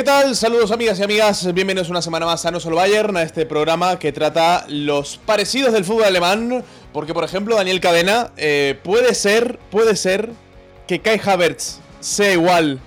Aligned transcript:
¿Qué 0.00 0.04
tal? 0.04 0.34
Saludos 0.34 0.70
amigas 0.70 0.98
y 0.98 1.02
amigas, 1.02 1.52
bienvenidos 1.52 1.90
una 1.90 2.00
semana 2.00 2.24
más 2.24 2.46
a 2.46 2.50
No 2.50 2.58
Solo 2.58 2.76
Bayern, 2.76 3.18
a 3.18 3.22
este 3.22 3.44
programa 3.44 3.98
que 3.98 4.12
trata 4.12 4.64
los 4.66 5.18
parecidos 5.18 5.74
del 5.74 5.84
fútbol 5.84 6.04
alemán, 6.04 6.64
porque 6.90 7.12
por 7.12 7.22
ejemplo 7.22 7.54
Daniel 7.54 7.80
Cadena, 7.80 8.32
eh, 8.38 8.80
puede 8.82 9.14
ser, 9.14 9.58
puede 9.70 9.96
ser 9.96 10.30
que 10.88 11.00
Kai 11.00 11.20
Havertz 11.22 11.80
sea 12.00 12.32
igual 12.32 12.80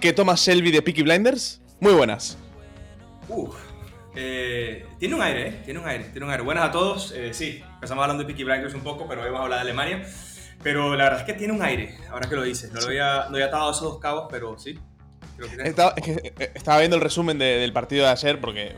que 0.00 0.12
Thomas 0.12 0.38
Shelby 0.38 0.70
de 0.70 0.82
Peaky 0.82 1.02
Blinders. 1.02 1.60
Muy 1.80 1.94
buenas. 1.94 2.38
Eh, 4.14 4.86
tiene 5.00 5.16
un 5.16 5.22
aire, 5.22 5.48
¿eh? 5.48 5.62
Tiene 5.64 5.80
un 5.80 5.88
aire, 5.88 6.04
tiene 6.10 6.26
un 6.26 6.30
aire. 6.30 6.44
Buenas 6.44 6.68
a 6.68 6.70
todos, 6.70 7.10
eh, 7.10 7.34
sí, 7.34 7.60
empezamos 7.74 8.02
hablando 8.02 8.22
de 8.22 8.28
Peaky 8.28 8.44
Blinders 8.44 8.74
un 8.74 8.82
poco, 8.82 9.08
pero 9.08 9.22
hoy 9.22 9.30
vamos 9.30 9.40
a 9.40 9.44
hablar 9.46 9.58
de 9.58 9.62
Alemania. 9.62 10.06
Pero 10.62 10.94
la 10.94 11.02
verdad 11.02 11.20
es 11.22 11.26
que 11.26 11.32
tiene 11.32 11.52
un 11.52 11.62
aire, 11.64 11.98
ahora 12.08 12.28
que 12.28 12.36
lo 12.36 12.44
dices. 12.44 12.72
No 12.72 12.80
lo 12.82 12.86
había, 12.86 13.24
no 13.30 13.34
había 13.34 13.46
atado 13.46 13.68
esos 13.68 13.82
dos 13.82 13.98
cabos, 13.98 14.28
pero 14.30 14.56
sí, 14.60 14.78
estaba, 15.64 15.94
eh, 15.96 16.52
estaba, 16.54 16.78
viendo 16.78 16.96
el 16.96 17.02
resumen 17.02 17.38
del 17.38 17.72
partido 17.72 18.04
de 18.04 18.10
ayer 18.10 18.40
porque 18.40 18.74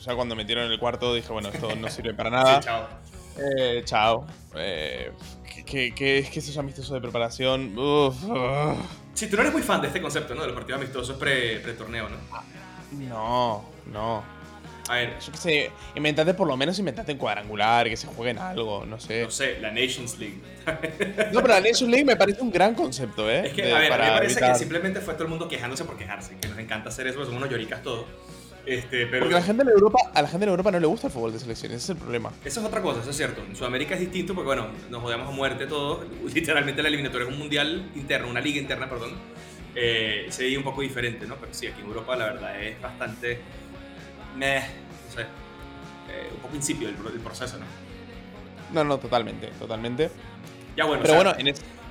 ya 0.00 0.14
cuando 0.14 0.34
metieron 0.34 0.66
en 0.66 0.72
el 0.72 0.78
cuarto 0.78 1.14
dije, 1.14 1.32
bueno, 1.32 1.48
esto 1.48 1.74
no 1.74 1.88
sirve 1.88 2.14
para 2.14 2.30
nada. 2.30 2.60
Sí, 2.60 2.68
chao. 2.68 2.88
Eh, 3.38 3.82
chao. 3.84 4.26
Eh, 4.56 5.12
¿qué, 5.64 6.18
es 6.18 6.30
que 6.30 6.38
esos 6.38 6.56
amistosos 6.58 6.92
de 6.92 7.00
preparación? 7.00 7.76
Uf, 7.78 8.16
Sí, 9.14 9.28
tú 9.28 9.36
no 9.36 9.42
eres 9.42 9.52
muy 9.52 9.62
fan 9.62 9.80
de 9.80 9.88
este 9.88 10.00
concepto, 10.00 10.34
¿no? 10.34 10.40
De 10.40 10.48
los 10.48 10.56
partidos 10.56 10.80
amistosos 10.80 11.16
pre-torneo, 11.18 12.08
¿no? 12.08 12.16
No, 12.92 13.64
no. 13.86 14.41
A 14.88 14.94
ver. 14.94 15.18
Yo 15.20 15.32
qué 15.32 15.38
sé, 15.38 15.70
inventate 15.94 16.34
por 16.34 16.46
lo 16.46 16.56
menos 16.56 16.78
inventate 16.78 17.12
en 17.12 17.18
cuadrangular, 17.18 17.88
que 17.88 17.96
se 17.96 18.06
jueguen 18.06 18.38
algo, 18.38 18.84
no 18.84 18.98
sé. 18.98 19.22
No 19.22 19.30
sé, 19.30 19.60
la 19.60 19.70
Nations 19.70 20.18
League. 20.18 20.40
no, 21.32 21.40
pero 21.40 21.54
la 21.54 21.60
Nations 21.60 21.90
League 21.90 22.04
me 22.04 22.16
parece 22.16 22.42
un 22.42 22.50
gran 22.50 22.74
concepto, 22.74 23.30
¿eh? 23.30 23.46
Es 23.46 23.52
que, 23.52 23.72
a 23.72 23.78
ver, 23.78 23.92
a 23.92 23.96
mí 23.96 24.04
me 24.04 24.10
parece 24.12 24.40
que 24.40 24.54
simplemente 24.54 25.00
fue 25.00 25.14
todo 25.14 25.24
el 25.24 25.30
mundo 25.30 25.48
quejándose 25.48 25.84
por 25.84 25.96
quejarse, 25.96 26.36
que 26.40 26.48
nos 26.48 26.58
encanta 26.58 26.88
hacer 26.88 27.06
eso, 27.06 27.24
somos 27.24 27.38
unos 27.38 27.50
lloricas 27.50 27.82
todos. 27.82 28.06
Este, 28.64 29.06
pero... 29.06 29.20
Porque 29.20 29.34
la 29.34 29.42
gente 29.42 29.64
de 29.64 29.72
Europa, 29.72 29.98
a 30.14 30.22
la 30.22 30.28
gente 30.28 30.46
de 30.46 30.50
Europa 30.50 30.70
no 30.70 30.78
le 30.78 30.86
gusta 30.86 31.08
el 31.08 31.12
fútbol 31.12 31.32
de 31.32 31.40
selecciones, 31.40 31.78
ese 31.78 31.92
es 31.92 31.96
el 31.96 32.02
problema. 32.02 32.32
Eso 32.44 32.60
es 32.60 32.66
otra 32.66 32.80
cosa, 32.80 33.00
eso 33.00 33.10
es 33.10 33.16
cierto. 33.16 33.42
En 33.42 33.56
Sudamérica 33.56 33.94
es 33.94 34.00
distinto 34.00 34.34
porque, 34.34 34.46
bueno, 34.46 34.68
nos 34.90 35.02
jodemos 35.02 35.28
a 35.28 35.32
muerte 35.32 35.66
todos. 35.66 36.06
Literalmente 36.34 36.82
la 36.82 36.88
eliminatoria 36.88 37.26
es 37.26 37.32
un 37.32 37.38
mundial 37.38 37.90
interno, 37.94 38.28
una 38.28 38.40
liga 38.40 38.60
interna, 38.60 38.88
perdón. 38.88 39.12
Eh, 39.74 40.26
se 40.28 40.44
ve 40.44 40.56
un 40.56 40.64
poco 40.64 40.82
diferente, 40.82 41.26
¿no? 41.26 41.36
Pero 41.36 41.52
sí, 41.54 41.66
aquí 41.66 41.80
en 41.80 41.86
Europa 41.86 42.14
la 42.16 42.26
verdad 42.26 42.62
es 42.62 42.80
bastante... 42.80 43.40
Meh, 44.36 44.60
no 44.60 45.14
sé. 45.14 45.22
Eh, 45.22 46.30
un 46.34 46.40
poco 46.40 46.56
incipio 46.56 46.88
el, 46.88 46.94
proceso, 46.94 47.58
¿no? 47.58 47.66
No, 48.72 48.84
no, 48.84 48.98
totalmente, 48.98 49.48
totalmente. 49.58 50.10
Ya 50.76 50.84
bueno, 50.84 51.02
pero 51.02 51.16
bueno, 51.16 51.34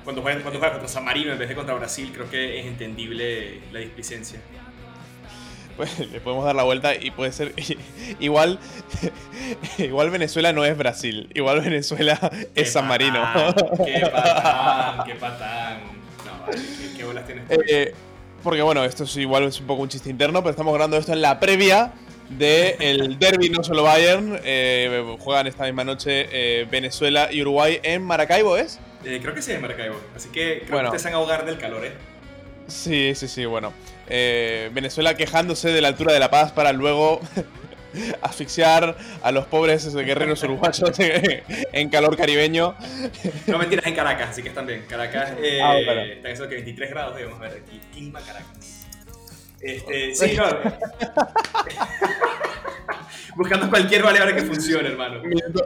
cuando 0.04 0.22
juegas 0.22 0.42
cuando 0.42 0.60
contra 0.60 0.88
San 0.88 1.04
Marino 1.04 1.32
en 1.32 1.38
vez 1.38 1.48
de 1.48 1.54
contra 1.54 1.74
Brasil, 1.74 2.10
creo 2.12 2.28
que 2.28 2.60
es 2.60 2.66
entendible 2.66 3.60
la 3.72 3.78
displicencia. 3.78 4.40
Pues 5.76 5.98
le 6.12 6.20
podemos 6.20 6.44
dar 6.44 6.54
la 6.54 6.64
vuelta 6.64 6.94
y 6.94 7.10
puede 7.10 7.32
ser 7.32 7.54
igual 8.20 8.58
igual 9.78 10.10
Venezuela 10.10 10.52
no 10.52 10.64
es 10.64 10.76
Brasil, 10.76 11.30
igual 11.34 11.60
Venezuela 11.60 12.18
es 12.54 12.72
San 12.72 12.88
Marino. 12.88 13.22
Qué 13.84 14.00
patán, 14.00 15.04
qué 15.06 15.14
patán. 15.14 15.80
No, 16.26 16.46
vale, 16.46 16.62
qué, 16.96 17.04
bolas 17.04 17.26
tienes. 17.26 17.44
Eh, 17.50 17.94
porque 18.42 18.62
bueno, 18.62 18.84
esto 18.84 19.04
es 19.04 19.16
igual 19.16 19.44
es 19.44 19.60
un 19.60 19.66
poco 19.66 19.82
un 19.82 19.88
chiste 19.88 20.10
interno, 20.10 20.40
pero 20.40 20.50
estamos 20.50 20.74
grabando 20.74 20.96
esto 20.96 21.12
en 21.12 21.22
la 21.22 21.38
previa 21.38 21.92
de 22.38 22.76
el 22.80 23.18
derby 23.18 23.50
no 23.50 23.62
solo 23.62 23.82
Bayern. 23.82 24.40
Eh, 24.44 25.16
juegan 25.18 25.46
esta 25.46 25.64
misma 25.64 25.84
noche 25.84 26.28
eh, 26.30 26.66
Venezuela 26.70 27.28
y 27.32 27.42
Uruguay 27.42 27.80
en 27.82 28.02
Maracaibo, 28.02 28.56
¿es? 28.56 28.78
Eh, 29.04 29.18
creo 29.22 29.34
que 29.34 29.42
sí, 29.42 29.52
en 29.52 29.60
Maracaibo. 29.60 30.00
Así 30.14 30.28
que 30.30 30.62
creo 30.66 30.90
que 30.90 30.96
te 30.96 31.04
van 31.04 31.12
a 31.12 31.16
ahogar 31.16 31.44
del 31.44 31.58
calor, 31.58 31.84
¿eh? 31.84 31.92
Sí, 32.66 33.14
sí, 33.14 33.28
sí, 33.28 33.44
bueno. 33.44 33.72
Venezuela 34.08 35.16
quejándose 35.16 35.70
de 35.70 35.80
la 35.80 35.88
altura 35.88 36.12
de 36.12 36.20
La 36.20 36.30
Paz 36.30 36.52
para 36.52 36.72
luego 36.72 37.20
asfixiar 38.22 38.94
a 39.22 39.32
los 39.32 39.46
pobres 39.46 39.94
guerreros 39.94 40.42
uruguayos 40.42 40.92
en 40.98 41.88
calor 41.88 42.16
caribeño. 42.16 42.74
No 43.46 43.58
mentiras, 43.58 43.86
en 43.86 43.94
Caracas, 43.94 44.30
así 44.30 44.42
que 44.42 44.50
están 44.50 44.66
bien. 44.66 44.84
Caracas 44.86 45.32
ah, 45.62 45.78
está 45.78 46.28
en 46.28 46.34
eso 46.34 46.48
que 46.48 46.56
23 46.56 46.90
grados, 46.90 47.16
debemos 47.16 47.40
ver 47.40 47.62
aquí. 47.64 47.80
Clima 47.92 48.20
Caracas. 48.20 48.81
Este, 49.62 50.14
sí, 50.14 50.36
no. 50.36 50.44
buscando 53.36 53.68
cualquier 53.70 54.02
variable 54.02 54.34
que 54.34 54.42
funcione, 54.42 54.88
hermano. 54.88 55.22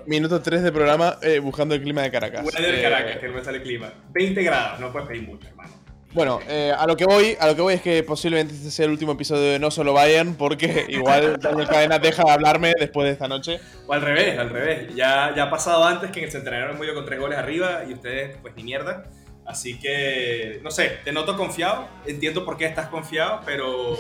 Minuto, 0.07 0.41
3 0.41 0.63
de 0.63 0.73
programa 0.73 1.17
eh, 1.23 1.39
buscando 1.39 1.75
el 1.75 1.83
clima 1.83 2.03
de 2.03 2.11
Caracas. 2.11 2.45
Weather 2.45 2.77
de 2.77 2.83
Caracas, 2.83 3.19
que 3.19 3.29
no 3.29 3.35
me 3.35 3.45
sale 3.45 3.59
el 3.59 3.65
clima. 3.65 3.93
20 4.13 4.43
grados, 4.43 4.81
no 4.81 4.93
puedes 4.93 5.09
pedir 5.09 5.23
mucho, 5.23 5.49
hermano. 5.49 5.71
Bueno, 6.13 6.41
eh, 6.49 6.73
a 6.75 6.87
lo 6.87 6.97
que 6.97 7.05
voy, 7.05 7.37
a 7.39 7.47
lo 7.47 7.55
que 7.55 7.61
voy 7.61 7.75
es 7.75 7.83
que 7.83 8.03
posiblemente 8.03 8.55
este 8.55 8.71
sea 8.71 8.87
el 8.87 8.93
último 8.93 9.13
episodio 9.13 9.53
de 9.53 9.59
No 9.59 9.71
Solo 9.71 9.93
Vayan, 9.93 10.35
porque 10.35 10.87
igual 10.89 11.39
Daniel 11.39 11.69
Cadena 11.69 11.99
deja 11.99 12.25
de 12.25 12.31
hablarme 12.31 12.73
después 12.79 13.05
de 13.07 13.13
esta 13.13 13.29
noche. 13.29 13.61
O 13.87 13.93
al 13.93 14.01
revés, 14.01 14.39
al 14.39 14.49
revés. 14.49 14.95
Ya, 14.95 15.35
ya 15.37 15.45
ha 15.45 15.51
pasado 15.51 15.85
antes 15.85 16.11
que 16.11 16.21
en 16.21 16.25
el 16.27 16.33
centenario 16.33 16.71
hemos 16.71 16.87
ido 16.87 16.95
con 16.95 17.05
tres 17.05 17.21
goles 17.21 17.39
arriba 17.39 17.83
y 17.87 17.93
ustedes, 17.93 18.37
pues 18.41 18.57
ni 18.57 18.65
mierda. 18.65 19.05
Así 19.47 19.79
que, 19.79 20.61
no 20.63 20.71
sé, 20.71 20.99
te 21.05 21.13
noto 21.13 21.37
confiado, 21.37 21.89
entiendo 22.05 22.45
por 22.45 22.57
qué 22.57 22.67
estás 22.67 22.89
confiado, 22.89 23.43
pero 23.47 23.97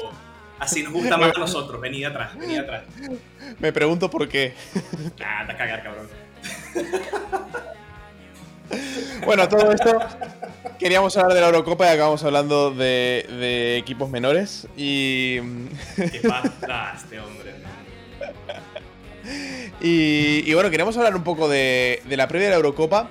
así 0.59 0.83
nos 0.83 0.93
gusta 0.93 1.17
más 1.17 1.37
a 1.37 1.39
nosotros. 1.39 1.81
Vení 1.81 2.05
atrás, 2.05 2.37
vení 2.37 2.57
atrás. 2.57 2.83
Me 3.61 3.73
pregunto 3.73 4.11
por 4.11 4.29
qué. 4.29 4.55
Ah, 5.25 5.45
te 5.47 5.53
a 5.53 5.57
cagar, 5.57 5.83
cabrón. 5.84 6.09
Bueno, 9.25 9.49
todo 9.49 9.73
esto 9.73 9.99
queríamos 10.79 11.17
hablar 11.17 11.34
de 11.34 11.41
la 11.41 11.47
Eurocopa 11.47 11.87
y 11.87 11.89
acabamos 11.91 12.23
hablando 12.25 12.71
de, 12.73 13.77
equipos 13.78 14.11
menores 14.11 14.67
y... 14.77 15.41
¿Qué 15.97 16.21
pasa 16.27 16.95
este 16.97 17.21
hombre? 17.21 17.55
y, 19.81 20.49
y, 20.49 20.55
bueno, 20.55 20.71
queríamos 20.71 20.97
hablar 20.97 21.17
un 21.17 21.25
poco 21.25 21.49
de, 21.49 22.03
de 22.05 22.17
la 22.17 22.28
previa 22.28 22.47
de 22.47 22.51
la 22.51 22.57
Eurocopa 22.57 23.11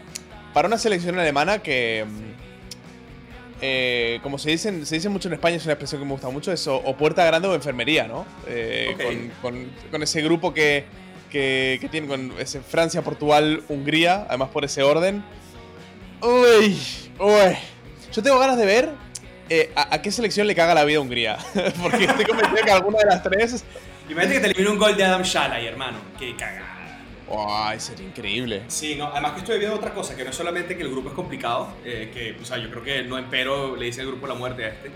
para 0.55 0.69
una 0.69 0.77
selección 0.77 1.19
alemana 1.19 1.59
que, 1.59 2.05
mm, 2.07 2.31
eh, 3.59 4.19
como 4.23 4.38
se, 4.38 4.51
dicen, 4.51 4.85
se 4.85 4.95
dice 4.95 5.09
mucho 5.09 5.27
en 5.27 5.33
España, 5.33 5.57
es 5.57 5.66
una 5.66 5.73
expresión 5.73 5.99
que 5.99 6.05
me 6.05 6.13
gusta 6.13 6.29
mucho, 6.29 6.49
es 6.53 6.66
o, 6.66 6.95
puerta 6.95 7.25
grande 7.25 7.49
o 7.49 7.55
enfermería, 7.55 8.07
¿no? 8.07 8.25
Eh, 8.47 9.31
con, 9.41 10.01
ese 10.01 10.21
grupo 10.21 10.53
que, 10.53 10.85
que, 11.29 11.85
tiene, 11.91 12.07
con 12.07 12.31
ese 12.39 12.61
Francia, 12.61 13.01
Portugal, 13.01 13.63
Hungría, 13.67 14.27
además 14.29 14.47
por 14.47 14.63
ese 14.63 14.81
orden. 14.81 15.25
Uy, 16.21 16.79
uy. 17.19 17.57
Yo 18.13 18.23
tengo 18.23 18.39
ganas 18.39 18.57
de 18.57 18.66
ver 18.66 18.89
eh, 19.49 19.73
a, 19.75 20.01
qué 20.01 20.09
selección 20.09 20.47
le 20.47 20.55
caga 20.55 20.73
la 20.73 20.85
vida 20.85 20.99
a 20.99 21.01
Hungría. 21.01 21.37
Porque 21.83 22.05
estoy 22.05 22.23
convencido 22.23 22.63
que 22.63 22.72
alguna 22.72 22.99
de 22.99 23.05
las 23.07 23.22
tres. 23.22 23.66
Imagínate 24.09 24.35
que 24.35 24.39
te 24.39 24.45
eliminó 24.51 24.72
un 24.72 24.79
gol 24.79 24.95
de 24.95 25.03
Adam 25.03 25.22
Shalay, 25.22 25.67
hermano. 25.67 25.97
Qué 26.17 26.33
cagada. 26.37 26.75
¡Ay, 27.30 27.80
sería 27.80 28.08
increíble! 28.08 28.63
Sí, 28.68 28.96
no, 28.96 29.08
además 29.08 29.34
que 29.34 29.40
estoy 29.40 29.58
viendo 29.58 29.75
otra 29.75 29.94
cosa, 29.94 30.16
que 30.16 30.24
no 30.24 30.30
es 30.30 30.36
solamente 30.36 30.78
que 30.78 30.84
el 30.84 30.91
grupo 30.91 31.09
es 31.09 31.16
complicado, 31.16 31.74
eh, 31.84 32.12
que, 32.13 32.38
o 32.40 32.46
sea, 32.46 32.58
yo 32.58 32.69
creo 32.69 32.84
que 32.84 33.03
no 33.03 33.18
empero 33.18 33.75
le 33.75 33.86
dice 33.86 34.02
el 34.02 34.08
grupo 34.08 34.28
la 34.28 34.35
muerte 34.35 34.66
a 34.66 34.67
este, 34.70 34.91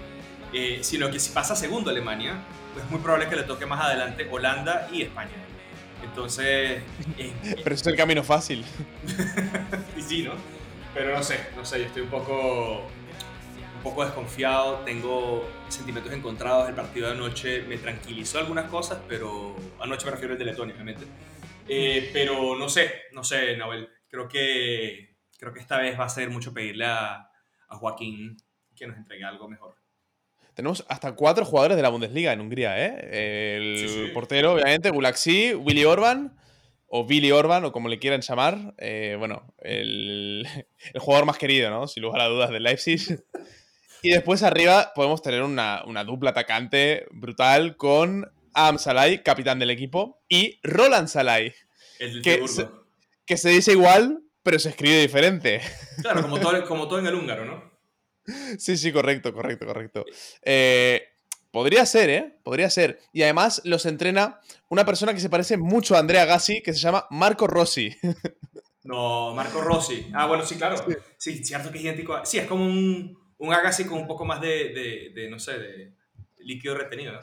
eh, 0.54 0.80
sino 0.82 1.10
que 1.10 1.20
si 1.20 1.32
pasa 1.32 1.56
segundo 1.56 1.90
Alemania, 1.90 2.40
pues 2.74 2.86
es 2.86 2.92
muy 2.92 3.00
probable 3.00 3.28
que 3.28 3.36
le 3.36 3.44
toque 3.44 3.66
más 3.66 3.82
adelante 3.84 4.28
Holanda 4.30 4.88
y 4.92 5.02
España. 5.02 5.32
Entonces... 6.04 6.82
Eh, 7.18 7.34
Pero 7.64 7.76
eso 7.76 7.82
es 7.82 7.88
el 7.88 7.96
camino 7.96 8.24
fácil. 8.24 8.64
y 9.98 10.02
sí, 10.02 10.24
¿no? 10.24 10.34
Pero 10.94 11.16
no 11.16 11.24
sé, 11.24 11.40
no 11.56 11.66
sé, 11.66 11.80
yo 11.80 11.86
estoy 11.86 12.04
un 12.04 12.10
poco 12.10 12.84
un 13.80 13.84
poco 13.84 14.04
desconfiado, 14.04 14.80
tengo 14.80 15.48
sentimientos 15.70 16.12
encontrados. 16.12 16.68
El 16.68 16.76
partido 16.76 17.08
de 17.08 17.14
anoche 17.14 17.62
me 17.62 17.78
tranquilizó 17.78 18.40
algunas 18.40 18.70
cosas, 18.70 19.00
pero 19.08 19.56
anoche 19.80 20.06
me 20.06 20.12
refiero 20.12 20.34
al 20.34 20.40
de 20.40 20.46
Letonia, 20.46 20.76
obviamente. 20.76 21.06
Eh, 21.70 22.10
pero 22.12 22.56
no 22.56 22.68
sé, 22.68 22.92
no 23.12 23.24
sé, 23.24 23.56
Nahuel. 23.56 23.90
Creo 24.08 24.28
que, 24.28 25.18
creo 25.38 25.54
que 25.54 25.60
esta 25.60 25.78
vez 25.78 26.00
va 26.00 26.06
a 26.06 26.10
ser 26.10 26.30
mucho 26.30 26.54
pedirle 26.54 26.86
a, 26.86 27.30
a 27.68 27.76
Joaquín 27.78 28.38
que 28.76 28.88
nos 28.88 28.98
entregue 28.98 29.24
algo 29.24 29.48
mejor. 29.48 29.76
Tenemos 30.56 30.84
hasta 30.90 31.16
cuatro 31.16 31.46
jugadores 31.46 31.78
de 31.78 31.84
la 31.84 31.90
Bundesliga 31.90 32.34
en 32.34 32.42
Hungría, 32.42 32.86
¿eh? 32.86 33.56
El 33.56 34.12
portero, 34.14 34.54
obviamente, 34.54 34.90
Gulaxi, 34.90 35.54
Willy 35.54 35.86
Orban, 35.86 36.36
o 36.88 37.06
Billy 37.06 37.32
Orban, 37.32 37.64
o 37.64 37.72
como 37.72 37.88
le 37.88 38.00
quieran 38.00 38.22
llamar. 38.22 38.74
Eh, 38.78 39.16
bueno, 39.18 39.54
el, 39.60 40.46
el, 40.94 41.00
jugador 41.00 41.26
más 41.26 41.38
querido, 41.38 41.70
¿no? 41.70 41.88
Sin 41.88 42.04
lugar 42.04 42.22
a 42.22 42.28
dudas, 42.28 42.50
del 42.50 42.64
Leipzig. 42.64 43.00
Y 44.02 44.12
después 44.12 44.44
arriba 44.44 44.94
podemos 44.96 45.22
tener 45.22 45.44
una, 45.44 45.84
una 45.86 46.06
dupla 46.06 46.30
atacante 46.30 47.06
brutal 47.12 47.76
con 47.76 48.32
Am 48.68 48.78
Salai, 48.78 49.24
capitán 49.24 49.60
del 49.60 49.70
equipo, 49.70 50.24
y 50.28 50.60
Roland 50.64 51.08
Salai. 51.08 51.54
que, 52.24 52.48
se, 52.48 52.68
que 53.26 53.38
se 53.38 53.50
dice 53.50 53.72
igual, 53.72 54.22
pero 54.44 54.60
se 54.60 54.70
escribe 54.70 55.00
diferente. 55.02 55.62
Claro, 56.02 56.22
como 56.22 56.40
todo, 56.40 56.64
como 56.68 56.88
todo 56.88 57.00
en 57.00 57.08
el 57.08 57.16
húngaro, 57.16 57.46
¿no? 57.46 57.70
Sí, 58.58 58.78
sí, 58.78 58.92
correcto, 58.92 59.34
correcto, 59.34 59.66
correcto. 59.66 60.06
Eh, 60.44 61.02
podría 61.52 61.86
ser, 61.86 62.10
¿eh? 62.10 62.40
Podría 62.44 62.70
ser. 62.70 63.00
Y 63.12 63.24
además 63.24 63.62
los 63.64 63.86
entrena 63.86 64.40
una 64.70 64.86
persona 64.86 65.14
que 65.14 65.20
se 65.20 65.30
parece 65.30 65.58
mucho 65.58 65.96
a 65.96 66.00
Andrea 66.00 66.26
Gassi, 66.26 66.62
que 66.62 66.74
se 66.74 66.80
llama 66.80 67.06
Marco 67.10 67.48
Rossi. 67.48 67.96
No, 68.82 69.36
Marco 69.36 69.62
Rossi. 69.62 70.10
Ah, 70.14 70.26
bueno, 70.26 70.44
sí, 70.46 70.56
claro. 70.56 70.78
Sí, 71.18 71.44
cierto 71.44 71.70
que 71.70 71.78
es 71.78 71.84
idéntico. 71.84 72.26
Sí, 72.26 72.40
es 72.40 72.48
como 72.48 72.64
un, 72.66 73.16
un 73.38 73.54
Agassi 73.54 73.84
con 73.86 74.00
un 74.00 74.08
poco 74.08 74.26
más 74.26 74.42
de, 74.42 74.70
de, 74.74 75.12
de 75.14 75.30
no 75.30 75.38
sé, 75.38 75.60
de 75.60 75.94
líquido 76.38 76.76
retenido. 76.76 77.14
¿no? 77.14 77.20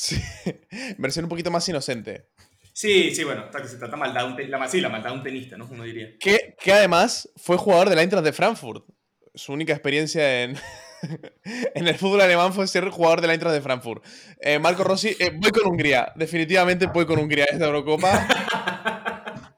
Sí, 0.00 0.18
versión 0.96 1.26
un 1.26 1.28
poquito 1.28 1.50
más 1.50 1.68
inocente. 1.68 2.30
Sí, 2.72 3.14
sí, 3.14 3.22
bueno, 3.22 3.50
se 3.52 3.76
trata 3.76 3.98
maldad 3.98 4.24
un 4.24 4.50
la, 4.50 4.66
sí, 4.66 4.80
la 4.80 4.88
maldad 4.88 5.10
de 5.10 5.16
un 5.16 5.22
tenista, 5.22 5.58
¿no? 5.58 5.68
Uno 5.70 5.84
diría. 5.84 6.16
Que, 6.18 6.56
que 6.58 6.72
además 6.72 7.28
fue 7.36 7.58
jugador 7.58 7.90
de 7.90 7.96
la 7.96 8.02
Eintracht 8.02 8.24
de 8.24 8.32
Frankfurt. 8.32 8.86
Su 9.34 9.52
única 9.52 9.74
experiencia 9.74 10.42
en, 10.44 10.56
en 11.74 11.86
el 11.86 11.96
fútbol 11.96 12.22
alemán 12.22 12.54
fue 12.54 12.66
ser 12.66 12.88
jugador 12.88 13.20
de 13.20 13.26
la 13.26 13.34
Eintracht 13.34 13.54
de 13.54 13.60
Frankfurt. 13.60 14.02
Eh, 14.40 14.58
Marco 14.58 14.84
Rossi, 14.84 15.14
eh, 15.18 15.32
voy 15.34 15.50
con 15.50 15.66
Hungría. 15.70 16.14
Definitivamente 16.16 16.86
voy 16.86 17.04
con 17.04 17.18
Hungría 17.18 17.44
esta 17.44 17.66
Eurocopa. 17.66 18.26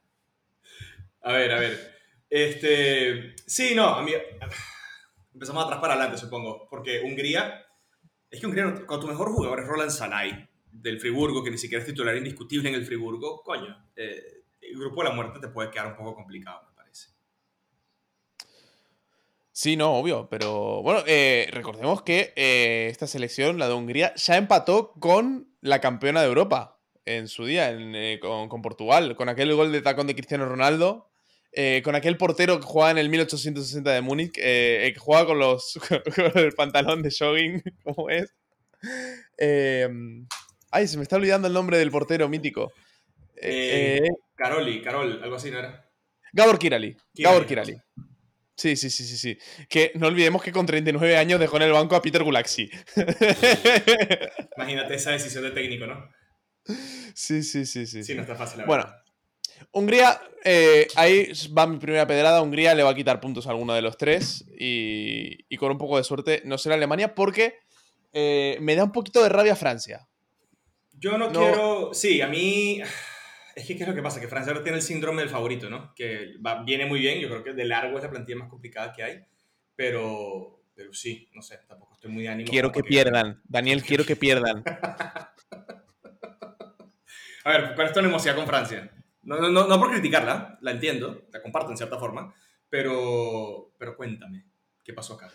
a 1.23 1.33
ver, 1.33 1.53
a 1.53 1.61
ver. 1.61 1.95
Este, 2.29 3.37
sí, 3.47 3.77
no, 3.77 3.95
a 3.95 4.03
mí, 4.03 4.11
empezamos 5.33 5.65
atrás 5.65 5.79
para 5.81 5.95
adelante, 5.95 6.19
supongo, 6.19 6.67
porque 6.69 7.01
Hungría, 7.01 7.65
es 8.33 8.41
que 8.41 8.47
Hungría, 8.47 8.65
cuando 8.87 9.01
tu 9.01 9.07
mejor 9.09 9.31
jugador 9.31 9.61
es 9.61 9.67
Roland 9.67 9.91
Salai, 9.91 10.49
del 10.73 10.99
Friburgo, 10.99 11.45
que 11.45 11.51
ni 11.51 11.59
siquiera 11.59 11.83
es 11.83 11.87
titular 11.87 12.17
indiscutible 12.17 12.71
en 12.71 12.75
el 12.75 12.87
Friburgo, 12.87 13.43
coño, 13.43 13.91
eh, 13.95 14.45
el 14.63 14.79
grupo 14.79 15.03
de 15.03 15.11
la 15.11 15.15
muerte 15.15 15.39
te 15.39 15.49
puede 15.49 15.71
quedar 15.71 15.89
un 15.89 15.97
poco 15.97 16.15
complicado, 16.15 16.63
me 16.67 16.75
parece. 16.75 17.11
Sí, 19.53 19.77
no, 19.77 19.93
obvio, 19.93 20.31
pero 20.31 20.81
bueno, 20.83 21.03
eh, 21.07 21.47
recordemos 21.53 22.03
que 22.03 22.33
eh, 22.35 22.89
esta 22.91 23.07
selección, 23.07 23.59
la 23.59 23.69
de 23.69 23.75
Hungría, 23.75 24.15
ya 24.15 24.39
empató 24.39 24.93
con 24.93 25.55
la 25.61 25.83
campeona 25.83 26.23
de 26.23 26.29
Europa 26.29 26.81
en 27.05 27.29
su 27.29 27.45
día, 27.45 27.77
con, 28.19 28.49
con, 28.49 28.63
Portugal, 28.63 29.15
con 29.15 29.29
aquel 29.29 29.55
gol 29.55 29.73
de 29.73 29.83
tacón 29.83 30.07
de 30.07 30.15
Cristiano 30.15 30.47
Ronaldo, 30.47 31.12
con 31.85 31.95
aquel 31.95 32.17
portero 32.17 32.59
que 32.59 32.67
jugaba 32.67 32.93
en 32.93 32.99
el 32.99 33.09
1860 33.09 33.91
de 33.91 34.01
Múnich, 34.01 34.33
que 34.33 34.95
jugaba 34.99 35.27
con, 35.27 35.39
los, 35.39 35.79
con 36.17 36.39
el 36.43 36.53
pantalón 36.53 37.03
de 37.03 37.11
jogging, 37.11 37.63
¿cómo 37.85 38.09
es? 38.11 38.35
Eh, 39.39 39.89
Ay, 40.75 40.89
se 40.89 40.97
me 40.97 41.03
está 41.03 41.17
olvidando 41.17 41.47
el 41.47 41.55
nombre 41.55 41.77
del 41.77 41.91
portero 41.91 42.31
mítico. 42.31 42.73
Eh, 43.37 44.01
eh, 44.03 44.09
Caroli, 44.35 44.81
Carol, 44.81 45.21
algo 45.23 45.37
así, 45.37 45.51
¿no 45.51 45.59
era? 45.59 45.87
Gabor 46.33 46.59
Kirali. 46.59 46.97
Gabor 47.13 47.47
Kirali. 47.47 47.77
Sí, 48.57 48.75
sí, 48.77 48.89
sí, 48.89 49.05
sí, 49.05 49.19
sí. 49.19 49.39
Que 49.69 49.93
no 49.97 50.07
olvidemos 50.07 50.43
que 50.43 50.51
con 50.51 50.65
39 50.65 51.19
años 51.19 51.39
dejó 51.39 51.59
en 51.59 51.65
el 51.65 51.73
banco 51.73 51.95
a 51.95 52.01
Peter 52.01 52.23
Gulaxi. 52.23 52.71
Imagínate 54.57 54.95
esa 54.95 55.11
decisión 55.11 55.45
de 55.45 55.51
técnico, 55.51 55.87
¿no? 55.87 56.11
Sí, 57.15 57.43
sí, 57.43 57.67
sí, 57.67 57.87
sí. 57.87 58.03
Sí, 58.03 58.15
no 58.15 58.23
está 58.23 58.35
fácil. 58.35 58.65
bueno, 58.65 58.87
Hungría, 59.73 60.21
eh, 60.45 60.89
ahí 60.97 61.33
va 61.57 61.67
mi 61.67 61.79
primera 61.79 62.07
pedrada. 62.07 62.43
Hungría 62.43 62.75
le 62.75 62.83
va 62.83 62.91
a 62.91 62.95
quitar 62.95 63.21
puntos 63.21 63.47
a 63.47 63.51
alguno 63.51 63.75
de 63.75 63.83
los 63.83 63.97
tres. 63.97 64.45
Y, 64.59 65.45
y 65.49 65.57
con 65.57 65.71
un 65.71 65.79
poco 65.79 65.97
de 65.97 66.05
suerte 66.05 66.43
no 66.45 66.59
será 66.59 66.75
Alemania 66.75 67.15
porque 67.15 67.59
me 68.13 68.77
da 68.77 68.85
un 68.85 68.93
poquito 68.93 69.23
de 69.23 69.29
rabia 69.29 69.57
Francia. 69.57 70.07
Yo 71.03 71.19
no, 71.19 71.33
quiero. 71.33 71.93
Sí, 71.93 72.21
a 72.21 72.29
mí. 72.29 72.81
Es 73.55 73.67
que, 73.67 73.77
¿qué 73.77 73.83
es 73.83 73.89
lo 73.91 73.95
que 73.95 74.01
pasa? 74.01 74.19
Que 74.19 74.29
Francia 74.29 74.51
ahora 74.51 74.63
tiene 74.63 74.79
el 74.79 74.83
síndrome 74.83 75.21
del 75.21 75.29
favorito, 75.29 75.69
¿no? 75.69 75.93
Que 75.95 76.37
viene 76.65 76.87
muy 76.87 77.01
bien. 77.01 77.21
Yo 77.21 77.29
creo 77.29 77.45
que 77.45 77.53
de 77.53 77.67
largo 77.67 77.99
es 77.99 78.03
la 78.03 78.09
plantilla 78.09 78.39
más 78.39 78.49
complicada 78.49 78.95
que 78.95 79.03
hay. 79.03 79.21
Pero, 79.77 80.63
pero 80.75 80.95
sí, 80.95 81.29
no 81.35 81.43
sé, 81.43 81.59
tampoco 81.69 81.93
estoy 81.93 82.11
muy 82.11 82.27
ánimo. 82.27 82.49
Quiero 82.49 82.73
que, 82.73 82.83
pierdan. 82.83 83.43
Daniel, 83.45 83.83
quiero 83.87 84.07
que 84.07 84.17
pierdan. 84.17 84.65
a 87.45 87.51
ver, 87.51 87.75
¿cuál 87.75 87.89
es 87.89 87.93
tu 87.93 87.99
animosidad 87.99 88.37
con 88.37 88.47
Francia? 88.47 88.91
No, 89.23 89.39
no, 89.39 89.67
no, 89.67 89.79
por 89.79 89.91
criticarla, 89.91 90.59
la 90.61 90.71
entiendo, 90.73 91.23
la 91.33 91.43
comparto 91.43 91.71
en 91.71 91.77
cierta 91.77 91.99
forma, 91.99 92.35
pero, 92.69 93.73
pero 93.79 93.97
cuéntame, 93.97 94.47
¿qué 94.83 94.93
pasó 94.93 95.15
acá? 95.15 95.31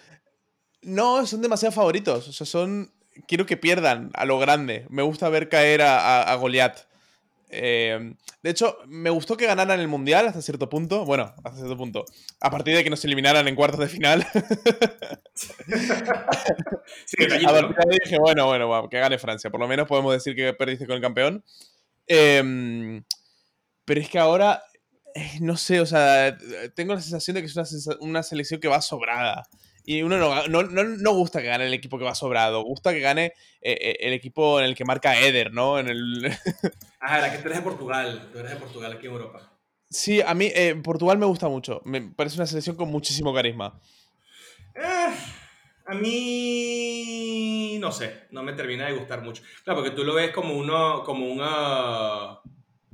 No, 0.82 1.26
son 1.26 1.42
demasiado 1.42 1.74
favoritos. 1.74 2.28
O 2.28 2.34
sea, 2.34 2.46
son 2.46 2.92
quiero 3.28 3.46
que 3.46 3.58
pierdan 3.58 4.12
a 4.14 4.26
lo 4.26 4.38
grande. 4.40 4.86
Me 4.90 5.02
gusta 5.02 5.30
ver 5.30 5.50
caer 5.50 5.82
a, 5.82 6.22
a, 6.24 6.36
Goliath. 6.36 6.88
Eh, 7.50 8.14
de 8.44 8.50
hecho, 8.50 8.78
me 8.88 9.10
gustó 9.10 9.38
que 9.38 9.48
ganaran 9.48 9.80
el 9.80 9.88
Mundial 9.88 10.28
hasta 10.28 10.42
cierto 10.42 10.70
punto. 10.70 11.06
Bueno, 11.06 11.34
hasta 11.44 11.58
cierto 11.58 11.78
punto. 11.78 12.06
A 12.42 12.52
partir 12.52 12.76
de 12.76 12.84
que 12.84 12.90
nos 12.90 13.04
eliminaran 13.06 13.48
en 13.48 13.56
cuartos 13.56 13.80
de 13.80 13.88
final. 13.88 14.28
sí, 15.34 17.18
a 17.46 17.52
ver, 17.52 17.68
dije, 18.04 18.20
bueno, 18.20 18.48
bueno, 18.48 18.88
que 18.90 19.00
gane 19.00 19.18
Francia. 19.18 19.50
Por 19.50 19.60
lo 19.60 19.68
menos 19.68 19.88
podemos 19.88 20.14
decir 20.14 20.36
que 20.36 20.54
perdiste 20.54 20.86
con 20.86 20.96
el 20.96 21.02
campeón. 21.02 21.44
Em, 22.06 23.04
pero 23.88 24.02
es 24.02 24.10
que 24.10 24.20
ahora, 24.20 24.62
eh, 25.16 25.38
no 25.40 25.56
sé, 25.56 25.80
o 25.80 25.86
sea, 25.86 26.38
tengo 26.76 26.94
la 26.94 27.02
sensación 27.02 27.36
de 27.36 27.42
que 27.42 27.48
es 27.48 27.56
una, 27.56 27.98
una 28.02 28.22
selección 28.22 28.60
que 28.60 28.68
va 28.68 28.82
sobrada. 28.82 29.48
Y 29.90 30.02
uno 30.02 30.18
no, 30.18 30.64
no, 30.64 31.14
gusta 31.14 31.42
que 31.42 31.48
gane 31.48 31.66
el 31.66 31.74
equipo 31.74 31.98
que 31.98 32.04
va 32.04 32.14
sobrado, 32.14 32.62
gusta 32.62 32.92
que 32.92 33.00
gane 33.00 33.28
eh, 33.62 33.78
eh, 33.80 33.98
el 34.02 34.12
equipo 34.12 34.60
en 34.60 34.66
el 34.66 34.76
que 34.76 34.84
marca 34.84 35.18
Eder, 35.18 35.54
¿no? 35.54 35.80
En 35.80 35.88
el... 35.88 36.26
Ajá, 37.00 37.20
la 37.20 37.32
que 37.32 37.38
tú 37.38 37.46
eres 37.46 37.60
de 37.60 37.64
Portugal, 37.64 38.28
tú 38.34 38.40
eres 38.40 38.52
de 38.52 38.58
Portugal 38.58 38.92
aquí 38.92 39.06
en 39.06 39.14
Europa. 39.14 39.50
Sí, 39.90 40.20
a 40.22 40.34
mí 40.34 40.52
eh, 40.54 40.76
Portugal 40.84 41.18
me 41.18 41.26
gusta 41.26 41.48
mucho, 41.48 41.82
me 41.86 42.02
parece 42.02 42.36
una 42.36 42.48
selección 42.48 42.76
con 42.76 42.90
muchísimo 42.90 43.34
carisma. 43.34 43.80
a 45.86 45.94
mí 45.94 47.78
no 47.80 47.94
sé, 47.94 48.24
no 48.32 48.44
me 48.44 48.52
termina 48.52 48.88
de 48.88 48.92
gustar 48.92 49.22
mucho. 49.22 49.42
Claro, 49.64 49.80
porque 49.80 49.96
tú 49.96 50.04
lo 50.04 50.16
ves 50.16 50.32
como 50.32 50.54
uno, 50.54 51.02
como 51.06 51.28
una, 51.32 52.42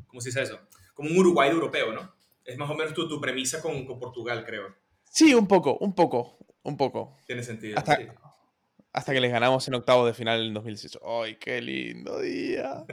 ¿cómo 0.06 0.22
se 0.22 0.30
dice 0.30 0.44
eso? 0.44 0.60
Como 0.94 1.10
un 1.10 1.18
Uruguay 1.18 1.50
europeo, 1.50 1.92
¿no? 1.94 2.14
Es 2.46 2.58
más 2.58 2.70
o 2.70 2.76
menos 2.76 2.94
tu, 2.94 3.08
tu 3.08 3.20
premisa 3.20 3.62
con, 3.62 3.86
con 3.86 4.00
Portugal, 4.00 4.44
creo. 4.46 4.76
Sí, 5.10 5.34
un 5.34 5.48
poco, 5.48 5.78
un 5.80 5.94
poco. 5.94 6.38
Un 6.64 6.78
poco. 6.78 7.18
Tiene 7.28 7.44
sentido. 7.44 7.78
Hasta, 7.78 7.98
hasta 8.94 9.14
que 9.14 9.20
les 9.20 9.32
ganamos 9.32 9.68
en 9.68 9.76
octavo 9.76 10.06
de 10.06 10.14
final 10.14 10.46
en 10.48 10.54
2018. 10.54 11.00
¡Ay, 11.22 11.36
qué 11.36 11.62
lindo 11.62 12.20
día! 12.20 12.86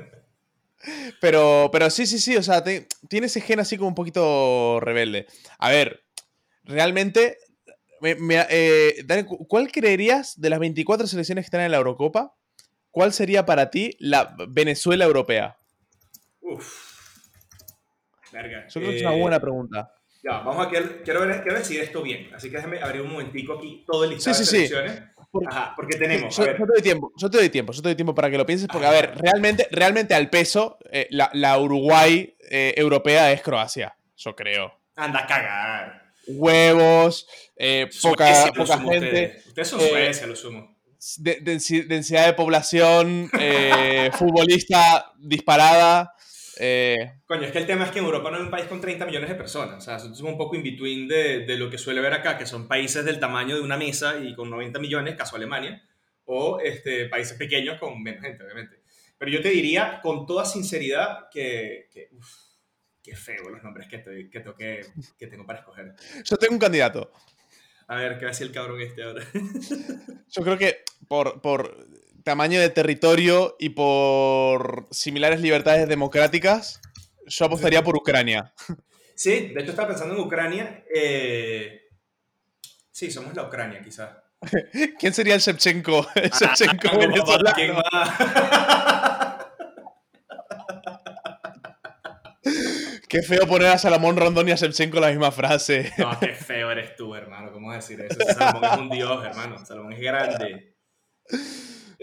Pero, 1.21 1.69
pero 1.73 1.90
sí, 1.90 2.07
sí, 2.07 2.19
sí, 2.19 2.37
o 2.37 2.42
sea, 2.42 2.64
tiene 2.64 3.26
ese 3.26 3.40
gen 3.40 3.61
así 3.61 3.76
como 3.76 3.88
un 3.88 3.95
poquito 3.95 4.80
rebelde. 4.80 5.26
A 5.59 5.69
ver, 5.69 6.02
realmente, 6.64 7.37
eh, 8.02 9.04
¿cuál 9.47 9.71
creerías 9.71 10.40
de 10.40 10.50
las 10.50 10.59
24 10.59 11.07
selecciones 11.07 11.45
que 11.45 11.47
están 11.47 11.61
en 11.61 11.71
la 11.71 11.76
Eurocopa? 11.76 12.35
¿Cuál 12.90 13.12
sería 13.12 13.45
para 13.45 13.71
ti 13.71 13.95
la 13.99 14.35
Venezuela 14.49 15.04
europea? 15.04 15.59
Uf. 16.40 16.89
Verga. 18.32 18.66
Yo 18.68 18.80
creo 18.80 18.90
que 18.90 18.96
es 18.96 19.02
una 19.02 19.12
buena 19.12 19.37
eh, 19.37 19.40
pregunta. 19.40 19.94
Ya, 20.22 20.40
vamos 20.40 20.66
a 20.66 20.68
quiero, 20.68 20.87
ver, 20.87 21.42
quiero 21.42 21.58
decir 21.58 21.80
esto 21.80 22.02
bien, 22.02 22.28
así 22.34 22.50
que 22.50 22.56
déjame 22.56 22.78
abrir 22.80 23.00
un 23.00 23.12
momentico 23.12 23.54
aquí 23.54 23.84
todo 23.87 24.04
el 24.04 24.10
listado 24.10 24.38
de 24.38 24.44
selecciones. 24.44 25.02
Ajá, 25.49 25.72
porque 25.76 25.96
tenemos. 25.96 26.37
Yo, 26.37 26.44
te 26.44 26.66
doy 26.66 26.82
tiempo, 26.82 27.12
yo 27.16 27.30
te 27.30 27.38
doy 27.38 27.49
tiempo, 27.49 27.72
yo 27.72 27.82
te 27.82 27.88
doy 27.88 27.94
tiempo 27.94 28.14
para 28.14 28.30
que 28.30 28.37
lo 28.37 28.44
pienses, 28.44 28.68
porque, 28.68 28.87
a 28.87 28.90
ver, 28.90 29.14
realmente, 29.16 29.68
realmente 29.70 30.14
al 30.14 30.28
peso, 30.28 30.78
eh, 30.90 31.08
la, 31.10 31.58
Uruguay 31.58 32.37
eh, 32.50 32.75
europea 32.76 33.32
es 33.32 33.40
Croacia, 33.40 33.96
yo 34.16 34.34
creo. 34.34 34.75
Anda 34.96 35.20
a 35.20 35.26
cagar. 35.26 36.12
Huevos, 36.26 37.26
eh, 37.56 37.88
poca, 38.02 38.52
poca 38.54 38.78
gente. 38.78 39.42
Ustedes, 39.46 39.68
son 39.68 39.80
Suecia, 39.80 40.26
lo 40.26 40.37
sumo. 40.37 40.76
densidad 41.18 42.26
de 42.26 42.32
población, 42.34 43.30
futbolista 44.12 45.12
disparada. 45.18 46.14
Eh, 46.62 47.21
Coño, 47.25 47.45
es 47.45 47.52
que 47.52 47.59
el 47.59 47.67
tema 47.67 47.87
es 47.87 47.90
que 47.90 48.00
Europa 48.00 48.31
no 48.31 48.37
es 48.37 48.43
un 48.43 48.50
país 48.50 48.67
con 48.67 48.83
30 48.83 49.07
millones 49.07 49.31
de 49.31 49.35
personas. 49.35 49.79
O 49.79 49.81
sea, 49.81 49.97
es 49.97 50.21
un 50.21 50.37
poco 50.37 50.57
in 50.57 50.62
between 50.62 51.09
de, 51.09 51.47
de, 51.47 51.57
lo 51.57 51.71
que 51.71 51.79
suele 51.79 52.02
ver 52.02 52.12
acá, 52.12 52.37
que 52.37 52.45
son 52.45 52.69
países 52.69 53.02
del 53.02 53.19
tamaño 53.19 53.57
de 53.57 53.62
una 53.62 53.79
mesa 53.79 54.19
y 54.19 54.35
con 54.35 54.50
90 54.50 54.79
millones, 54.79 55.17
caso 55.17 55.37
Alemania, 55.37 55.83
o 56.26 56.61
este, 56.61 57.09
países 57.09 57.38
pequeños 57.38 57.81
con 57.81 58.02
menos 58.02 58.23
gente, 58.23 58.45
obviamente. 58.45 58.83
Pero 59.17 59.31
yo 59.31 59.40
te 59.40 59.49
diría 59.49 60.00
con 60.02 60.26
toda 60.26 60.45
sinceridad 60.45 61.31
que. 61.31 61.88
que 61.90 62.11
qué 63.02 63.17
feo 63.17 63.49
los 63.49 63.62
nombres 63.62 63.88
que, 63.88 64.02
que, 64.31 64.40
tengo 64.40 64.55
que, 64.55 64.87
que 65.19 65.26
tengo 65.26 65.47
para 65.47 65.61
escoger. 65.61 65.95
Yo 66.23 66.37
tengo 66.37 66.52
un 66.52 66.59
candidato. 66.59 67.11
A 67.87 67.97
ver, 67.97 68.19
¿qué 68.19 68.26
va 68.26 68.31
a 68.31 68.33
decir 68.33 68.47
el 68.47 68.52
cabrón 68.52 68.81
este 68.81 69.02
ahora? 69.02 69.25
Yo 70.29 70.43
creo 70.43 70.59
que 70.59 70.85
por, 71.09 71.40
por 71.40 71.88
tamaño 72.25 72.61
de 72.61 72.71
territorio 72.71 73.57
y 73.59 73.71
por 73.71 74.87
similares 74.91 75.41
libertades 75.41 75.89
democráticas, 75.89 76.81
yo 77.27 77.45
apostaría 77.45 77.83
por 77.83 77.97
Ucrania. 77.97 78.53
Sí, 79.15 79.53
de 79.55 79.61
hecho 79.61 79.71
estaba 79.71 79.89
pensando 79.89 80.15
en 80.15 80.21
Ucrania. 80.21 80.85
Eh, 80.95 81.89
sí, 82.91 83.11
somos 83.11 83.35
la 83.35 83.45
Ucrania, 83.45 83.83
quizás. 83.83 84.11
¿Quién 84.99 85.12
sería 85.12 85.35
el 85.35 85.41
Shevchenko? 85.41 86.07
El 86.15 86.31
ah, 86.33 86.55
Shevchenko 86.57 86.89
Qué 93.09 93.23
feo 93.23 93.47
poner 93.47 93.69
a 93.69 93.79
Salomón 93.79 94.17
Rondón 94.17 94.49
y 94.49 94.53
a 94.53 94.55
Shevchenko 94.55 95.00
la 95.00 95.09
misma 95.09 95.33
frase. 95.33 95.93
No, 95.99 96.19
qué 96.21 96.33
feo 96.33 96.71
eres 96.71 96.95
tú, 96.95 97.15
hermano. 97.15 97.53
¿Cómo 97.53 97.73
decir 97.73 98.00
eso? 98.00 98.17
Salomón 98.33 98.65
es 98.65 98.79
un 98.79 98.89
dios, 98.89 99.25
hermano. 99.25 99.65
Salomón 99.65 99.93
es 99.93 100.00
grande. 100.00 100.70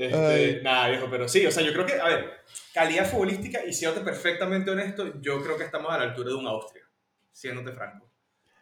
Este, 0.09 0.61
nada, 0.61 0.89
viejo, 0.89 1.07
pero 1.09 1.27
sí, 1.27 1.45
o 1.45 1.51
sea, 1.51 1.63
yo 1.63 1.73
creo 1.73 1.85
que, 1.85 1.93
a 1.93 2.05
ver, 2.05 2.41
calidad 2.73 3.09
futbolística, 3.09 3.65
y 3.65 3.73
siéndote 3.73 4.03
perfectamente 4.03 4.71
honesto, 4.71 5.21
yo 5.21 5.41
creo 5.43 5.57
que 5.57 5.63
estamos 5.63 5.91
a 5.91 5.97
la 5.97 6.03
altura 6.03 6.29
de 6.29 6.35
un 6.35 6.47
Austria, 6.47 6.83
siéndote 7.31 7.71
franco. 7.71 8.11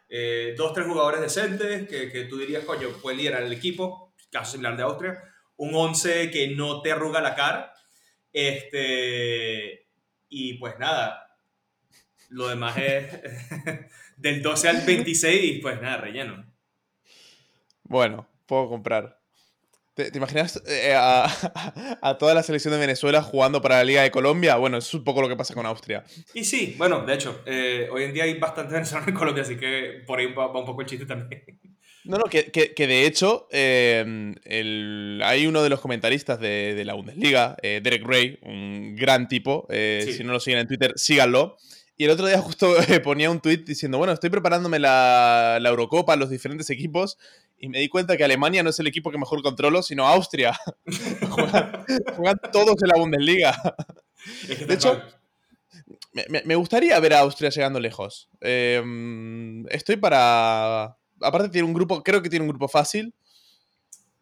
Eh, 0.08 0.54
dos, 0.56 0.72
tres 0.72 0.86
jugadores 0.86 1.20
decentes 1.20 1.88
que, 1.88 2.10
que, 2.10 2.24
tú 2.24 2.38
dirías, 2.38 2.64
coño, 2.64 2.88
pueden 3.02 3.18
liderar 3.18 3.42
el 3.42 3.52
equipo, 3.52 4.14
caso 4.30 4.52
similar 4.52 4.76
de 4.76 4.82
Austria. 4.82 5.22
Un 5.56 5.74
11 5.74 6.30
que 6.30 6.48
no 6.48 6.82
te 6.82 6.92
arruga 6.92 7.20
la 7.20 7.34
cara. 7.34 7.72
Este, 8.32 9.88
y 10.28 10.54
pues 10.54 10.78
nada, 10.78 11.38
lo 12.28 12.48
demás 12.48 12.76
es 12.76 13.06
del 14.16 14.42
12 14.42 14.68
al 14.68 14.86
26 14.86 15.44
y 15.44 15.60
pues 15.60 15.80
nada, 15.80 15.98
relleno. 15.98 16.44
Bueno, 17.84 18.28
puedo 18.46 18.68
comprar. 18.68 19.15
¿Te, 19.96 20.10
imaginas 20.14 20.62
eh, 20.66 20.92
a, 20.94 21.24
a, 22.02 22.18
toda 22.18 22.34
la 22.34 22.42
selección 22.42 22.74
de 22.74 22.78
Venezuela 22.78 23.22
jugando 23.22 23.62
para 23.62 23.76
la 23.76 23.84
Liga 23.84 24.02
de 24.02 24.10
Colombia? 24.10 24.56
Bueno, 24.56 24.76
eso 24.76 24.88
es 24.88 24.94
un 24.94 25.04
poco 25.04 25.22
lo 25.22 25.28
que 25.28 25.36
pasa 25.36 25.54
con 25.54 25.64
Austria. 25.64 26.04
Y 26.34 26.44
sí, 26.44 26.74
bueno, 26.76 27.06
de 27.06 27.14
hecho, 27.14 27.40
eh, 27.46 27.88
hoy 27.90 28.02
en 28.02 28.12
día 28.12 28.24
hay 28.24 28.38
bastante 28.38 28.74
venezolanos 28.74 29.08
en 29.08 29.14
Colombia, 29.14 29.42
así 29.42 29.56
que 29.56 30.02
por 30.06 30.18
ahí 30.18 30.34
va, 30.34 30.48
un 30.48 30.66
poco 30.66 30.82
el 30.82 30.86
chiste 30.86 31.06
también. 31.06 31.42
No, 32.04 32.18
no, 32.18 32.24
que, 32.24 32.52
que, 32.52 32.86
de 32.86 33.06
hecho 33.06 33.48
em, 33.50 34.34
el, 34.44 35.22
hay 35.24 35.46
uno 35.46 35.62
de 35.62 35.70
los 35.70 35.80
comentaristas 35.80 36.38
de, 36.40 36.74
de 36.74 36.84
la 36.84 36.92
Bundesliga, 36.92 37.56
eh, 37.62 37.80
Derek 37.82 38.06
Ray, 38.06 38.38
un 38.42 38.96
gran 38.96 39.28
tipo, 39.28 39.66
si 39.70 40.22
no 40.24 40.32
lo 40.32 40.40
siguen 40.40 40.60
en 40.60 40.68
Twitter, 40.68 40.92
síganlo. 40.96 41.56
Y 41.96 42.04
el 42.04 42.10
otro 42.10 42.26
día 42.26 42.38
justo 42.42 42.74
ponía 43.04 43.30
un 43.30 43.40
tweet 43.40 43.58
diciendo, 43.58 43.98
bueno, 43.98 44.12
estoy 44.12 44.30
preparándome 44.30 44.78
la, 44.78 45.58
la 45.60 45.68
Eurocopa, 45.68 46.16
los 46.16 46.30
diferentes 46.30 46.70
equipos, 46.70 47.18
y 47.58 47.68
me 47.68 47.78
di 47.78 47.88
cuenta 47.88 48.16
que 48.16 48.24
Alemania 48.24 48.62
no 48.62 48.70
es 48.70 48.78
el 48.78 48.86
equipo 48.86 49.10
que 49.10 49.18
mejor 49.18 49.42
controlo, 49.42 49.82
sino 49.82 50.06
Austria. 50.06 50.58
juegan, 51.30 52.40
todos 52.52 52.76
en 52.82 52.88
la 52.88 52.98
Bundesliga. 52.98 53.76
de 54.66 54.74
hecho, 54.74 55.00
me, 56.44 56.54
gustaría 56.54 56.98
ver 57.00 57.14
a 57.14 57.20
Austria 57.20 57.50
llegando 57.50 57.80
lejos. 57.80 58.28
Em, 58.40 59.66
estoy 59.68 59.96
para... 59.96 60.96
Aparte 61.22 61.48
tiene 61.48 61.66
un 61.66 61.72
grupo, 61.72 62.02
creo 62.02 62.20
que 62.20 62.28
tiene 62.28 62.42
un 62.42 62.50
grupo 62.50 62.68
fácil. 62.68 63.14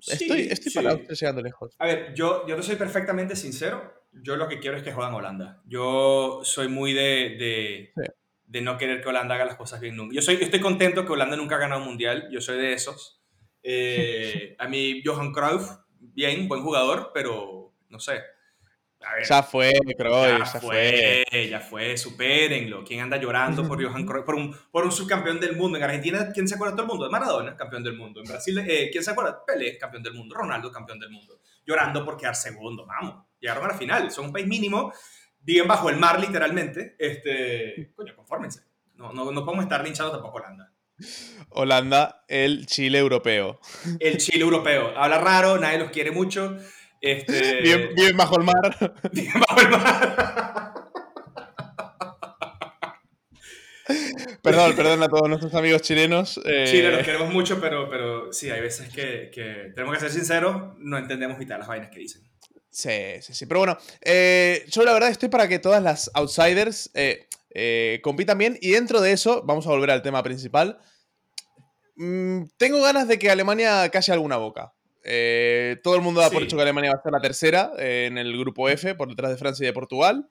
Estoy, 0.07 0.49
estoy 0.51 0.73
para 0.73 0.91
Austria 0.93 1.15
llegando 1.15 1.43
lejos. 1.43 1.75
A 1.79 1.87
ver, 1.87 2.15
yo, 2.15 2.47
yo 2.47 2.57
te 2.57 2.63
soy 2.63 2.77
perfectamente 2.77 3.37
sincero. 3.37 3.93
Yo 4.13 4.37
lo 4.37 4.49
que 4.49 4.61
quiero 4.61 4.77
es 4.77 4.83
que 4.83 4.93
jueguen 4.93 5.15
Holanda. 5.15 5.63
Yo 5.67 6.41
soy 6.45 6.69
muy 6.69 6.93
de, 6.93 7.93
de, 8.47 8.61
no 8.61 8.79
querer 8.79 9.01
que 9.01 9.09
Holanda 9.09 9.35
haga 9.35 9.45
las 9.45 9.57
cosas 9.57 9.81
bien 9.81 9.97
nunca. 9.97 10.15
Yo, 10.15 10.23
soy, 10.23 10.37
estoy 10.41 10.61
contento 10.61 11.05
que 11.05 11.13
Holanda 11.13 11.37
nunca 11.37 11.57
ha 11.57 11.59
ganado 11.59 11.81
un 11.81 11.89
mundial. 11.89 12.29
Yo 12.31 12.41
soy 12.41 12.59
de 12.59 12.73
esos. 12.73 13.21
Eh, 13.63 14.55
a 14.61 14.69
mí, 14.69 15.03
Johan 15.05 15.33
Cruyff, 15.33 15.69
bien, 15.99 16.47
buen 16.49 16.63
jugador, 16.63 17.11
pero 17.13 17.75
no 17.89 17.99
sé. 17.99 18.21
Ya 19.29 19.43
fue, 19.43 19.73
Cruyff, 19.97 20.53
ya, 20.53 20.61
fue, 20.61 21.25
Ya 21.51 21.61
fue, 21.61 21.97
supérenlo. 21.97 22.85
¿Quién 22.85 23.01
anda 23.01 23.17
llorando 23.17 23.67
por 23.67 23.83
Johan 23.83 24.05
Cruyff? 24.05 24.25
Por 24.25 24.35
un, 24.35 24.57
por 24.71 24.85
un 24.85 24.93
subcampeón 24.93 25.41
del 25.41 25.57
mundo. 25.57 25.79
En 25.79 25.85
Argentina, 25.85 26.31
¿quién 26.33 26.49
se 26.49 26.55
acuerda 26.55 26.73
de 26.73 26.77
todo 26.77 26.87
el 26.87 26.99
mundo? 26.99 27.11
Maradona, 27.11 27.57
campeón 27.57 27.83
del 27.83 27.97
mundo. 27.97 28.21
En 28.21 28.27
Brasil, 28.27 28.59
eh, 28.59 28.89
¿quién 28.91 29.05
se 29.05 29.11
acuerda? 29.11 29.45
Pelé, 29.45 29.79
campeón 29.79 30.03
del 30.03 30.15
mundo. 30.15 30.35
Ronaldo, 30.35 30.71
campeón 30.71 30.99
del 30.99 31.11
mundo. 31.11 31.41
Llorando 31.67 32.05
por 32.05 32.17
quedar 32.17 32.37
segundo. 32.37 32.87
Vamos, 32.87 33.25
llegaron 33.41 33.65
a 33.65 33.69
la 33.69 33.75
final. 33.75 34.11
Son 34.11 34.27
un 34.27 34.33
país 34.33 34.47
mínimo. 34.47 34.93
Viven 35.41 35.69
bajo 35.69 35.91
el 35.91 35.97
mar, 35.97 36.21
literalmente. 36.21 36.97
Este, 36.99 37.93
coño, 37.95 38.15
confórmense. 38.17 38.61
No, 38.95 39.13
no, 39.13 39.31
no 39.31 39.45
podemos 39.45 39.65
estar 39.65 39.83
linchados 39.85 40.13
tampoco 40.13 40.39
Holanda. 40.39 40.73
Holanda, 41.51 42.25
el 42.29 42.67
Chile 42.67 42.99
europeo. 42.99 43.61
El 44.01 44.19
Chile 44.19 44.43
europeo. 44.43 44.97
Habla 44.97 45.19
raro, 45.19 45.59
nadie 45.59 45.79
los 45.79 45.91
quiere 45.91 46.11
mucho. 46.11 46.57
Este... 47.05 47.61
Bien, 47.95 48.17
bajo 48.17 48.39
el 48.39 48.45
mar. 48.45 48.95
Bien 49.13 49.33
bajo 49.47 49.61
el 49.61 49.69
mar. 49.69 50.75
perdón, 54.43 54.75
perdón 54.75 55.03
a 55.03 55.09
todos 55.09 55.29
nuestros 55.29 55.55
amigos 55.55 55.83
chilenos. 55.83 56.41
Eh... 56.47 56.65
Chile, 56.67 56.91
los 56.91 57.05
queremos 57.05 57.31
mucho, 57.31 57.61
pero, 57.61 57.91
pero 57.91 58.33
sí, 58.33 58.51
hay 58.51 58.63
veces 58.63 58.89
que, 58.89 59.31
que, 59.31 59.73
tenemos 59.75 59.95
que 59.95 60.01
ser 60.01 60.11
sinceros, 60.11 60.79
no 60.79 60.97
entendemos 60.97 61.39
mitad 61.39 61.59
las 61.59 61.69
vainas 61.69 61.91
que 61.91 62.01
dicen. 62.01 62.23
Sí, 62.71 63.21
sí, 63.21 63.35
sí. 63.35 63.47
Pero 63.47 63.61
bueno, 63.61 63.79
eh, 64.01 64.65
yo 64.69 64.83
la 64.83 64.95
verdad 64.95 65.11
estoy 65.11 65.29
para 65.29 65.47
que 65.47 65.59
todas 65.59 65.83
las 65.83 66.11
outsiders 66.15 66.91
eh, 66.95 67.29
eh, 67.51 68.01
compitan 68.03 68.39
bien. 68.39 68.59
Y 68.61 68.71
dentro 68.71 69.01
de 69.01 69.13
eso, 69.13 69.43
vamos 69.45 69.67
a 69.67 69.71
volver 69.71 69.91
al 69.91 70.03
tema 70.03 70.23
principal. 70.23 70.79
Mm, 71.97 72.45
tengo 72.57 72.83
ganas 72.83 73.07
de 73.07 73.19
que 73.19 73.31
Alemania 73.31 73.89
calle 73.91 74.13
alguna 74.13 74.39
boca. 74.39 74.74
Eh, 75.05 75.79
todo 75.83 75.97
el 75.97 76.03
mundo 76.03 76.21
da 76.21 76.31
por 76.31 76.43
hecho 76.43 76.57
que 76.57 76.63
Alemania 76.63 76.93
va 76.93 76.99
a 76.99 77.03
ser 77.03 77.13
la 77.13 77.21
tercera 77.21 77.73
eh, 77.79 78.07
en 78.07 78.19
el 78.19 78.37
grupo 78.39 78.69
F, 78.69 78.95
por 78.95 79.09
detrás 79.09 79.31
de 79.31 79.37
Francia 79.37 79.65
y 79.65 79.67
de 79.67 79.73
Portugal. 79.73 80.29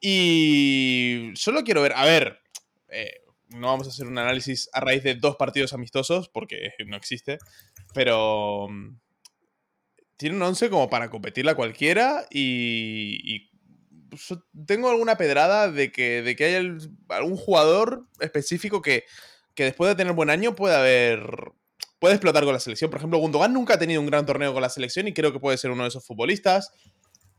Y 0.00 1.32
solo 1.34 1.64
quiero 1.64 1.82
ver, 1.82 1.92
a 1.96 2.04
ver, 2.04 2.40
no 3.50 3.68
vamos 3.68 3.86
a 3.86 3.90
hacer 3.90 4.06
un 4.06 4.18
análisis 4.18 4.68
a 4.72 4.80
raíz 4.80 5.02
de 5.02 5.14
dos 5.14 5.36
partidos 5.36 5.72
amistosos, 5.72 6.28
porque 6.28 6.72
no 6.86 6.96
existe, 6.96 7.38
pero 7.94 8.68
mm, 8.68 8.96
tiene 10.16 10.36
un 10.36 10.42
11 10.42 10.68
como 10.68 10.90
para 10.90 11.10
competirla 11.10 11.54
cualquiera 11.54 12.26
y, 12.30 13.48
tengo 14.66 14.88
alguna 14.88 15.16
pedrada 15.16 15.70
de 15.70 15.92
que, 15.92 16.22
de 16.22 16.34
que 16.34 16.44
hay 16.44 16.78
algún 17.08 17.36
jugador 17.36 18.06
específico 18.20 18.80
que, 18.80 19.04
que 19.54 19.64
después 19.64 19.90
de 19.90 19.96
tener 19.96 20.14
buen 20.14 20.30
año 20.30 20.54
puede 20.56 20.74
haber. 20.74 21.52
Puede 21.98 22.14
explotar 22.14 22.44
con 22.44 22.52
la 22.52 22.60
selección. 22.60 22.90
Por 22.90 22.98
ejemplo, 22.98 23.18
Gundogan 23.18 23.52
nunca 23.52 23.74
ha 23.74 23.78
tenido 23.78 24.00
un 24.00 24.06
gran 24.06 24.26
torneo 24.26 24.52
con 24.52 24.62
la 24.62 24.68
selección 24.68 25.08
y 25.08 25.14
creo 25.14 25.32
que 25.32 25.40
puede 25.40 25.58
ser 25.58 25.70
uno 25.70 25.82
de 25.82 25.88
esos 25.88 26.04
futbolistas. 26.06 26.72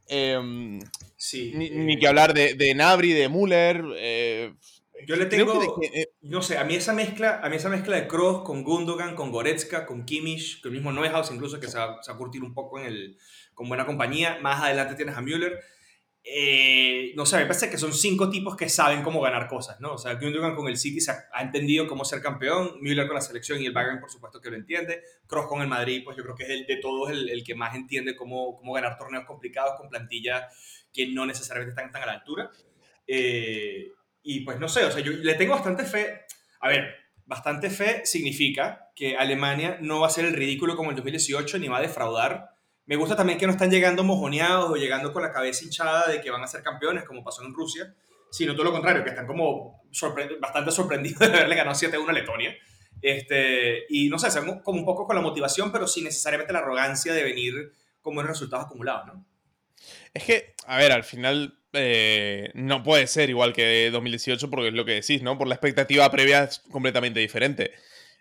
Em, 0.07 0.79
sí, 1.15 1.53
ni, 1.55 1.97
que 1.97 2.07
hablar 2.07 2.33
de, 2.33 2.55
de 2.55 2.73
Nabri, 2.73 3.13
de 3.13 3.29
Müller. 3.29 3.83
Eh, 3.97 4.53
yo 5.05 5.15
le 5.15 5.27
tengo, 5.27 5.79
eh, 5.81 6.11
no 6.21 6.41
sé, 6.41 6.57
a 6.57 6.63
mí 6.63 6.75
esa 6.75 6.93
mezcla, 6.93 7.39
a 7.41 7.49
mí 7.49 7.55
esa 7.55 7.69
mezcla 7.69 7.95
de 7.95 8.07
Kroos 8.07 8.41
con 8.43 8.63
Gundogan, 8.63 9.15
con 9.15 9.31
Goretzka, 9.31 9.85
con 9.85 10.05
Kimmich, 10.05 10.61
con 10.61 10.71
el 10.71 10.77
mismo 10.77 10.91
Neuhaus 10.91 11.31
incluso 11.31 11.59
que 11.59 11.67
se 11.67 11.77
va, 11.77 12.01
se 12.01 12.11
va, 12.11 12.15
a 12.15 12.17
curtir 12.17 12.43
un 12.43 12.53
poco 12.53 12.79
en 12.79 12.85
el, 12.85 13.17
con 13.53 13.69
buena 13.69 13.85
compañía. 13.85 14.39
Más 14.41 14.61
adelante 14.61 14.95
tienes 14.95 15.15
a 15.15 15.21
Müller. 15.21 15.59
Eh, 16.23 17.13
no 17.15 17.25
sé, 17.25 17.37
me 17.37 17.45
parece 17.45 17.69
que 17.69 17.77
son 17.77 17.93
cinco 17.93 18.29
tipos 18.29 18.55
que 18.55 18.69
saben 18.69 19.01
cómo 19.01 19.21
ganar 19.21 19.47
cosas, 19.47 19.79
¿no? 19.79 19.93
O 19.93 19.97
sea, 19.97 20.15
Gundogan 20.15 20.55
con 20.55 20.67
el 20.67 20.77
City 20.77 20.99
se 20.99 21.11
ha, 21.11 21.41
entendido 21.41 21.87
cómo 21.87 22.05
ser 22.05 22.21
campeón, 22.21 22.73
Müller 22.81 23.07
con 23.07 23.15
la 23.15 23.21
selección 23.21 23.61
y 23.61 23.65
el 23.65 23.73
Bayern, 23.73 23.99
por 23.99 24.11
supuesto, 24.11 24.39
que 24.41 24.49
lo 24.49 24.57
entiende, 24.57 25.01
Kroos 25.27 25.47
con 25.47 25.61
el 25.61 25.67
Madrid, 25.67 26.01
pues 26.03 26.17
yo 26.17 26.23
creo 26.23 26.35
que 26.35 26.43
es 26.43 26.49
el 26.49 26.65
de 26.67 26.77
todos 26.77 27.09
el, 27.09 27.43
que 27.43 27.55
más 27.55 27.75
entiende 27.75 28.15
cómo, 28.15 28.57
cómo 28.57 28.73
ganar 28.73 28.97
torneos 28.97 29.25
complicados 29.25 29.75
con 29.77 29.89
plantillas 29.89 30.53
que 30.93 31.07
no 31.07 31.25
necesariamente 31.25 31.71
están 31.71 31.91
tan 31.91 32.03
a 32.03 32.05
la 32.05 32.13
altura. 32.13 32.51
Eh, 33.07 33.91
y 34.21 34.41
pues 34.41 34.59
no 34.59 34.67
sé, 34.67 34.85
o 34.85 34.91
sea, 34.91 35.01
yo 35.01 35.11
le 35.13 35.33
tengo 35.35 35.53
bastante 35.53 35.83
fe. 35.83 36.21
A 36.59 36.67
ver, 36.67 36.95
bastante 37.25 37.69
fe 37.69 38.05
significa 38.05 38.91
que 38.95 39.15
Alemania 39.15 39.77
no 39.81 40.01
va 40.01 40.07
a 40.07 40.11
ser 40.11 40.25
el 40.25 40.33
ridículo 40.33 40.75
como 40.75 40.89
el 40.89 40.95
2018 40.95 41.57
ni 41.57 41.67
va 41.67 41.77
a 41.77 41.81
defraudar 41.81 42.49
me 42.89 42.95
gusta 42.95 43.15
también 43.15 43.37
que 43.37 43.45
no 43.45 43.51
están 43.51 43.69
llegando 43.69 44.03
mojoneados 44.03 44.71
o 44.71 44.75
llegando 44.75 45.13
con 45.13 45.21
la 45.21 45.31
cabeza 45.31 45.63
hinchada 45.63 46.07
de 46.07 46.21
que 46.21 46.31
van 46.31 46.41
a 46.41 46.47
ser 46.47 46.63
campeones, 46.63 47.03
como 47.03 47.23
pasó 47.23 47.43
en 47.43 47.53
Rusia, 47.53 47.93
sino 48.31 48.53
todo 48.53 48.63
lo 48.63 48.71
contrario, 48.71 49.03
que 49.03 49.11
están 49.11 49.27
como 49.27 49.83
bastante 50.41 50.71
sorprendidos 50.71 51.19
de 51.19 51.27
haberle 51.27 51.55
ganado 51.55 51.77
7-1 51.77 52.09
a 52.09 52.13
Letonia. 52.13 52.55
Este, 52.99 53.85
y 53.89 54.09
no 54.09 54.17
sé, 54.17 54.29
están 54.29 54.61
como 54.61 54.79
un 54.79 54.85
poco 54.85 55.05
con 55.05 55.15
la 55.15 55.21
motivación, 55.21 55.71
pero 55.71 55.85
sin 55.85 56.05
necesariamente 56.05 56.51
la 56.51 56.59
arrogancia 56.59 57.13
de 57.13 57.23
venir 57.23 57.73
como 58.01 58.21
en 58.21 58.27
resultados 58.27 58.65
acumulados, 58.65 59.05
¿no? 59.05 59.25
Es 60.11 60.23
que, 60.23 60.55
a 60.65 60.79
ver, 60.79 60.91
al 60.91 61.03
final 61.03 61.59
eh, 61.73 62.49
no 62.55 62.81
puede 62.81 63.05
ser 63.05 63.29
igual 63.29 63.53
que 63.53 63.91
2018 63.91 64.49
porque 64.49 64.69
es 64.69 64.73
lo 64.73 64.85
que 64.85 64.93
decís, 64.93 65.21
¿no? 65.21 65.37
Por 65.37 65.47
la 65.47 65.53
expectativa 65.53 66.09
previa 66.09 66.45
es 66.45 66.63
completamente 66.71 67.19
diferente. 67.19 67.71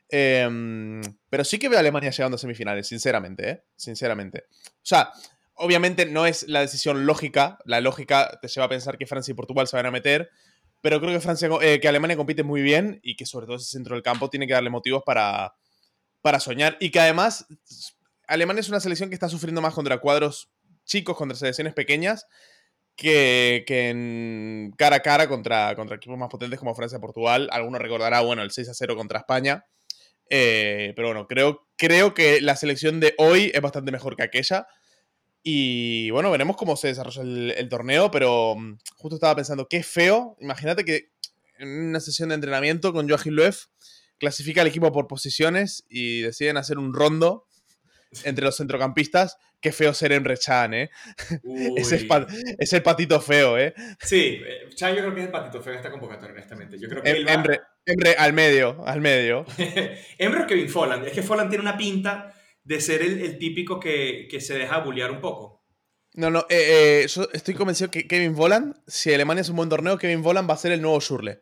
Em, 0.08 1.02
pero 1.28 1.44
sí 1.44 1.58
que 1.58 1.68
veo 1.68 1.78
a 1.78 1.80
Alemania 1.80 2.10
llegando 2.10 2.36
a 2.36 2.38
semifinales, 2.38 2.86
sinceramente, 2.88 3.50
¿eh? 3.50 3.64
Sinceramente. 3.76 4.44
O 4.50 4.84
sea, 4.88 5.12
obviamente 5.54 6.06
no 6.06 6.26
es 6.26 6.48
la 6.48 6.60
decisión 6.60 7.06
lógica. 7.06 7.58
La 7.64 7.80
lógica 7.80 8.38
te 8.40 8.48
lleva 8.48 8.66
a 8.66 8.70
pensar 8.70 8.98
que 8.98 9.06
Francia 9.06 9.32
y 9.32 9.34
Portugal 9.34 9.68
se 9.68 9.76
van 9.76 9.86
a 9.86 9.90
meter. 9.90 10.30
Pero 10.80 11.00
creo 11.00 11.12
que, 11.12 11.20
Francia, 11.20 11.48
eh, 11.60 11.80
que 11.80 11.88
Alemania 11.88 12.16
compite 12.16 12.44
muy 12.44 12.62
bien 12.62 13.00
y 13.02 13.16
que 13.16 13.26
sobre 13.26 13.46
todo 13.46 13.56
ese 13.56 13.70
centro 13.70 13.96
del 13.96 14.02
campo 14.02 14.30
tiene 14.30 14.46
que 14.46 14.52
darle 14.52 14.70
motivos 14.70 15.02
para, 15.04 15.54
para 16.22 16.40
soñar. 16.40 16.76
Y 16.80 16.90
que 16.90 17.00
además 17.00 17.46
Alemania 18.28 18.60
es 18.60 18.68
una 18.68 18.78
selección 18.78 19.08
que 19.08 19.14
está 19.14 19.28
sufriendo 19.28 19.60
más 19.60 19.74
contra 19.74 19.98
cuadros 19.98 20.50
chicos, 20.84 21.16
contra 21.16 21.36
selecciones 21.36 21.74
pequeñas, 21.74 22.26
que, 22.94 23.64
cara 24.76 24.96
a 24.96 25.00
cara 25.00 25.28
contra, 25.28 25.74
contra 25.74 25.96
equipos 25.96 26.18
más 26.18 26.28
potentes 26.28 26.58
como 26.58 26.74
Francia 26.74 26.98
y 26.98 27.00
Portugal. 27.00 27.48
Alguno 27.52 27.78
recordará, 27.78 28.20
bueno, 28.20 28.42
el 28.42 28.50
6 28.50 28.68
a 28.68 28.74
0 28.74 28.96
contra 28.96 29.20
España. 29.20 29.64
Eh, 30.30 30.92
pero 30.94 31.08
bueno, 31.08 31.26
creo, 31.26 31.66
creo 31.76 32.14
que 32.14 32.40
la 32.40 32.56
selección 32.56 33.00
de 33.00 33.14
hoy 33.18 33.50
es 33.54 33.60
bastante 33.60 33.92
mejor 33.92 34.16
que 34.16 34.22
aquella. 34.22 34.66
Y 35.42 36.10
bueno, 36.10 36.30
veremos 36.30 36.56
cómo 36.56 36.76
se 36.76 36.88
desarrolla 36.88 37.22
el, 37.22 37.68
torneo, 37.68 38.10
pero 38.10 38.54
mm, 38.56 38.78
justo 38.96 39.16
estaba 39.16 39.36
pensando, 39.36 39.68
qué 39.68 39.82
feo. 39.82 40.36
Imagínate 40.40 40.84
que 40.84 41.10
en 41.58 41.88
una 41.88 42.00
sesión 42.00 42.28
de 42.28 42.36
entrenamiento 42.36 42.92
con 42.92 43.08
Joachim 43.08 43.32
Löw 43.32 43.54
clasifica 44.18 44.60
al 44.60 44.66
equipo 44.66 44.92
por 44.92 45.06
posiciones 45.06 45.84
y 45.88 46.22
deciden 46.22 46.56
hacer 46.56 46.78
un 46.78 46.92
rondo 46.92 47.47
entre 48.24 48.44
los 48.44 48.56
centrocampistas. 48.56 49.36
Qué 49.60 49.72
feo 49.72 49.92
ser 49.92 50.12
Emre 50.12 50.36
Chan, 50.36 50.72
¿eh? 50.74 50.90
es, 51.76 51.92
el 51.92 52.08
es, 52.58 52.72
el 52.72 52.82
patito 52.82 53.20
feo, 53.20 53.58
¿eh? 53.58 53.74
Sí, 54.00 54.40
eh, 54.44 54.68
Chan 54.74 54.94
yo 54.94 55.00
creo 55.00 55.14
que 55.14 55.20
es 55.20 55.26
el 55.26 55.32
patito 55.32 55.60
feo 55.62 55.72
en 55.72 55.78
esta 55.78 55.90
convocatoria, 55.90 56.32
honestamente. 56.32 56.78
Yo 56.78 56.88
creo 56.88 57.02
que 57.02 57.10
em, 57.10 57.28
Emre, 57.28 57.60
Emre, 57.84 58.14
al 58.16 58.32
medio, 58.32 58.84
al 58.86 59.00
medio. 59.00 59.44
Emre 60.18 60.42
o 60.42 60.46
Kevin 60.46 60.68
Folland. 60.68 61.06
Es 61.06 61.12
que 61.12 61.22
Folland 61.22 61.50
tiene 61.50 61.62
una 61.62 61.76
pinta 61.76 62.34
de 62.62 62.80
ser 62.80 63.02
el, 63.02 63.20
el 63.20 63.38
típico 63.38 63.80
que, 63.80 64.28
que, 64.30 64.40
se 64.40 64.56
deja 64.56 64.78
bullear 64.78 65.10
un 65.10 65.20
poco. 65.20 65.64
No, 66.14 66.30
no, 66.30 66.40
eh, 66.48 67.02
eh, 67.02 67.06
yo 67.08 67.28
estoy 67.32 67.54
convencido 67.54 67.90
que 67.90 68.06
Kevin 68.06 68.34
Voland, 68.34 68.74
si 68.86 69.12
Alemania 69.12 69.40
es 69.40 69.48
un 69.48 69.56
buen 69.56 69.68
torneo, 69.68 69.98
Kevin 69.98 70.22
Voland 70.22 70.48
va 70.48 70.54
a 70.54 70.58
ser 70.58 70.72
el 70.72 70.82
nuevo 70.82 71.00
Schurle. 71.00 71.40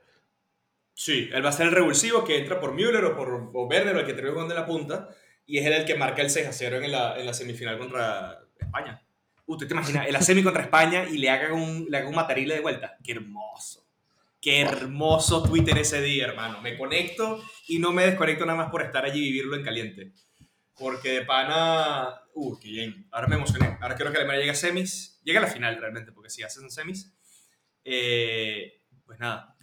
Sí, 0.94 1.28
él 1.32 1.44
va 1.44 1.50
a 1.50 1.52
ser 1.52 1.66
el 1.66 1.72
revulsivo 1.72 2.24
que 2.24 2.38
entra 2.38 2.58
por 2.58 2.72
Müller 2.72 3.04
o 3.04 3.16
por 3.16 3.50
o 3.52 3.66
Werner 3.66 3.96
o 3.96 4.00
el 4.00 4.06
que 4.06 4.14
termine 4.14 4.34
con 4.34 4.48
de 4.48 4.54
la 4.54 4.66
punta. 4.66 5.08
Y 5.46 5.58
es 5.58 5.66
él 5.66 5.72
el 5.72 5.84
que 5.84 5.94
marca 5.94 6.22
el 6.22 6.30
6 6.30 6.46
a 6.48 6.52
0 6.52 6.82
en 6.82 6.92
la, 6.92 7.18
en 7.18 7.24
la 7.24 7.32
semifinal 7.32 7.78
contra 7.78 8.40
España. 8.58 9.02
Uh, 9.46 9.56
te 9.56 9.66
imaginas? 9.66 10.06
En 10.06 10.12
la 10.12 10.20
semi 10.20 10.42
contra 10.42 10.62
España 10.62 11.04
y 11.08 11.18
le 11.18 11.30
haga 11.30 11.52
un, 11.52 11.86
le 11.88 11.98
haga 11.98 12.08
un 12.08 12.16
matarile 12.16 12.54
de 12.54 12.60
vuelta. 12.60 12.96
Qué 13.02 13.12
hermoso. 13.12 13.86
Qué 14.40 14.60
hermoso 14.60 15.42
Twitter 15.44 15.78
ese 15.78 16.00
día, 16.02 16.26
hermano. 16.26 16.60
Me 16.60 16.76
conecto 16.76 17.42
y 17.68 17.78
no 17.78 17.92
me 17.92 18.04
desconecto 18.04 18.44
nada 18.44 18.58
más 18.58 18.70
por 18.70 18.82
estar 18.82 19.04
allí 19.04 19.20
y 19.20 19.32
vivirlo 19.32 19.56
en 19.56 19.64
caliente. 19.64 20.12
Porque 20.74 21.10
de 21.10 21.24
pana. 21.24 22.22
Uh, 22.34 22.58
qué 22.58 22.68
bien. 22.68 23.06
Ahora 23.12 23.28
me 23.28 23.36
emocioné. 23.36 23.78
Ahora 23.80 23.94
quiero 23.94 24.10
que 24.10 24.18
Alemania 24.18 24.40
llegue 24.40 24.50
a 24.50 24.56
semis. 24.56 25.20
Llegue 25.22 25.38
a 25.38 25.42
la 25.42 25.48
final 25.48 25.76
realmente, 25.78 26.12
porque 26.12 26.28
si 26.28 26.42
hacen 26.42 26.68
semis. 26.70 27.12
Eh, 27.84 28.82
pues 29.04 29.20
nada. 29.20 29.56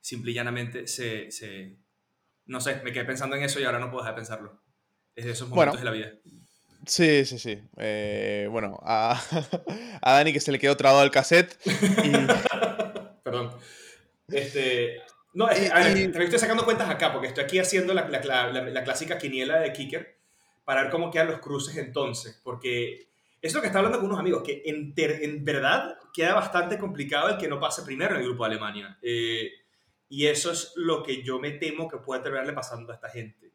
Simple 0.00 0.30
y 0.30 0.34
llanamente 0.34 0.86
se, 0.86 1.30
se, 1.30 1.76
No 2.46 2.60
sé, 2.60 2.80
me 2.82 2.92
quedé 2.92 3.04
pensando 3.04 3.36
en 3.36 3.42
eso 3.42 3.60
y 3.60 3.64
ahora 3.64 3.78
no 3.78 3.90
puedo 3.90 4.02
dejar 4.02 4.14
de 4.14 4.20
pensarlo. 4.20 4.62
Es 5.16 5.24
de 5.24 5.30
esos 5.32 5.48
momentos 5.48 5.80
de 5.80 5.84
la 5.84 5.90
vida. 5.90 6.12
Sí, 6.86 7.24
sí, 7.24 7.38
sí. 7.38 7.58
Eh, 7.78 8.46
bueno, 8.50 8.78
a, 8.82 9.20
a, 10.02 10.12
Dani 10.12 10.32
que 10.32 10.40
se 10.40 10.52
le 10.52 10.58
quedó 10.58 10.76
trabado 10.76 11.02
el 11.02 11.10
cassette. 11.10 11.58
Y... 11.66 12.12
Perdón. 13.24 13.50
Este, 14.28 15.02
no, 15.34 15.48
es, 15.50 15.70
a 15.70 15.80
ver, 15.80 15.94
también 15.94 16.22
estoy 16.22 16.38
sacando 16.38 16.64
cuentas 16.64 16.88
acá, 16.88 17.12
porque 17.12 17.28
estoy 17.28 17.44
aquí 17.44 17.58
haciendo 17.58 17.92
la, 17.92 18.08
la, 18.08 18.20
la, 18.20 18.62
la, 18.62 18.84
clásica 18.84 19.18
quiniela 19.18 19.58
de 19.58 19.72
Kicker 19.72 20.16
para 20.64 20.82
ver 20.82 20.90
cómo 20.90 21.10
quedan 21.10 21.28
los 21.28 21.40
cruces 21.40 21.76
entonces, 21.76 22.40
porque 22.42 23.08
es 23.40 23.54
lo 23.54 23.60
que 23.60 23.68
está 23.68 23.78
hablando 23.78 23.98
con 23.98 24.08
unos 24.08 24.20
amigos, 24.20 24.42
que 24.42 24.62
en, 24.64 24.94
en 24.96 25.44
verdad 25.44 25.98
queda 26.12 26.34
bastante 26.34 26.78
complicado 26.78 27.28
el 27.28 27.38
que 27.38 27.48
no 27.48 27.60
pase 27.60 27.82
primero 27.82 28.14
en 28.14 28.20
el 28.20 28.26
grupo 28.26 28.44
de 28.44 28.50
Alemania. 28.50 28.98
Eh, 29.02 29.50
y 30.08 30.26
eso 30.26 30.52
es 30.52 30.72
lo 30.76 31.02
que 31.02 31.22
yo 31.22 31.38
me 31.38 31.52
temo 31.52 31.88
que 31.88 31.98
puede 31.98 32.22
terminarle 32.22 32.52
pasando 32.52 32.92
a 32.92 32.94
esta 32.94 33.08
gente. 33.08 33.45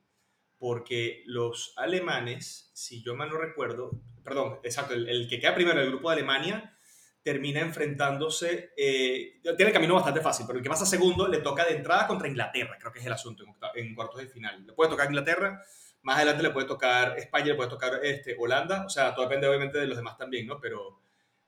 Porque 0.61 1.23
los 1.25 1.73
alemanes, 1.75 2.69
si 2.75 3.01
yo 3.01 3.15
mal 3.15 3.31
no 3.31 3.37
recuerdo, 3.37 3.99
perdón, 4.23 4.59
exacto, 4.61 4.93
el, 4.93 5.09
el 5.09 5.27
que 5.27 5.39
queda 5.39 5.55
primero 5.55 5.81
el 5.81 5.87
grupo 5.87 6.11
de 6.11 6.17
Alemania 6.17 6.77
termina 7.23 7.61
enfrentándose, 7.61 8.71
eh, 8.77 9.39
tiene 9.41 9.69
el 9.69 9.73
camino 9.73 9.95
bastante 9.95 10.21
fácil, 10.21 10.45
pero 10.45 10.59
el 10.59 10.63
que 10.63 10.69
pasa 10.69 10.85
segundo 10.85 11.27
le 11.27 11.39
toca 11.39 11.65
de 11.65 11.77
entrada 11.77 12.05
contra 12.05 12.27
Inglaterra, 12.27 12.77
creo 12.79 12.91
que 12.91 12.99
es 12.99 13.05
el 13.07 13.13
asunto 13.13 13.43
en, 13.43 13.87
en 13.87 13.95
cuartos 13.95 14.21
de 14.21 14.27
final. 14.27 14.67
Le 14.67 14.73
puede 14.73 14.91
tocar 14.91 15.07
Inglaterra, 15.07 15.63
más 16.03 16.17
adelante 16.17 16.43
le 16.43 16.51
puede 16.51 16.67
tocar 16.67 17.17
España, 17.17 17.47
le 17.47 17.55
puede 17.55 17.69
tocar 17.71 17.99
este, 18.03 18.35
Holanda, 18.37 18.85
o 18.85 18.89
sea, 18.89 19.15
todo 19.15 19.25
depende 19.25 19.47
obviamente 19.47 19.79
de 19.79 19.87
los 19.87 19.97
demás 19.97 20.15
también, 20.15 20.45
¿no? 20.45 20.59
Pero, 20.61 21.01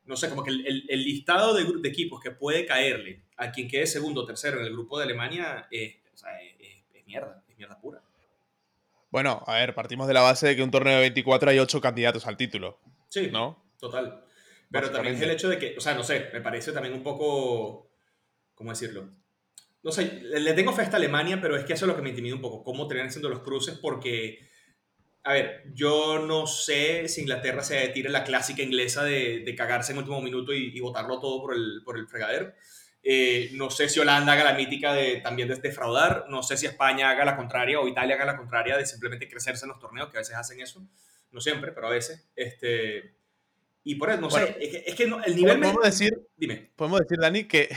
no 0.05 0.15
sé, 0.15 0.27
como 0.27 0.43
que 0.43 0.49
el, 0.49 0.85
el, 0.89 1.03
listado 1.03 1.53
de, 1.53 1.65
de, 1.81 1.89
equipos 1.89 2.19
que 2.19 2.31
puede 2.31 2.65
caerle 2.65 3.23
a 3.37 3.51
quien 3.51 3.67
quede 3.67 3.85
segundo 3.85 4.21
o 4.21 4.25
tercero 4.25 4.59
en 4.59 4.65
el 4.65 4.73
grupo 4.73 4.97
de 4.97 5.05
Alemania 5.05 5.67
es, 5.69 5.97
es 6.13 7.05
mierda, 7.05 7.43
es 7.47 7.57
mierda 7.57 7.79
pura. 7.79 8.02
Bueno, 9.13 9.43
a 9.45 9.59
ver, 9.59 9.75
partimos 9.75 10.07
de 10.07 10.15
la 10.15 10.21
base 10.21 10.47
de 10.47 10.55
que 10.55 10.63
un 10.63 10.71
torneo 10.71 10.95
de 10.95 11.01
24 11.01 11.51
hay 11.51 11.59
8 11.59 11.79
candidatos 11.79 12.25
al 12.25 12.35
título. 12.35 12.79
Sí, 13.09 13.29
¿no? 13.31 13.63
Total. 13.79 14.25
Pero 14.71 14.89
también 14.89 15.13
es 15.13 15.21
el 15.21 15.29
hecho 15.29 15.49
de 15.49 15.59
que, 15.59 15.75
o 15.77 15.81
sea, 15.81 15.93
no 15.93 16.03
sé, 16.03 16.31
me 16.33 16.41
parece 16.41 16.71
también 16.71 16.95
un 16.95 17.03
poco, 17.03 17.91
¿cómo 18.55 18.71
decirlo? 18.71 19.11
No 19.83 19.91
sé, 19.91 20.19
le 20.23 20.53
tengo 20.53 20.73
fe 20.73 20.81
a 20.81 20.85
esta 20.85 20.97
Alemania, 20.97 21.39
pero 21.39 21.55
es 21.55 21.63
que 21.63 21.73
eso 21.73 21.85
es 21.85 21.89
lo 21.89 21.95
que 21.95 22.01
me 22.01 22.09
intimida 22.09 22.33
un 22.33 22.41
poco, 22.41 22.63
cómo 22.63 22.87
terminan 22.87 23.11
siendo 23.11 23.29
los 23.29 23.41
cruces, 23.41 23.77
porque, 23.79 24.49
a 25.23 25.33
ver, 25.33 25.65
yo 25.75 26.17
no 26.17 26.47
sé 26.47 27.07
si 27.07 27.21
Inglaterra 27.21 27.61
se 27.61 27.87
tire 27.89 28.09
la 28.09 28.23
clásica 28.23 28.63
inglesa 28.63 29.03
de, 29.03 29.43
de 29.45 29.55
cagarse 29.55 29.91
en 29.91 29.99
último 29.99 30.23
minuto 30.23 30.53
y, 30.53 30.75
y, 30.75 30.79
botarlo 30.79 31.19
todo 31.19 31.39
por 31.39 31.53
el, 31.53 31.83
por 31.85 31.99
el 31.99 32.07
fregadero. 32.07 32.51
Eh, 33.05 33.49
no 33.53 33.69
sé 33.69 33.89
si 33.89 33.99
Holanda 33.99 34.31
haga 34.31 34.45
la 34.45 34.53
mítica 34.53 34.93
de 34.93 35.17
también 35.17 35.49
de 35.49 35.55
defraudar. 35.55 36.25
No 36.29 36.41
sé 36.41 36.55
si 36.57 36.65
España 36.65 37.09
haga 37.09 37.25
la 37.25 37.35
contraria 37.35 37.79
o 37.79 37.87
Italia 37.87 38.15
haga 38.15 38.25
la 38.25 38.37
contraria 38.37 38.77
de 38.77 38.85
simplemente 38.85 39.27
crecerse 39.27 39.65
en 39.65 39.69
los 39.69 39.79
torneos, 39.79 40.09
que 40.09 40.17
a 40.17 40.21
veces 40.21 40.35
hacen 40.35 40.61
eso. 40.61 40.81
No 41.31 41.41
siempre, 41.41 41.71
pero 41.71 41.87
a 41.87 41.91
veces. 41.91 42.25
Este, 42.35 43.15
y 43.83 43.95
por 43.95 44.09
eso, 44.09 44.21
no 44.21 44.29
bueno, 44.29 44.47
sé, 44.47 44.57
es 44.59 44.69
que, 44.69 44.83
es 44.87 44.95
que 44.95 45.07
no, 45.07 45.21
el 45.23 45.35
nivel... 45.35 45.59
Podemos 45.59 45.81
me... 45.83 45.89
decir, 45.89 46.27
Dime. 46.37 46.71
Podemos 46.75 46.99
decir, 47.01 47.17
Dani, 47.19 47.43
que, 47.45 47.75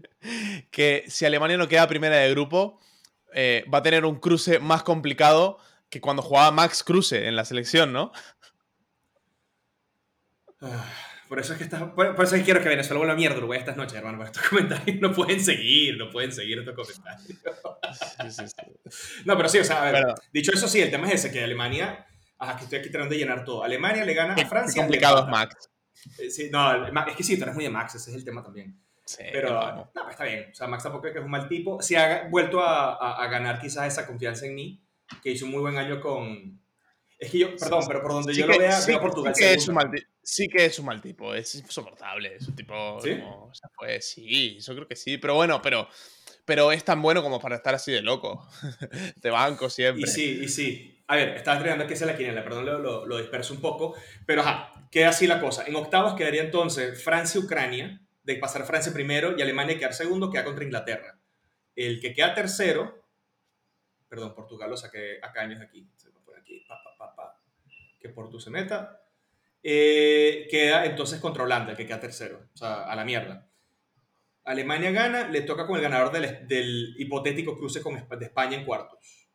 que 0.70 1.04
si 1.08 1.24
Alemania 1.24 1.56
no 1.56 1.68
queda 1.68 1.88
primera 1.88 2.16
de 2.16 2.30
grupo, 2.30 2.80
eh, 3.34 3.64
va 3.72 3.78
a 3.78 3.82
tener 3.82 4.04
un 4.04 4.16
cruce 4.16 4.58
más 4.58 4.82
complicado 4.82 5.58
que 5.88 6.00
cuando 6.00 6.22
jugaba 6.22 6.50
Max 6.52 6.82
Cruce 6.84 7.26
en 7.26 7.36
la 7.36 7.44
selección, 7.44 7.92
¿no? 7.92 8.12
Por 11.32 11.40
eso 11.40 11.54
es 11.54 11.58
que 11.60 11.64
por, 11.64 12.14
por, 12.14 12.26
eso 12.26 12.34
es 12.34 12.42
que 12.42 12.44
quiero 12.44 12.60
que 12.60 12.68
Venezuela 12.68 12.98
vuelva 12.98 13.14
a 13.14 13.16
mierda 13.16 13.38
Uruguay 13.38 13.58
estas 13.58 13.74
noches, 13.74 13.94
hermano. 13.94 14.18
Por 14.18 14.26
estos 14.26 14.42
comentarios 14.50 15.00
no 15.00 15.14
pueden 15.14 15.42
seguir, 15.42 15.96
no 15.96 16.10
pueden 16.10 16.30
seguir 16.30 16.58
estos 16.58 16.74
comentarios. 16.74 17.38
Sí, 18.20 18.30
sí, 18.30 18.48
sí. 18.48 19.22
No, 19.24 19.34
pero 19.34 19.48
sí, 19.48 19.58
o 19.58 19.64
sea, 19.64 19.80
a 19.80 19.84
ver, 19.90 19.94
pero, 19.94 20.14
dicho 20.30 20.52
eso, 20.52 20.68
sí, 20.68 20.82
el 20.82 20.90
tema 20.90 21.08
es 21.08 21.14
ese, 21.14 21.32
que 21.32 21.42
Alemania 21.42 22.06
Ajá, 22.38 22.58
que 22.58 22.64
estoy 22.64 22.80
aquí 22.80 22.90
tratando 22.90 23.14
de 23.14 23.18
llenar 23.18 23.46
todo. 23.46 23.64
Alemania 23.64 24.04
le 24.04 24.12
gana 24.12 24.34
a 24.34 24.46
Francia. 24.46 24.74
Qué 24.74 24.80
complicado 24.80 25.20
es 25.20 25.28
Max. 25.28 25.70
Eh, 26.18 26.28
sí, 26.28 26.50
no, 26.52 26.86
es 26.86 27.16
que 27.16 27.22
sí, 27.22 27.38
tú 27.38 27.44
eres 27.44 27.54
muy 27.54 27.64
de 27.64 27.70
Max, 27.70 27.94
ese 27.94 28.10
es 28.10 28.16
el 28.16 28.24
tema 28.26 28.42
también. 28.42 28.78
Sí, 29.06 29.22
pero 29.32 29.54
no, 29.54 29.90
no, 29.94 30.10
está 30.10 30.24
bien. 30.24 30.50
O 30.52 30.54
sea, 30.54 30.66
Max 30.66 30.82
tampoco 30.82 31.06
es 31.06 31.14
que 31.14 31.20
es 31.20 31.24
un 31.24 31.30
mal 31.30 31.48
tipo. 31.48 31.80
Si 31.80 31.94
ha 31.94 32.28
vuelto 32.28 32.60
a, 32.60 32.92
a, 32.92 33.24
a, 33.24 33.26
ganar 33.28 33.58
quizás 33.58 33.86
esa 33.86 34.06
confianza 34.06 34.44
en 34.44 34.54
mí, 34.54 34.84
que 35.22 35.30
hizo 35.30 35.46
un 35.46 35.52
muy 35.52 35.62
buen 35.62 35.78
año 35.78 35.98
con... 35.98 36.60
Es 37.22 37.30
que 37.30 37.38
yo, 37.38 37.56
perdón, 37.56 37.84
pero 37.86 38.02
por 38.02 38.12
donde 38.12 38.34
sí 38.34 38.40
yo 38.40 38.46
que, 38.46 38.52
lo 38.54 38.58
vea, 38.58 38.72
sí, 38.72 38.90
veo 38.90 38.98
a 38.98 39.00
Portugal. 39.00 39.34
Sí 39.34 39.44
que, 39.44 39.54
es 39.54 39.68
un 39.68 39.74
mal, 39.74 39.90
sí 40.22 40.48
que 40.48 40.64
es 40.64 40.78
un 40.78 40.86
mal 40.86 41.00
tipo, 41.00 41.34
es 41.34 41.54
insoportable. 41.54 42.34
Es 42.34 42.48
un 42.48 42.56
tipo... 42.56 43.00
¿Sí? 43.00 43.18
Como, 43.18 43.44
o 43.44 43.54
sea, 43.54 43.70
pues 43.76 44.08
sí, 44.08 44.58
yo 44.58 44.74
creo 44.74 44.88
que 44.88 44.96
sí. 44.96 45.18
Pero 45.18 45.34
bueno, 45.36 45.62
pero 45.62 45.88
pero 46.44 46.72
es 46.72 46.84
tan 46.84 47.00
bueno 47.00 47.22
como 47.22 47.40
para 47.40 47.56
estar 47.56 47.74
así 47.74 47.92
de 47.92 48.02
loco. 48.02 48.46
de 49.16 49.30
banco 49.30 49.70
siempre. 49.70 50.02
Y 50.02 50.06
sí, 50.06 50.40
y 50.42 50.48
sí. 50.48 51.04
A 51.06 51.16
ver, 51.16 51.30
estaba 51.36 51.56
estudiando 51.56 51.86
que 51.86 51.94
es 51.94 52.00
la 52.02 52.16
quiniela, 52.16 52.42
perdón, 52.42 52.66
lo, 52.66 52.78
lo, 52.78 53.06
lo, 53.06 53.18
disperso 53.18 53.54
un 53.54 53.60
poco. 53.60 53.94
Pero 54.26 54.42
ajá, 54.42 54.72
queda 54.90 55.10
así 55.10 55.26
la 55.26 55.40
cosa. 55.40 55.64
En 55.66 55.76
octavos 55.76 56.14
quedaría 56.14 56.42
entonces 56.42 57.02
Francia-Ucrania, 57.02 58.00
de 58.24 58.36
pasar 58.36 58.64
Francia 58.64 58.92
primero 58.92 59.36
y 59.36 59.42
Alemania 59.42 59.78
quedar 59.78 59.94
segundo, 59.94 60.30
queda 60.30 60.44
contra 60.44 60.64
Inglaterra. 60.64 61.18
El 61.76 62.00
que 62.00 62.12
queda 62.12 62.34
tercero, 62.34 63.04
perdón, 64.08 64.34
Portugal 64.34 64.70
lo 64.70 64.76
saqué 64.76 65.18
acá 65.22 65.42
años 65.42 65.60
aquí. 65.60 65.88
Se 65.96 66.01
me 66.01 66.01
pone 66.01 66.01
aquí, 66.01 66.01
que 68.02 68.08
Portu 68.08 68.40
se 68.40 68.50
meta. 68.50 69.00
Eh, 69.62 70.48
queda 70.50 70.84
entonces 70.84 71.20
contra 71.20 71.44
Holanda, 71.44 71.70
el 71.70 71.76
que 71.76 71.86
queda 71.86 72.00
tercero. 72.00 72.48
O 72.52 72.56
sea, 72.56 72.82
a 72.84 72.96
la 72.96 73.04
mierda. 73.04 73.48
Alemania 74.44 74.90
gana, 74.90 75.28
le 75.28 75.42
toca 75.42 75.66
con 75.66 75.76
el 75.76 75.82
ganador 75.82 76.12
del, 76.12 76.48
del 76.48 76.94
hipotético 76.98 77.56
cruce 77.56 77.80
con, 77.80 77.94
de 77.94 78.24
España 78.24 78.58
en 78.58 78.64
cuartos. 78.64 79.28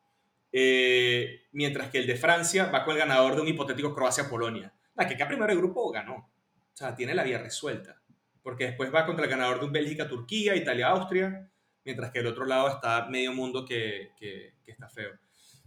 Eh, 0.51 1.47
mientras 1.51 1.89
que 1.89 1.99
el 1.99 2.08
de 2.08 2.15
Francia 2.15 2.65
va 2.65 2.84
con 2.84 2.93
el 2.93 2.99
ganador 2.99 3.36
de 3.36 3.41
un 3.41 3.47
hipotético 3.47 3.93
Croacia-Polonia. 3.93 4.73
La 4.95 5.08
que 5.08 5.15
queda 5.15 5.27
primero 5.27 5.51
el 5.51 5.58
grupo 5.58 5.89
ganó. 5.91 6.15
O 6.15 6.77
sea, 6.77 6.95
tiene 6.95 7.13
la 7.13 7.23
vía 7.23 7.38
resuelta. 7.38 8.01
Porque 8.43 8.65
después 8.65 8.93
va 8.93 9.06
contra 9.06 9.25
el 9.25 9.32
ganador 9.32 9.60
de 9.60 9.65
un 9.65 9.71
Bélgica-Turquía, 9.71 10.56
Italia-Austria. 10.56 11.49
Mientras 11.84 12.12
que 12.12 12.19
del 12.19 12.27
otro 12.27 12.45
lado 12.45 12.69
está 12.69 13.08
medio 13.08 13.34
mundo 13.34 13.65
que, 13.65 14.12
que, 14.17 14.53
está 14.65 14.89
feo. 14.89 15.12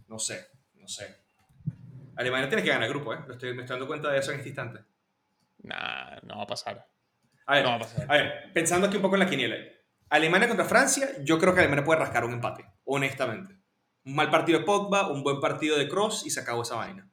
No 0.07 0.19
sé, 0.19 0.47
no 0.75 0.87
sé. 0.87 1.15
Alemania 2.21 2.47
tiene 2.47 2.63
que 2.63 2.69
ganar 2.69 2.83
el 2.85 2.93
grupo, 2.93 3.13
¿eh? 3.13 3.19
Lo 3.27 3.33
estoy, 3.33 3.53
me 3.53 3.61
estoy 3.61 3.75
dando 3.75 3.87
cuenta 3.87 4.09
de 4.09 4.19
eso 4.19 4.31
en 4.31 4.37
este 4.37 4.49
instante. 4.49 4.79
Nah, 5.63 6.17
no 6.23 6.37
va 6.37 6.43
a 6.43 6.47
pasar. 6.47 6.87
A 7.45 7.55
ver, 7.55 7.63
No 7.63 7.69
va 7.71 7.75
a 7.75 7.79
pasar. 7.79 8.05
a 8.09 8.13
ver, 8.13 8.51
pensando 8.53 8.87
aquí 8.87 8.95
un 8.95 9.01
poco 9.01 9.15
en 9.15 9.19
la 9.19 9.29
quiniela. 9.29 9.55
Alemania 10.09 10.47
contra 10.47 10.65
Francia, 10.65 11.09
yo 11.23 11.39
creo 11.39 11.53
que 11.53 11.59
Alemania 11.61 11.83
puede 11.83 11.99
rascar 11.99 12.25
un 12.25 12.33
empate, 12.33 12.65
honestamente. 12.85 13.55
Un 14.03 14.15
mal 14.15 14.29
partido 14.29 14.59
de 14.59 14.65
Pogba, 14.65 15.09
un 15.09 15.23
buen 15.23 15.39
partido 15.39 15.77
de 15.77 15.87
Cross 15.87 16.25
y 16.25 16.29
se 16.29 16.39
acabó 16.39 16.63
esa 16.63 16.75
vaina. 16.75 17.09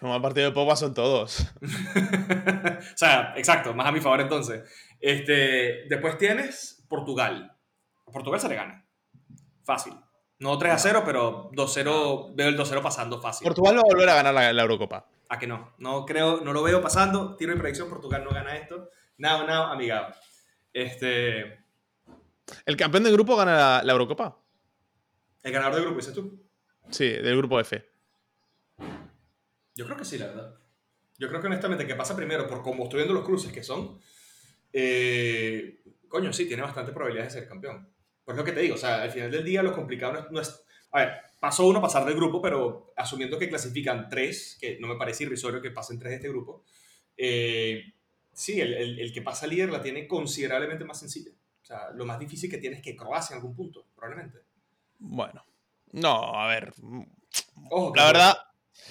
Un 0.00 0.08
mal 0.08 0.22
partido 0.22 0.48
de 0.48 0.54
Pogba 0.54 0.74
son 0.74 0.94
todos. 0.94 1.40
o 1.62 2.96
sea, 2.96 3.34
exacto, 3.36 3.74
más 3.74 3.86
a 3.86 3.92
mi 3.92 4.00
favor 4.00 4.20
entonces. 4.20 4.62
Este, 5.00 5.86
después 5.88 6.18
tienes 6.18 6.84
Portugal. 6.88 7.56
A 8.06 8.10
Portugal 8.10 8.40
se 8.40 8.48
le 8.48 8.56
gana. 8.56 8.86
Fácil. 9.64 9.94
No 10.40 10.58
3 10.58 10.72
a 10.72 10.78
0, 10.78 11.02
pero 11.04 11.50
2-0, 11.52 12.32
veo 12.34 12.48
el 12.48 12.56
2-0 12.58 12.82
pasando 12.82 13.20
fácil. 13.20 13.44
Portugal 13.44 13.76
va 13.76 13.80
a 13.80 13.84
volver 13.84 14.08
a 14.08 14.14
ganar 14.14 14.34
la, 14.34 14.52
la 14.52 14.62
Eurocopa. 14.62 15.06
¿A 15.28 15.38
que 15.38 15.46
no? 15.46 15.74
No 15.78 16.04
creo, 16.06 16.40
no 16.40 16.52
lo 16.52 16.62
veo 16.62 16.80
pasando. 16.82 17.36
Tiro 17.36 17.52
de 17.52 17.58
predicción, 17.60 17.88
Portugal 17.88 18.24
no 18.24 18.30
gana 18.30 18.56
esto. 18.56 18.88
Now, 19.18 19.46
now, 19.46 19.64
amigable. 19.64 20.14
Este, 20.72 21.60
¿El 22.64 22.76
campeón 22.76 23.04
del 23.04 23.12
grupo 23.12 23.36
gana 23.36 23.54
la, 23.56 23.82
la 23.84 23.92
Eurocopa? 23.92 24.36
el 25.42 25.52
ganador 25.52 25.74
del 25.76 25.84
grupo, 25.84 25.98
dices 26.00 26.14
tú. 26.14 26.42
Sí, 26.90 27.08
del 27.08 27.36
grupo 27.36 27.58
F. 27.60 27.82
Yo 29.74 29.84
creo 29.86 29.96
que 29.96 30.04
sí, 30.04 30.18
la 30.18 30.26
verdad. 30.26 30.54
Yo 31.18 31.28
creo 31.28 31.40
que 31.40 31.46
honestamente 31.46 31.86
que 31.86 31.94
pasa 31.94 32.16
primero 32.16 32.46
por 32.46 32.62
cómo 32.62 32.84
estoy 32.84 32.98
viendo 32.98 33.14
los 33.14 33.24
cruces 33.24 33.52
que 33.52 33.62
son. 33.62 34.00
eh, 34.72 35.82
coño, 36.08 36.32
sí, 36.32 36.46
tiene 36.46 36.62
bastante 36.62 36.92
probabilidades 36.92 37.34
de 37.34 37.40
ser 37.40 37.48
campeón. 37.48 37.88
Por 38.24 38.36
lo 38.36 38.44
que 38.44 38.52
te 38.52 38.60
digo, 38.60 38.74
o 38.74 38.78
sea, 38.78 39.02
al 39.02 39.10
final 39.10 39.30
del 39.30 39.44
día 39.44 39.62
lo 39.62 39.74
complicado 39.74 40.12
no 40.12 40.18
es, 40.20 40.30
no 40.30 40.40
es- 40.40 40.64
A 40.92 41.00
ver, 41.00 41.12
pasó 41.38 41.66
uno 41.66 41.80
pasar 41.80 42.04
del 42.04 42.16
grupo, 42.16 42.42
pero 42.42 42.92
asumiendo 42.96 43.38
que 43.38 43.48
clasifican 43.48 44.08
tres, 44.08 44.56
que 44.60 44.78
no 44.80 44.88
me 44.88 44.96
parece 44.96 45.24
irrisorio 45.24 45.62
que 45.62 45.70
pasen 45.70 45.98
tres 45.98 46.10
de 46.10 46.16
este 46.16 46.28
grupo, 46.28 46.64
eh, 47.16 47.92
Sí, 48.32 48.60
el, 48.60 48.72
el, 48.72 49.00
el, 49.00 49.12
que 49.12 49.22
pasa 49.22 49.46
líder 49.46 49.70
la 49.70 49.82
tiene 49.82 50.06
considerablemente 50.06 50.84
más 50.84 50.98
sencilla. 50.98 51.30
O 51.62 51.64
sea, 51.64 51.90
lo 51.94 52.06
más 52.06 52.18
difícil 52.18 52.50
que 52.50 52.58
tiene 52.58 52.76
es 52.76 52.82
que 52.82 52.96
Croacia 52.96 53.34
en 53.34 53.40
algún 53.40 53.54
punto, 53.54 53.84
probablemente. 53.94 54.38
Bueno, 54.98 55.44
no, 55.92 56.34
a 56.40 56.46
ver. 56.48 56.72
Ojo, 57.70 57.92
la 57.94 58.06
verdad, 58.06 58.36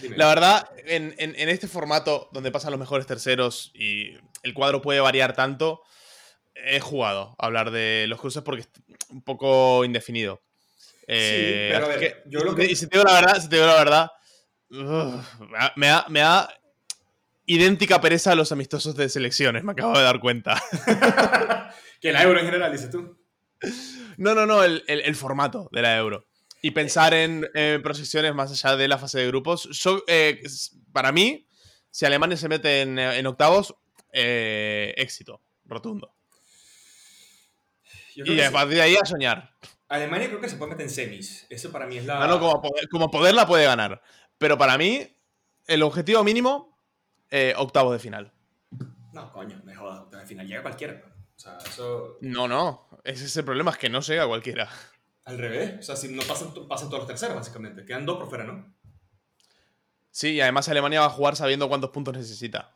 dime. 0.01 0.17
la 0.17 0.27
verdad, 0.27 0.69
en, 0.85 1.15
en, 1.17 1.35
en, 1.35 1.49
este 1.49 1.67
formato 1.67 2.29
donde 2.31 2.51
pasan 2.51 2.71
los 2.71 2.79
mejores 2.79 3.07
terceros 3.07 3.71
y 3.73 4.13
el 4.43 4.53
cuadro 4.53 4.81
puede 4.81 4.99
variar 4.99 5.33
tanto, 5.33 5.81
he 6.65 6.79
jugado 6.79 7.35
a 7.37 7.45
hablar 7.45 7.71
de 7.71 8.05
los 8.07 8.19
cruces 8.19 8.43
porque 8.43 8.61
es 8.61 8.69
un 9.09 9.23
poco 9.23 9.83
indefinido. 9.85 10.41
Eh, 11.07 11.69
sí, 11.71 11.73
pero 11.73 11.85
a 11.85 11.89
ver, 11.89 11.99
que, 11.99 12.29
yo 12.29 12.41
lo 12.41 12.55
que... 12.55 12.65
Y 12.65 12.75
si 12.75 12.87
te 12.87 12.97
digo 12.97 13.09
la 13.09 13.21
verdad, 13.21 13.41
si 13.41 13.49
te 13.49 13.55
digo 13.55 13.67
la 13.67 13.75
verdad, 13.75 14.11
me, 15.75 15.87
da, 15.87 16.05
me 16.09 16.19
da 16.19 16.49
idéntica 17.45 17.99
pereza 17.99 18.31
a 18.31 18.35
los 18.35 18.51
amistosos 18.51 18.95
de 18.95 19.09
selecciones, 19.09 19.63
me 19.63 19.71
acabo 19.71 19.97
de 19.97 20.03
dar 20.03 20.19
cuenta. 20.19 20.61
que 22.01 22.11
la 22.11 22.23
euro 22.23 22.39
en 22.39 22.45
general, 22.45 22.71
dices 22.71 22.91
tú. 22.91 23.17
No, 24.17 24.35
no, 24.35 24.45
no, 24.45 24.63
el, 24.63 24.83
el, 24.87 25.01
el 25.01 25.15
formato 25.15 25.69
de 25.71 25.81
la 25.81 25.97
euro. 25.97 26.27
Y 26.61 26.71
pensar 26.71 27.13
en 27.13 27.49
eh, 27.55 27.79
procesiones 27.81 28.35
más 28.35 28.51
allá 28.51 28.75
de 28.75 28.87
la 28.87 28.97
fase 28.97 29.19
de 29.19 29.27
grupos. 29.27 29.69
Yo, 29.71 30.03
eh, 30.07 30.41
para 30.91 31.11
mí, 31.11 31.47
si 31.89 32.05
Alemania 32.05 32.37
se 32.37 32.49
mete 32.49 32.81
en, 32.81 32.99
en 32.99 33.25
octavos, 33.25 33.75
eh, 34.11 34.93
éxito, 34.97 35.41
rotundo. 35.65 36.13
Y 38.25 38.41
a 38.41 38.51
partir 38.51 38.75
de 38.75 38.81
ahí 38.81 38.95
a 38.95 39.05
soñar. 39.05 39.53
Alemania 39.87 40.27
creo 40.27 40.39
que 40.39 40.49
se 40.49 40.55
puede 40.55 40.71
meter 40.71 40.85
en 40.85 40.91
semis. 40.91 41.47
Eso 41.49 41.71
para 41.71 41.87
mí 41.87 41.97
es 41.97 42.05
la. 42.05 42.19
No, 42.19 42.27
no, 42.27 42.39
como 42.39 42.61
poder, 42.61 42.89
como 42.89 43.09
poder 43.09 43.33
la 43.33 43.47
puede 43.47 43.65
ganar. 43.65 44.01
Pero 44.37 44.57
para 44.57 44.77
mí, 44.77 45.15
el 45.67 45.83
objetivo 45.83 46.23
mínimo, 46.23 46.77
eh, 47.31 47.53
octavos 47.57 47.93
de 47.93 47.99
final. 47.99 48.31
No, 49.13 49.31
coño, 49.33 49.59
me 49.63 49.75
jodas. 49.75 50.01
Octavos 50.01 50.23
de 50.23 50.27
final 50.27 50.47
llega 50.47 50.61
cualquiera. 50.61 51.01
O 51.35 51.39
sea, 51.39 51.57
eso. 51.57 52.17
No, 52.21 52.47
no. 52.47 52.87
Ese 53.03 53.25
es 53.25 53.37
el 53.37 53.45
problema, 53.45 53.71
es 53.71 53.77
que 53.77 53.89
no 53.89 54.01
llega 54.01 54.27
cualquiera. 54.27 54.69
Al 55.25 55.37
revés. 55.37 55.79
O 55.79 55.83
sea, 55.83 55.95
si 55.95 56.09
no 56.09 56.21
pasan, 56.23 56.53
pasan 56.67 56.89
todos 56.89 57.01
los 57.01 57.07
terceros, 57.07 57.35
básicamente. 57.35 57.85
Quedan 57.85 58.05
dos 58.05 58.17
por 58.19 58.29
fuera, 58.29 58.43
¿no? 58.43 58.75
Sí, 60.11 60.33
y 60.33 60.41
además 60.41 60.67
Alemania 60.69 61.01
va 61.01 61.07
a 61.07 61.11
jugar 61.11 61.35
sabiendo 61.35 61.67
cuántos 61.67 61.91
puntos 61.91 62.15
necesita. 62.15 62.75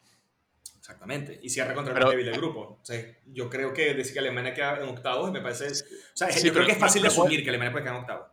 Exactamente. 0.83 1.39
Y 1.41 1.47
cierra 1.47 1.73
contra 1.73 1.93
el 1.93 1.99
más 2.01 2.09
débil 2.09 2.25
del 2.25 2.35
grupo. 2.35 2.77
O 2.81 2.85
sea, 2.85 3.01
yo 3.27 3.49
creo 3.49 3.71
que 3.71 3.93
decir 3.93 4.11
que 4.11 4.19
Alemania 4.19 4.53
queda 4.53 4.81
en 4.81 4.89
octavos 4.89 5.31
me 5.31 5.39
parece. 5.39 5.67
O 5.67 5.71
sea, 6.13 6.29
sí, 6.29 6.45
yo 6.45 6.51
creo 6.51 6.65
que 6.65 6.73
es 6.73 6.77
fácil 6.77 7.01
de 7.01 7.07
asumir 7.07 7.29
puede, 7.29 7.43
que 7.43 7.49
Alemania 7.51 7.71
puede 7.71 7.83
quedar 7.85 7.95
en 7.95 8.01
octavos. 8.01 8.27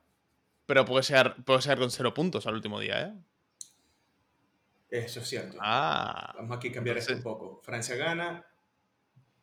Pero 0.67 0.85
puede 0.85 1.05
llegar, 1.05 1.37
puede 1.45 1.61
llegar 1.61 1.79
con 1.79 1.93
cero 1.93 2.13
puntos 2.13 2.49
al 2.49 2.55
último 2.55 2.81
día, 2.81 3.03
¿eh? 3.03 3.15
Eso 4.91 5.21
es 5.21 5.29
cierto. 5.29 5.59
Ah. 5.61 6.35
Vamos 6.39 6.57
aquí 6.57 6.71
a 6.71 6.73
cambiar 6.73 6.99
esto 6.99 7.15
un 7.15 7.23
poco. 7.23 7.61
Francia 7.63 7.95
gana. 7.95 8.45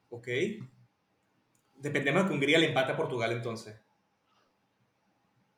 Ok. 0.10 0.28
Dependemos 1.76 2.24
de 2.24 2.28
que 2.28 2.34
Hungría 2.34 2.60
le 2.60 2.68
empate 2.68 2.92
a 2.92 2.98
Portugal 2.98 3.32
entonces. 3.32 3.80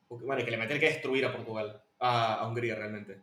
Vale, 0.08 0.44
que 0.44 0.52
le 0.52 0.56
meten 0.56 0.78
que 0.78 0.86
destruir 0.86 1.26
a 1.26 1.32
Portugal. 1.32 1.82
A, 1.98 2.34
a 2.34 2.46
Hungría 2.46 2.76
realmente. 2.76 3.22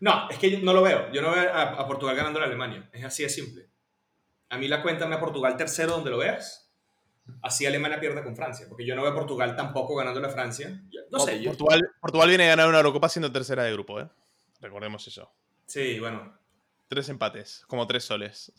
No, 0.00 0.28
es 0.30 0.38
que 0.38 0.50
yo 0.50 0.58
no 0.60 0.72
lo 0.72 0.82
veo. 0.82 1.10
Yo 1.12 1.22
no 1.22 1.32
veo 1.32 1.52
a, 1.52 1.62
a, 1.62 1.86
Portugal 1.86 2.16
ganando 2.16 2.40
a 2.40 2.44
Alemania. 2.44 2.88
Es 2.92 3.04
así 3.04 3.22
de 3.22 3.28
simple. 3.28 3.68
A 4.48 4.58
mí 4.58 4.68
la 4.68 4.82
cuenta 4.82 5.06
me 5.06 5.16
a 5.16 5.20
Portugal 5.20 5.56
tercero 5.56 5.92
donde 5.92 6.10
lo 6.10 6.18
veas. 6.18 6.66
Así 7.42 7.66
Alemania 7.66 7.98
pierde 7.98 8.22
con 8.22 8.36
Francia. 8.36 8.66
Porque 8.68 8.86
yo 8.86 8.94
no 8.94 9.02
veo 9.02 9.12
a 9.12 9.14
Portugal 9.14 9.56
tampoco 9.56 9.96
ganándole 9.96 10.26
a 10.26 10.30
Francia. 10.30 10.82
No, 11.10 11.18
sé. 11.18 11.42
Yo... 11.42 11.50
Portugal, 11.50 11.82
Portugal 12.00 12.28
viene 12.28 12.44
a 12.44 12.48
ganar 12.48 12.68
una 12.68 12.78
Eurocopa 12.78 13.08
siendo 13.08 13.32
tercera 13.32 13.64
de 13.64 13.72
grupo, 13.72 14.00
¿eh? 14.00 14.08
Recordemos 14.60 15.06
eso. 15.06 15.30
Sí, 15.66 15.98
bueno. 15.98 16.38
Tres 16.88 17.08
empates, 17.08 17.64
como 17.66 17.86
tres 17.86 18.04
soles. 18.04 18.52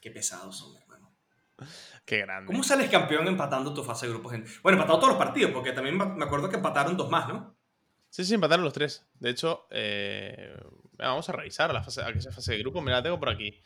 Qué 0.00 0.10
pesados 0.10 0.56
son, 0.56 0.76
hermano. 0.76 1.12
Qué 2.04 2.18
grande. 2.18 2.46
¿Cómo 2.46 2.62
sales 2.62 2.88
campeón 2.88 3.26
empatando 3.26 3.74
tu 3.74 3.82
fase 3.82 4.06
de 4.06 4.12
grupos? 4.12 4.32
Bueno, 4.62 4.78
empatado 4.78 4.98
todos 4.98 5.10
los 5.10 5.18
partidos, 5.18 5.50
porque 5.52 5.72
también 5.72 5.98
me 5.98 6.24
acuerdo 6.24 6.48
que 6.48 6.56
empataron 6.56 6.96
dos 6.96 7.10
más, 7.10 7.28
¿no? 7.28 7.56
Sí, 8.10 8.24
sí, 8.24 8.34
empataron 8.34 8.64
los 8.64 8.74
tres. 8.74 9.06
De 9.20 9.30
hecho, 9.30 9.68
eh, 9.70 10.52
vamos 10.98 11.28
a 11.28 11.32
revisar 11.32 11.72
la 11.72 11.82
fase, 11.82 12.02
aquella 12.02 12.32
fase 12.32 12.52
de 12.52 12.58
grupo. 12.58 12.80
Me 12.80 12.90
la 12.90 13.02
tengo 13.02 13.20
por 13.20 13.28
aquí. 13.28 13.62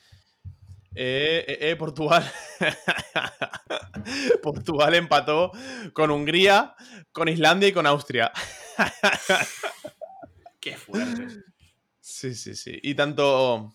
Eh, 0.95 1.45
eh, 1.49 1.59
eh 1.71 1.77
Portugal. 1.77 2.31
Portugal 4.43 4.95
empató 4.95 5.51
con 5.95 6.11
Hungría, 6.11 6.77
con 7.11 7.29
Islandia 7.29 7.69
y 7.69 7.73
con 7.73 7.87
Austria. 7.87 8.31
Qué 10.61 10.77
fuerte. 10.77 11.43
Sí, 11.99 12.35
sí, 12.35 12.55
sí. 12.55 12.79
Y 12.83 12.95
tanto 12.95 13.75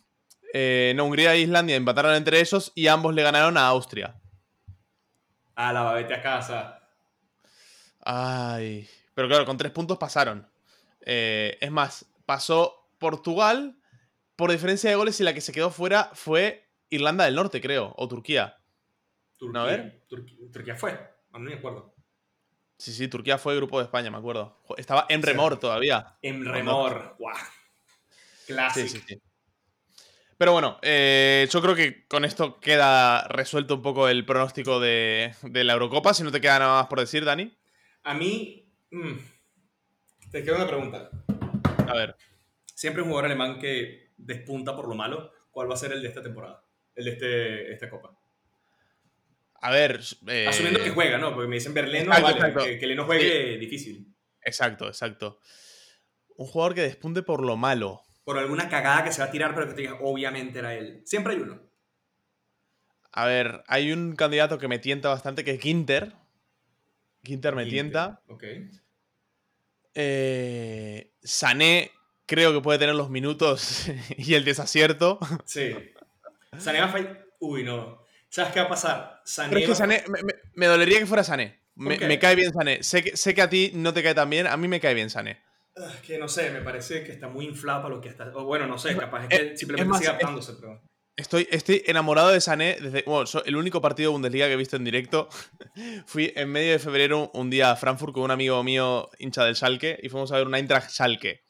no, 0.54 1.06
Hungría 1.06 1.34
e 1.34 1.42
Islandia 1.42 1.76
empataron 1.76 2.14
entre 2.14 2.40
ellos 2.40 2.72
y 2.76 2.86
ambos 2.86 3.16
le 3.16 3.24
ganaron 3.24 3.58
a 3.58 3.66
Austria. 3.68 4.22
Ah, 5.56 5.74
la 5.74 5.94
vete 5.94 6.14
a 6.14 6.22
casa. 6.22 6.80
Ay. 8.02 8.88
Pero 9.16 9.28
claro, 9.28 9.46
con 9.46 9.58
tres 9.58 9.72
puntos 9.72 9.98
pasaron. 9.98 10.48
Eh, 11.02 11.58
es 11.62 11.72
más, 11.72 12.06
pasó 12.26 12.92
Portugal 12.98 13.80
por 14.36 14.52
diferencia 14.52 14.90
de 14.90 14.96
goles 14.96 15.20
y 15.20 15.24
la 15.24 15.34
que 15.34 15.42
se 15.42 15.52
quedó 15.52 15.70
fuera 15.72 16.12
fue 16.14 16.70
Irlanda 16.90 17.26
del 17.26 17.36
Norte, 17.36 17.62
creo, 17.62 17.94
o 17.98 18.08
Turquía. 18.08 18.58
Turquía, 19.38 19.54
¿No, 19.54 19.66
a 19.66 19.66
ver? 19.66 20.06
Turquía, 20.08 20.38
Turquía 20.52 20.76
fue, 20.76 21.00
no 21.32 21.40
me 21.40 21.54
acuerdo. 21.54 21.96
Sí, 22.78 22.94
sí, 22.94 23.08
Turquía 23.08 23.38
fue 23.38 23.56
grupo 23.58 23.80
de 23.80 23.86
España, 23.86 24.10
me 24.10 24.18
acuerdo. 24.18 24.64
Estaba 24.78 25.06
en 25.10 25.22
remor 25.22 25.56
sí. 25.56 25.60
todavía. 25.60 26.18
En 26.22 26.46
remor, 26.46 27.16
guau. 27.20 27.36
Clásico. 28.48 28.88
Sí, 28.88 29.00
sí, 29.00 29.04
sí. 29.06 29.22
Pero 30.38 30.54
bueno, 30.54 30.80
eh, 30.82 31.50
yo 31.52 31.62
creo 31.62 31.76
que 31.76 32.08
con 32.08 32.24
esto 32.24 32.62
queda 32.62 33.28
resuelto 33.28 33.76
un 33.76 33.82
poco 33.82 34.08
el 34.08 34.26
pronóstico 34.26 34.80
de, 34.80 35.36
de, 35.42 35.64
la 35.66 35.74
Eurocopa. 35.74 36.14
Si 36.14 36.24
no 36.24 36.32
te 36.32 36.40
queda 36.40 36.60
nada 36.60 36.80
más 36.80 36.88
por 36.88 37.02
decir, 37.02 37.26
Dani. 37.26 37.54
A 38.04 38.14
mí. 38.14 38.72
Mmm, 38.92 39.18
te 40.32 40.44
queda 40.44 40.58
una 40.58 40.68
pregunta. 40.68 41.10
A 41.88 41.94
ver. 41.94 42.16
Siempre 42.74 43.02
un 43.02 43.10
jugador 43.10 43.26
alemán 43.26 43.60
que 43.60 44.12
despunta 44.18 44.76
por 44.76 44.88
lo 44.88 44.96
malo. 44.96 45.32
¿Cuál 45.52 45.70
va 45.70 45.74
a 45.74 45.78
ser 45.78 45.92
el 45.92 46.02
de 46.02 46.08
esta 46.08 46.22
temporada? 46.22 46.64
El 46.96 47.06
de 47.06 47.12
este, 47.12 47.74
esta 47.74 47.90
Copa. 47.90 48.18
A 49.62 49.72
ver. 49.72 50.00
Eh... 50.28 50.48
Asumiendo 50.48 50.82
que 50.82 50.92
juega, 50.92 51.18
¿no? 51.18 51.34
Porque 51.34 51.48
me 51.48 51.56
dicen 51.56 51.74
Berleno, 51.74 52.12
exacto, 52.12 52.24
vale. 52.24 52.38
Exacto. 52.38 52.64
Que, 52.66 52.80
que 52.80 52.88
le 52.88 52.96
no 52.96 53.06
juegue, 53.06 53.54
sí. 53.54 53.58
difícil. 53.58 54.16
Exacto, 54.42 54.88
exacto. 54.88 55.40
Un 56.38 56.48
jugador 56.48 56.76
que 56.76 56.82
despunte 56.82 57.24
por 57.24 57.44
lo 57.44 57.58
malo. 57.58 58.02
Por 58.24 58.38
alguna 58.38 58.70
cagada 58.70 59.04
que 59.04 59.12
se 59.12 59.22
va 59.22 59.28
a 59.28 59.32
tirar, 59.32 59.54
pero 59.54 59.68
que 59.68 59.74
te 59.74 59.82
diga, 59.82 59.98
obviamente 60.02 60.60
era 60.60 60.76
él. 60.76 61.02
Siempre 61.06 61.34
hay 61.34 61.40
uno. 61.40 61.62
A 63.12 63.26
ver, 63.26 63.64
hay 63.68 63.92
un 63.92 64.16
candidato 64.16 64.60
que 64.60 64.68
me 64.68 64.80
tienta 64.80 65.10
bastante, 65.10 65.44
que 65.44 65.52
es 65.52 65.62
Ginter. 65.62 66.14
Ginter 67.24 67.56
me 67.56 67.66
Ginter. 67.66 67.74
tienta. 67.74 68.22
Ok. 68.28 68.44
Eh, 69.96 71.14
Sané 71.22 71.92
creo 72.26 72.54
que 72.54 72.62
puede 72.62 72.80
tener 72.80 72.96
los 72.96 73.10
minutos 73.10 73.88
y 74.18 74.34
el 74.36 74.46
desacierto. 74.46 75.20
Sí. 75.46 75.76
Sané 76.58 76.80
va 76.80 76.86
a 76.86 76.90
fallar. 76.90 77.26
Uy, 77.40 77.64
no. 77.64 78.04
¿Sabes 78.30 78.54
qué 78.54 78.60
va 78.60 78.68
a 78.68 78.70
pasar? 78.70 79.22
Sané 79.26 79.50
Pero 79.50 79.60
es 79.62 79.68
que 79.70 79.76
Sané, 79.76 80.04
me, 80.08 80.22
me, 80.24 80.34
me, 80.54 80.66
dolería 80.68 81.00
que 81.00 81.06
fuera 81.06 81.24
Sané. 81.24 81.60
Me, 81.76 81.98
me, 81.98 82.20
cae 82.20 82.36
bien 82.36 82.54
Sané. 82.54 82.84
Sé 82.84 83.04
que, 83.04 83.18
sé 83.18 83.34
que 83.34 83.42
a 83.42 83.50
ti 83.50 83.72
no 83.74 83.94
te 83.94 84.04
cae 84.04 84.14
tan 84.14 84.30
bien, 84.30 84.46
a 84.46 84.58
mí 84.58 84.68
me 84.68 84.80
cae 84.80 84.94
bien 84.94 85.10
Sané. 85.10 85.42
Es 85.76 86.02
que 86.02 86.18
no 86.18 86.28
sé, 86.28 86.52
me 86.52 86.62
parece 86.62 87.04
que 87.04 87.12
está 87.12 87.28
muy 87.28 87.46
inflado 87.46 87.84
para 87.84 87.96
lo 87.96 88.02
que 88.02 88.10
está. 88.10 88.30
O 88.36 88.44
bueno, 88.44 88.68
no 88.68 88.78
sé, 88.78 88.96
capaz 88.96 89.24
es 89.24 89.30
que 89.30 89.58
simplemente 89.58 89.84
es 89.84 89.88
más, 89.88 90.00
sigue 90.00 90.10
adaptándose, 90.10 90.54
pero. 90.60 90.82
Estoy, 91.20 91.50
estoy 91.52 91.84
enamorado 91.86 92.30
de 92.30 92.40
Sané 92.40 92.78
desde. 92.80 93.04
Bueno, 93.06 93.30
el 93.46 93.58
único 93.58 93.82
partido 93.82 94.10
de 94.10 94.14
Bundesliga 94.14 94.48
que 94.48 94.54
he 94.54 94.56
visto 94.56 94.78
en 94.78 94.86
directo. 94.86 95.28
Fui 96.06 96.32
en 96.34 96.50
medio 96.50 96.72
de 96.72 96.80
febrero 96.80 97.30
un 97.34 97.50
día 97.50 97.72
a 97.72 97.76
Frankfurt 97.76 98.14
con 98.14 98.24
un 98.24 98.32
amigo 98.32 98.64
mío, 98.64 99.10
hincha 99.20 99.44
del 99.44 99.58
Schalke, 99.58 100.00
y 100.02 100.08
fuimos 100.08 100.32
a 100.32 100.38
ver 100.38 100.48
un 100.48 100.56
Eintracht 100.56 100.92
Schalke. 100.92 101.44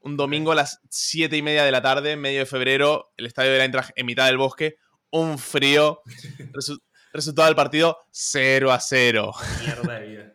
Un 0.00 0.16
domingo 0.16 0.50
a 0.50 0.56
las 0.56 0.80
7 0.90 1.36
y 1.36 1.42
media 1.42 1.62
de 1.62 1.70
la 1.70 1.80
tarde, 1.80 2.12
en 2.12 2.20
medio 2.20 2.40
de 2.40 2.46
febrero, 2.46 3.12
el 3.16 3.26
estadio 3.26 3.52
del 3.52 3.60
Eintracht 3.60 3.92
en 3.94 4.04
mitad 4.04 4.26
del 4.26 4.36
bosque. 4.36 4.78
Un 5.10 5.38
frío. 5.38 6.02
Resu 6.52 6.78
resultado 7.12 7.46
del 7.46 7.54
partido 7.54 7.98
0 8.10 8.72
a 8.72 8.80
0. 8.80 9.32
Mierda 9.60 10.00
de 10.00 10.06
vida. 10.08 10.34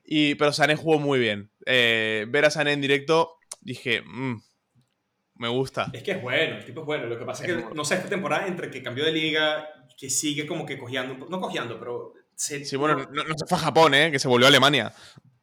y, 0.04 0.34
pero 0.34 0.52
Sané 0.52 0.74
jugó 0.74 0.98
muy 0.98 1.20
bien. 1.20 1.52
Eh, 1.64 2.26
ver 2.28 2.44
a 2.44 2.50
Sané 2.50 2.72
en 2.72 2.80
directo, 2.80 3.36
dije. 3.60 4.02
Mmm, 4.02 4.42
me 5.38 5.48
gusta. 5.48 5.90
Es 5.92 6.02
que 6.02 6.12
es 6.12 6.22
bueno, 6.22 6.56
el 6.56 6.64
tipo 6.64 6.80
es 6.80 6.86
bueno. 6.86 7.06
Lo 7.06 7.18
que 7.18 7.24
pasa 7.24 7.44
es, 7.44 7.50
es 7.50 7.56
que, 7.56 7.62
bueno. 7.62 7.76
no 7.76 7.84
sé, 7.84 7.96
esta 7.96 8.08
temporada 8.08 8.46
entre 8.46 8.70
que 8.70 8.82
cambió 8.82 9.04
de 9.04 9.12
liga, 9.12 9.68
que 9.96 10.10
sigue 10.10 10.46
como 10.46 10.66
que 10.66 10.78
cojeando, 10.78 11.26
no 11.28 11.40
cojeando, 11.40 11.78
pero... 11.78 12.12
Se, 12.34 12.64
sí, 12.64 12.76
bueno, 12.76 12.96
no, 12.96 13.24
no, 13.24 13.34
se 13.34 13.46
fue 13.46 13.56
a 13.56 13.62
Japón, 13.62 13.94
¿eh? 13.94 14.10
Que 14.10 14.18
se 14.18 14.28
volvió 14.28 14.46
a 14.46 14.48
Alemania. 14.48 14.92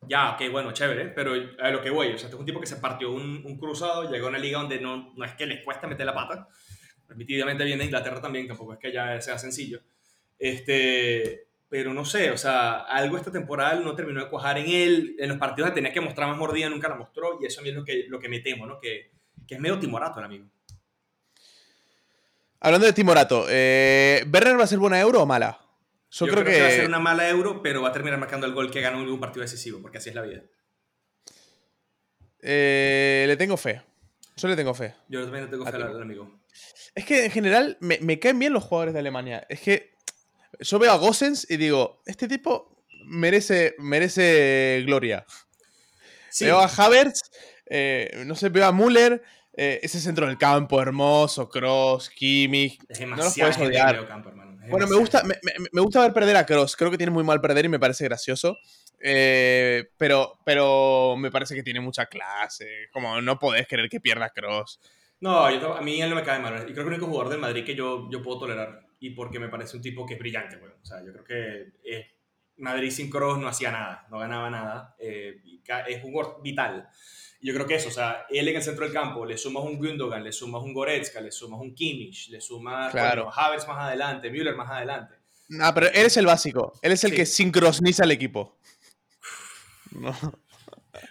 Ya, 0.07 0.31
ok, 0.31 0.51
bueno, 0.51 0.71
chévere, 0.73 1.05
pero 1.07 1.33
a 1.59 1.69
lo 1.71 1.81
que 1.81 1.89
voy, 1.89 2.07
o 2.07 2.17
sea, 2.17 2.25
este 2.25 2.35
es 2.35 2.39
un 2.39 2.45
tipo 2.45 2.59
que 2.59 2.67
se 2.67 2.75
partió 2.75 3.11
un, 3.11 3.41
un 3.45 3.57
cruzado, 3.57 4.11
llegó 4.11 4.27
a 4.27 4.29
una 4.29 4.37
liga 4.37 4.59
donde 4.59 4.79
no, 4.79 5.13
no 5.15 5.25
es 5.25 5.33
que 5.33 5.45
les 5.45 5.63
cuesta 5.63 5.87
meter 5.87 6.05
la 6.05 6.13
pata, 6.13 6.47
permitidamente 7.07 7.63
viene 7.63 7.83
a 7.83 7.85
Inglaterra 7.85 8.21
también, 8.21 8.47
tampoco 8.47 8.73
es 8.73 8.79
que 8.79 8.91
ya 8.91 9.19
sea 9.21 9.37
sencillo, 9.37 9.81
este, 10.37 11.47
pero 11.69 11.93
no 11.93 12.03
sé, 12.05 12.31
o 12.31 12.37
sea, 12.37 12.81
algo 12.81 13.17
esta 13.17 13.31
temporada 13.31 13.79
no 13.79 13.95
terminó 13.95 14.21
de 14.21 14.29
cuajar 14.29 14.57
en 14.57 14.69
él, 14.69 15.15
en 15.19 15.29
los 15.29 15.37
partidos 15.37 15.69
que 15.69 15.75
tenía 15.75 15.93
que 15.93 16.01
mostrar 16.01 16.27
más 16.27 16.37
mordida 16.37 16.69
nunca 16.69 16.89
la 16.89 16.95
mostró, 16.95 17.39
y 17.41 17.45
eso 17.45 17.61
a 17.61 17.63
mí 17.63 17.69
es 17.69 17.75
lo 17.75 17.85
que, 17.85 18.05
lo 18.09 18.19
que 18.19 18.29
me 18.29 18.41
temo, 18.41 18.65
¿no? 18.65 18.79
Que, 18.79 19.12
que 19.47 19.55
es 19.55 19.61
medio 19.61 19.79
timorato 19.79 20.19
el 20.19 20.25
amigo. 20.25 20.45
Hablando 22.59 22.87
de 22.87 22.93
Timorato, 22.93 23.45
eh, 23.49 24.25
¿Werner 24.31 24.57
va 24.57 24.63
a 24.63 24.67
ser 24.67 24.79
buena 24.79 24.97
euro 24.97 25.21
o 25.21 25.25
mala? 25.25 25.59
Yo, 26.11 26.27
creo, 26.27 26.45
que... 26.45 26.61
va 26.61 26.67
a 26.67 26.71
ser 26.71 26.87
una 26.87 26.99
mala 26.99 27.27
euro, 27.27 27.61
pero 27.61 27.81
va 27.81 27.89
a 27.89 27.91
terminar 27.91 28.17
marcando 28.17 28.47
el 28.47 28.53
gol 28.53 28.71
que 28.71 28.79
ganó 28.79 29.01
en 29.01 29.09
un 29.09 29.19
partido 29.19 29.41
decisivo, 29.41 29.81
porque 29.81 29.97
así 29.97 30.09
es 30.09 30.15
la 30.15 30.21
vida. 30.21 30.43
Eh, 32.41 33.25
le 33.27 33.35
tengo 33.35 33.57
fe. 33.57 33.81
Yo 34.37 34.47
le 34.47 34.55
tengo 34.55 34.73
fe. 34.73 34.95
Yo 35.09 35.23
también 35.23 35.45
le 35.45 35.51
tengo 35.51 35.65
fe 35.65 35.75
al, 35.75 36.01
amigo. 36.01 36.39
Es 36.95 37.03
que 37.03 37.25
en 37.25 37.31
general 37.31 37.77
me, 37.81 37.99
me, 37.99 38.17
caen 38.19 38.39
bien 38.39 38.53
los 38.53 38.63
jugadores 38.63 38.93
de 38.93 38.99
Alemania. 39.01 39.45
Es 39.49 39.59
que 39.59 39.95
yo 40.59 40.79
veo 40.79 40.91
a 40.91 40.97
Gossens 40.97 41.49
y 41.49 41.57
digo, 41.57 42.01
este 42.05 42.29
tipo 42.29 42.85
merece, 43.05 43.75
merece 43.79 44.83
gloria. 44.85 45.25
Veo 46.39 46.59
a 46.59 46.65
Havertz, 46.65 47.29
eh, 47.65 48.23
no 48.25 48.35
sé, 48.35 48.49
veo 48.49 48.65
a 48.65 48.71
Müller, 48.71 49.21
eh, 49.55 49.79
ese 49.83 49.99
centro 49.99 50.25
del 50.25 50.37
campo 50.37 50.81
hermoso, 50.81 51.47
Cross, 51.47 52.09
Kimmich. 52.09 52.79
no 53.05 53.15
los 53.15 53.37
odiar. 53.37 54.07
bueno, 54.67 54.87
me 54.87 54.95
gusta, 54.95 55.23
me, 55.23 55.35
me, 55.71 55.81
gusta 55.81 56.01
ver 56.01 56.13
perder 56.13 56.37
a 56.37 56.45
Cross. 56.45 56.75
Creo 56.75 56.89
que 56.89 56.97
tiene 56.97 57.11
muy 57.11 57.23
mal 57.23 57.39
perder 57.39 57.65
y 57.65 57.69
me 57.69 57.79
parece 57.79 58.05
gracioso. 58.05 58.57
Eh, 58.99 59.89
pero, 59.97 60.39
pero 60.43 61.15
me 61.17 61.29
parece 61.29 61.53
que 61.53 61.61
tiene 61.61 61.81
mucha 61.81 62.07
clase. 62.07 62.89
Como 62.91 63.21
no 63.21 63.37
podés 63.37 63.67
querer 63.67 63.89
que 63.89 63.99
pierda 63.99 64.31
Cross. 64.31 64.79
No, 65.19 65.45
a 65.45 65.81
mí 65.81 66.01
él 66.01 66.09
no 66.09 66.15
me 66.15 66.23
cae 66.23 66.39
mal. 66.39 66.55
Y 66.67 66.73
creo 66.73 66.75
que 66.75 66.81
el 66.81 66.87
único 66.87 67.05
jugador 67.05 67.29
del 67.29 67.39
Madrid 67.39 67.63
que 67.63 67.75
yo, 67.75 68.09
yo 68.11 68.23
puedo 68.23 68.39
tolerar. 68.39 68.87
Y 68.99 69.11
porque 69.11 69.39
me 69.39 69.49
parece 69.49 69.77
un 69.77 69.83
tipo 69.83 70.05
que 70.05 70.15
es 70.15 70.19
brillante, 70.19 70.57
O 70.57 70.85
sea, 70.85 71.03
yo 71.05 71.11
creo 71.13 71.23
que 71.25 72.13
Madrid 72.57 72.89
sin 72.89 73.09
Cross 73.09 73.37
no 73.37 73.47
hacía 73.47 73.71
nada, 73.71 74.07
no 74.09 74.17
ganaba 74.17 74.49
nada. 74.49 74.95
es 74.97 76.03
un 76.03 76.11
jugador 76.11 76.41
vital. 76.41 76.89
Yo 77.43 77.53
creo 77.53 77.67
que 77.67 77.75
eso, 77.75 77.89
o 77.89 77.91
sea, 77.91 78.25
él 78.29 78.47
en 78.47 78.55
el 78.55 78.63
centro 78.63 78.85
del 78.85 78.93
campo, 78.93 79.25
le 79.25 79.37
sumas 79.37 79.65
un 79.65 79.77
Gundogan, 79.77 80.23
le 80.23 80.31
sumas 80.31 80.63
un 80.63 80.73
Goretzka, 80.73 81.19
le 81.19 81.29
sumas 81.29 81.59
un 81.59 81.75
Kimmich, 81.75 82.29
le 82.29 82.39
sumas 82.39 82.89
claro. 82.89 83.29
Havertz 83.29 83.67
más 83.67 83.79
adelante, 83.79 84.31
Müller 84.31 84.55
más 84.55 84.71
adelante. 84.71 85.15
No, 85.49 85.73
pero 85.73 85.87
él 85.87 86.05
es 86.05 86.15
el 86.15 86.25
básico. 86.25 86.71
Él 86.81 86.93
es 86.93 87.03
el 87.03 87.13
que 87.13 87.25
sincroniza 87.25 88.05
el 88.05 88.11
equipo. 88.11 88.57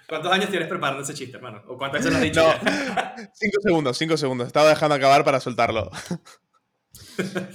¿Cuántos 0.08 0.32
años 0.32 0.48
tienes 0.48 0.68
preparando 0.68 1.02
ese 1.02 1.12
chiste, 1.12 1.36
hermano? 1.36 1.64
¿O 1.66 1.76
cuántas 1.76 2.00
veces 2.00 2.12
lo 2.12 2.16
has 2.16 2.24
dicho? 2.24 2.42
No, 2.42 2.54
cinco 3.34 3.60
segundos, 3.62 3.98
cinco 3.98 4.16
segundos. 4.16 4.46
Estaba 4.46 4.70
dejando 4.70 4.94
acabar 4.94 5.24
para 5.24 5.38
soltarlo. 5.38 5.90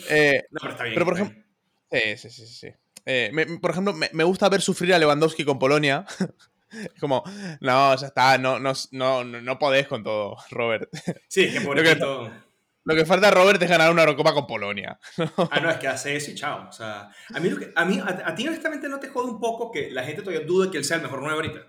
Eh, 0.09 0.43
no, 0.51 0.59
pero 0.61 0.71
está 0.71 0.83
bien. 0.83 0.93
Pero 0.93 1.05
por 1.05 1.15
ejemplo. 1.15 1.43
Sí, 1.91 2.17
sí, 2.17 2.29
sí. 2.29 2.45
sí. 2.45 2.67
Eh, 3.05 3.31
por 3.59 3.71
ejemplo, 3.71 3.93
me, 3.93 4.07
me, 4.13 4.23
gusta 4.23 4.49
ver 4.49 4.61
sufrir 4.61 4.93
a 4.93 4.99
Lewandowski 4.99 5.45
con 5.45 5.57
Polonia. 5.57 6.05
Es 6.95 6.99
como, 6.99 7.23
no, 7.61 7.95
ya 7.95 8.07
está, 8.07 8.37
no, 8.37 8.59
no, 8.59 8.73
no, 8.91 9.23
no 9.23 9.59
podés 9.59 9.87
con 9.87 10.03
todo, 10.03 10.37
Robert. 10.51 10.89
Sí, 11.27 11.51
que 11.51 11.61
por 11.61 11.77
lo, 11.77 12.31
lo 12.87 12.95
que 12.95 13.05
falta 13.05 13.27
a 13.27 13.31
Robert 13.31 13.61
es 13.61 13.69
ganar 13.69 13.91
una 13.91 14.03
Eurocopa 14.03 14.33
con 14.33 14.47
Polonia. 14.47 14.97
ah, 15.51 15.59
no, 15.59 15.69
es 15.69 15.77
que 15.77 15.89
hace 15.89 16.15
eso 16.15 16.31
y 16.31 16.35
chao. 16.35 16.69
O 16.69 16.71
sea, 16.71 17.09
a 17.33 17.39
mí, 17.41 17.51
a, 17.75 17.85
mí 17.85 18.01
a, 18.01 18.33
ti 18.33 18.47
honestamente 18.47 18.87
no 18.87 18.97
te 18.97 19.09
jode 19.09 19.29
un 19.29 19.41
poco 19.41 19.71
que 19.71 19.91
la 19.91 20.03
gente 20.03 20.21
todavía 20.21 20.45
dude 20.45 20.71
que 20.71 20.77
él 20.77 20.85
sea 20.85 20.95
el 20.95 21.03
mejor 21.03 21.19
9 21.19 21.35
ahorita. 21.35 21.67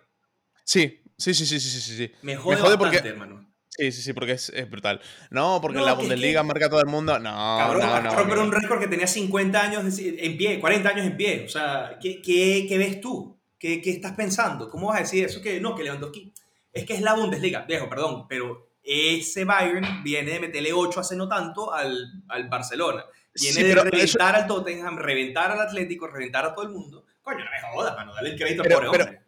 Sí, 0.64 1.02
sí, 1.16 1.34
sí, 1.34 1.44
sí, 1.44 1.58
sí, 1.58 1.80
sí. 1.80 2.12
Me 2.22 2.36
jode, 2.36 2.54
Me 2.54 2.62
jode 2.62 2.76
bastante, 2.76 2.98
porque... 2.98 3.08
hermano. 3.08 3.48
Sí, 3.68 3.90
sí, 3.90 4.02
sí, 4.02 4.12
porque 4.12 4.32
es, 4.32 4.48
es 4.50 4.70
brutal. 4.70 5.00
No, 5.30 5.60
porque 5.60 5.78
en 5.78 5.86
la 5.86 5.94
Bundesliga 5.94 6.42
marca 6.44 6.66
a 6.66 6.70
todo 6.70 6.80
el 6.80 6.86
mundo. 6.86 7.18
No, 7.18 7.30
Cabrón, 7.30 7.86
no, 7.86 8.02
no. 8.02 8.14
romper 8.14 8.38
un 8.38 8.52
récord 8.52 8.80
que 8.80 8.88
tenía 8.88 9.06
50 9.06 9.60
años 9.60 9.98
en 9.98 10.36
pie, 10.36 10.60
40 10.60 10.88
años 10.88 11.06
en 11.06 11.16
pie. 11.16 11.44
O 11.46 11.48
sea, 11.48 11.98
¿qué, 12.00 12.22
qué, 12.22 12.66
qué 12.68 12.78
ves 12.78 13.00
tú? 13.00 13.37
¿Qué, 13.58 13.82
¿Qué, 13.82 13.90
estás 13.90 14.12
pensando? 14.12 14.70
¿Cómo 14.70 14.88
vas 14.88 14.98
a 14.98 15.00
decir 15.00 15.24
eso? 15.24 15.40
Que 15.42 15.60
no, 15.60 15.74
que 15.74 15.82
Lewandowski. 15.82 16.32
Es 16.72 16.84
que 16.84 16.94
es 16.94 17.00
la 17.00 17.14
Bundesliga, 17.14 17.62
viejo, 17.62 17.88
perdón, 17.88 18.26
pero 18.28 18.68
ese 18.82 19.44
Bayern 19.44 20.02
viene 20.02 20.32
de 20.32 20.40
meterle 20.40 20.72
8 20.72 21.00
hace 21.00 21.16
no 21.16 21.28
tanto 21.28 21.72
al, 21.72 22.22
al 22.28 22.48
Barcelona. 22.48 23.04
Viene 23.34 23.64
de 23.64 23.74
reventar 23.74 24.34
al 24.34 24.46
Tottenham, 24.46 24.96
reventar 24.96 25.50
al 25.50 25.60
Atlético, 25.60 26.06
reventar 26.06 26.44
a 26.44 26.54
todo 26.54 26.64
el 26.64 26.72
mundo. 26.72 27.04
Coño, 27.22 27.44
no 27.44 27.50
me 27.50 27.74
jodas, 27.74 27.96
mano, 27.96 28.14
dale 28.14 28.30
el 28.30 28.38
crédito 28.38 28.62
pero, 28.62 28.78
al 28.78 28.86
pobre 28.86 29.02
hombre. 29.02 29.20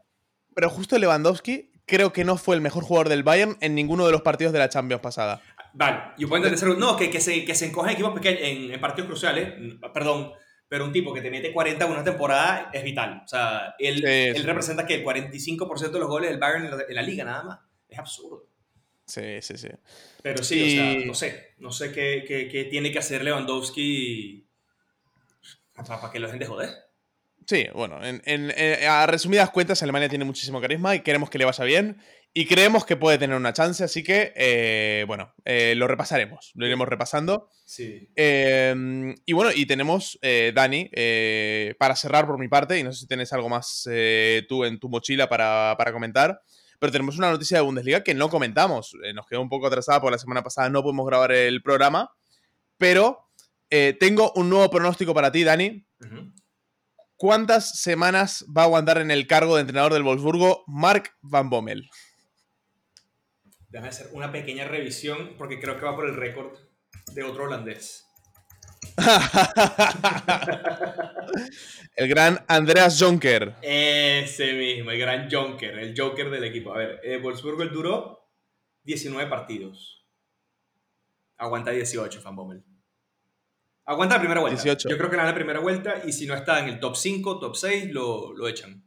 Pero 0.55 0.71
justo 0.71 0.99
Lewandowski 0.99 1.71
creo 1.87 2.13
que 2.13 2.25
no 2.25 2.37
fue 2.37 2.55
el 2.57 2.63
mejor 2.63 2.85
jugador 2.85 3.09
del 3.09 3.23
Bayern 3.23 3.57
en 3.61 3.75
ninguno 3.75 4.07
de 4.07 4.13
los 4.13 4.23
partidos 4.23 4.53
de 4.53 4.61
la 4.61 4.69
Champions 4.69 5.03
pasada. 5.03 5.43
Vale, 5.73 6.01
yo 6.19 6.29
puedo 6.29 6.45
entender, 6.45 6.79
no, 6.79 6.97
que, 6.97 7.11
que, 7.11 7.21
se, 7.21 7.45
que 7.45 7.55
se 7.55 7.67
encoge 7.67 7.91
en 7.91 7.95
equipos 7.95 8.15
pequeños, 8.15 8.41
en, 8.43 8.73
en 8.73 8.81
partidos 8.81 9.09
cruciales, 9.09 9.53
perdón, 9.93 10.33
pero 10.71 10.85
un 10.85 10.93
tipo 10.93 11.13
que 11.13 11.21
te 11.21 11.33
mete 11.33 11.53
40 11.53 11.85
en 11.85 11.91
una 11.91 12.05
temporada 12.05 12.71
es 12.73 12.85
vital. 12.85 13.23
O 13.25 13.29
sea, 13.29 13.75
él, 13.77 14.05
él 14.05 14.45
representa 14.45 14.87
que 14.87 14.95
el 14.95 15.05
45% 15.05 15.91
de 15.91 15.99
los 15.99 16.09
goles 16.09 16.31
del 16.31 16.39
Bayern 16.39 16.67
en 16.67 16.95
la, 16.95 17.03
liga 17.03 17.25
nada 17.25 17.43
más. 17.43 17.59
Es 17.89 17.99
absurdo. 17.99 18.47
Sí, 19.05 19.43
sí, 19.43 19.59
sí. 19.59 19.69
Pero 20.23 20.45
sí, 20.45 20.63
o 20.63 20.81
sea, 20.81 21.07
no 21.07 21.15
sé. 21.15 21.55
No 21.59 21.73
sé 21.73 21.91
qué, 21.91 22.25
qué, 22.25 22.47
qué 22.47 22.67
tiene 22.67 22.93
que 22.93 23.01
hacer 23.01 23.25
Lewandowski 23.25 24.47
para, 25.75 26.01
para 26.01 26.13
que 26.13 26.21
lo 26.21 26.29
dejen 26.29 26.39
de 26.39 26.47
joder. 26.47 26.71
Sí, 27.47 27.67
bueno, 27.75 28.05
en, 28.05 28.23
en, 28.25 28.53
eh, 28.57 28.87
a 28.87 29.09
resumidas 29.09 29.51
cuentas, 29.51 29.83
Alemania 29.83 30.09
tiene 30.09 30.25
muchísimo 30.25 30.61
carisma 30.61 30.95
y 30.95 31.01
queremos 31.01 31.31
que 31.31 31.39
le 31.39 31.47
vaya 31.47 31.65
bien. 31.65 32.01
Y 32.33 32.47
creemos 32.47 32.85
que 32.85 32.97
puede 32.97 33.19
tener 33.19 33.37
una 33.37 33.53
chance, 33.53 33.83
así 33.83 34.05
que, 34.05 34.33
eh, 34.37 35.05
bueno, 35.09 35.35
eh, 35.45 35.75
lo 35.77 35.89
repasaremos, 35.89 36.53
lo 36.55 36.65
iremos 36.65 36.87
repasando. 36.87 37.49
Sí. 37.65 38.09
Em, 38.15 39.17
y 39.27 39.33
bueno, 39.33 39.51
y 39.53 39.67
tenemos, 39.67 40.17
eh, 40.23 40.53
Dani, 40.55 40.91
para 41.77 41.97
cerrar 41.97 42.27
por 42.27 42.39
mi 42.39 42.47
parte, 42.47 42.79
y 42.79 42.85
no 42.85 42.93
sé 42.93 43.01
si 43.01 43.07
tienes 43.09 43.33
algo 43.33 43.49
más 43.49 43.89
tú 44.49 44.65
en 44.65 44.79
tu 44.79 44.89
mochila 44.89 45.29
para, 45.29 45.75
para, 45.77 45.93
comentar, 45.93 46.41
pero 46.79 46.93
tenemos 46.93 47.19
una 47.19 47.33
noticia 47.33 47.57
de 47.57 47.65
Bundesliga 47.65 48.05
que 48.05 48.15
no 48.15 48.29
comentamos. 48.29 48.97
nos 49.13 49.27
quedó 49.27 49.41
un 49.43 49.49
poco 49.49 49.67
atrasada 49.67 50.01
por 50.01 50.13
la 50.13 50.19
semana 50.19 50.45
pasada, 50.45 50.71
no 50.71 50.83
pudimos 50.85 51.07
grabar 51.07 51.33
el 51.33 51.63
programa, 51.63 52.13
pero 52.79 53.29
tengo 53.99 54.33
un 54.37 54.51
nuevo 54.51 54.71
pronóstico 54.71 55.13
para 55.15 55.33
ti, 55.33 55.43
Dani. 55.43 55.85
¿Cuántas 57.17 57.81
semanas 57.81 58.47
va 58.57 58.63
a 58.63 58.65
aguantar 58.67 58.99
en 58.99 59.11
el 59.11 59.27
cargo 59.27 59.57
de 59.57 59.63
entrenador 59.63 59.93
del 59.93 60.05
Wolfsburgo 60.05 60.63
Mark 60.69 61.11
Van 61.23 61.51
Bommel? 61.51 61.91
Déjame 63.71 63.89
hacer 63.89 64.09
una 64.13 64.33
pequeña 64.33 64.67
revisión 64.67 65.37
porque 65.39 65.61
creo 65.61 65.79
que 65.79 65.85
va 65.85 65.95
por 65.95 66.09
el 66.09 66.17
récord 66.17 66.59
de 67.15 67.23
otro 67.23 67.45
holandés. 67.45 68.09
el 71.97 72.09
gran 72.09 72.45
Andreas 72.49 72.99
Jonker. 72.99 73.55
Ese 73.63 74.55
mismo, 74.55 74.91
el 74.91 74.99
gran 74.99 75.31
Jonker, 75.31 75.79
el 75.79 75.95
Joker 75.97 76.31
del 76.31 76.43
equipo. 76.45 76.75
A 76.75 76.79
ver, 76.79 77.01
eh, 77.05 77.19
Wolfsburgo 77.19 77.63
el 77.63 77.71
duró 77.71 78.29
19 78.83 79.31
partidos. 79.31 80.05
Aguanta 81.37 81.71
18, 81.71 82.23
Van 82.23 82.37
Bommel. 82.37 82.65
Aguanta 83.85 84.17
la 84.17 84.21
primera 84.21 84.41
vuelta. 84.41 84.63
18. 84.63 84.89
Yo 84.89 84.99
creo 84.99 85.11
que 85.11 85.17
la 85.17 85.35
primera 85.35 85.61
vuelta 85.61 86.03
y 86.05 86.13
si 86.13 86.27
no 86.27 86.35
está 86.35 86.59
en 86.61 86.69
el 86.69 86.81
top 86.81 86.97
5, 86.97 87.39
top 87.39 87.57
6, 87.57 87.93
lo, 87.93 88.35
lo 88.35 88.49
echan. 88.49 88.85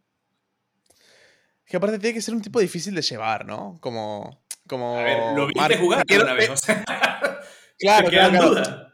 Que 1.65 1.77
aparte 1.77 1.99
tiene 1.99 2.13
que 2.13 2.21
ser 2.21 2.35
un 2.35 2.41
tipo 2.41 2.59
difícil 2.59 2.93
de 2.93 3.01
llevar, 3.01 3.45
¿no? 3.45 3.77
Como. 3.81 4.42
Como 4.67 4.97
a 4.97 5.03
ver, 5.03 5.17
lo 5.35 5.47
viste 5.47 5.77
jugar 5.77 6.05
una 6.09 6.33
vez, 6.33 6.51
claro, 7.79 8.09
claro, 8.09 8.93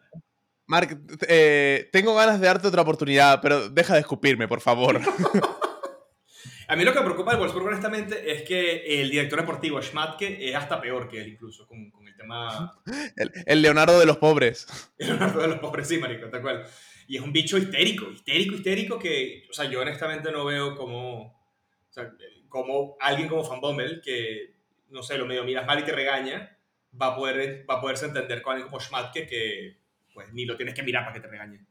Mark, 0.69 1.01
eh, 1.27 1.89
tengo 1.91 2.13
ganas 2.13 2.39
de 2.39 2.45
darte 2.45 2.67
otra 2.67 2.83
oportunidad, 2.83 3.41
pero 3.41 3.69
deja 3.69 3.95
de 3.95 4.01
escupirme, 4.01 4.47
por 4.47 4.61
favor. 4.61 5.01
a 6.67 6.75
mí 6.75 6.83
lo 6.83 6.93
que 6.93 6.99
me 6.99 7.05
preocupa 7.05 7.31
del 7.31 7.39
Wolfsburg, 7.39 7.65
honestamente, 7.65 8.31
es 8.31 8.43
que 8.43 9.01
el 9.01 9.09
director 9.09 9.39
deportivo, 9.39 9.81
Schmatke, 9.81 10.47
es 10.47 10.55
hasta 10.55 10.79
peor 10.79 11.09
que 11.09 11.21
él, 11.21 11.29
incluso, 11.29 11.65
con, 11.65 11.89
con 11.89 12.07
el 12.07 12.15
tema... 12.15 12.71
El, 13.47 13.63
Leonardo 13.63 13.99
de 13.99 14.05
los 14.05 14.17
pobres. 14.17 14.67
El 14.99 15.07
Leonardo 15.07 15.41
de 15.41 15.47
los 15.47 15.57
pobres, 15.57 15.87
sí, 15.87 15.97
marico, 15.97 16.29
tal 16.29 16.43
cual. 16.43 16.65
Y 17.07 17.17
es 17.17 17.23
un 17.23 17.33
bicho 17.33 17.57
histérico, 17.57 18.05
histérico, 18.11 18.53
histérico, 18.53 18.99
que, 18.99 19.47
o 19.49 19.53
sea, 19.53 19.65
yo 19.65 19.81
honestamente 19.81 20.31
no 20.31 20.45
veo 20.45 20.75
como... 20.75 21.23
O 21.25 21.91
sea, 21.91 22.13
como 22.47 22.95
alguien 22.99 23.27
como 23.27 23.41
Van 23.49 23.59
Bommel, 23.59 24.01
que 24.03 24.58
no 24.89 25.03
sé, 25.03 25.17
lo 25.17 25.25
medio 25.25 25.43
miras 25.43 25.65
mal 25.65 25.79
y 25.79 25.83
te 25.83 25.91
regaña, 25.91 26.57
va 26.99 27.07
a, 27.07 27.15
poder, 27.15 27.65
va 27.69 27.75
a 27.75 27.81
poderse 27.81 28.05
entender 28.05 28.41
con 28.41 28.53
alguien 28.53 28.69
como 28.69 28.81
Schmatke 28.81 29.27
que 29.27 29.77
pues 30.13 30.33
ni 30.33 30.45
lo 30.45 30.57
tienes 30.57 30.75
que 30.75 30.83
mirar 30.83 31.03
para 31.03 31.13
que 31.13 31.21
te 31.21 31.27
regañe. 31.27 31.65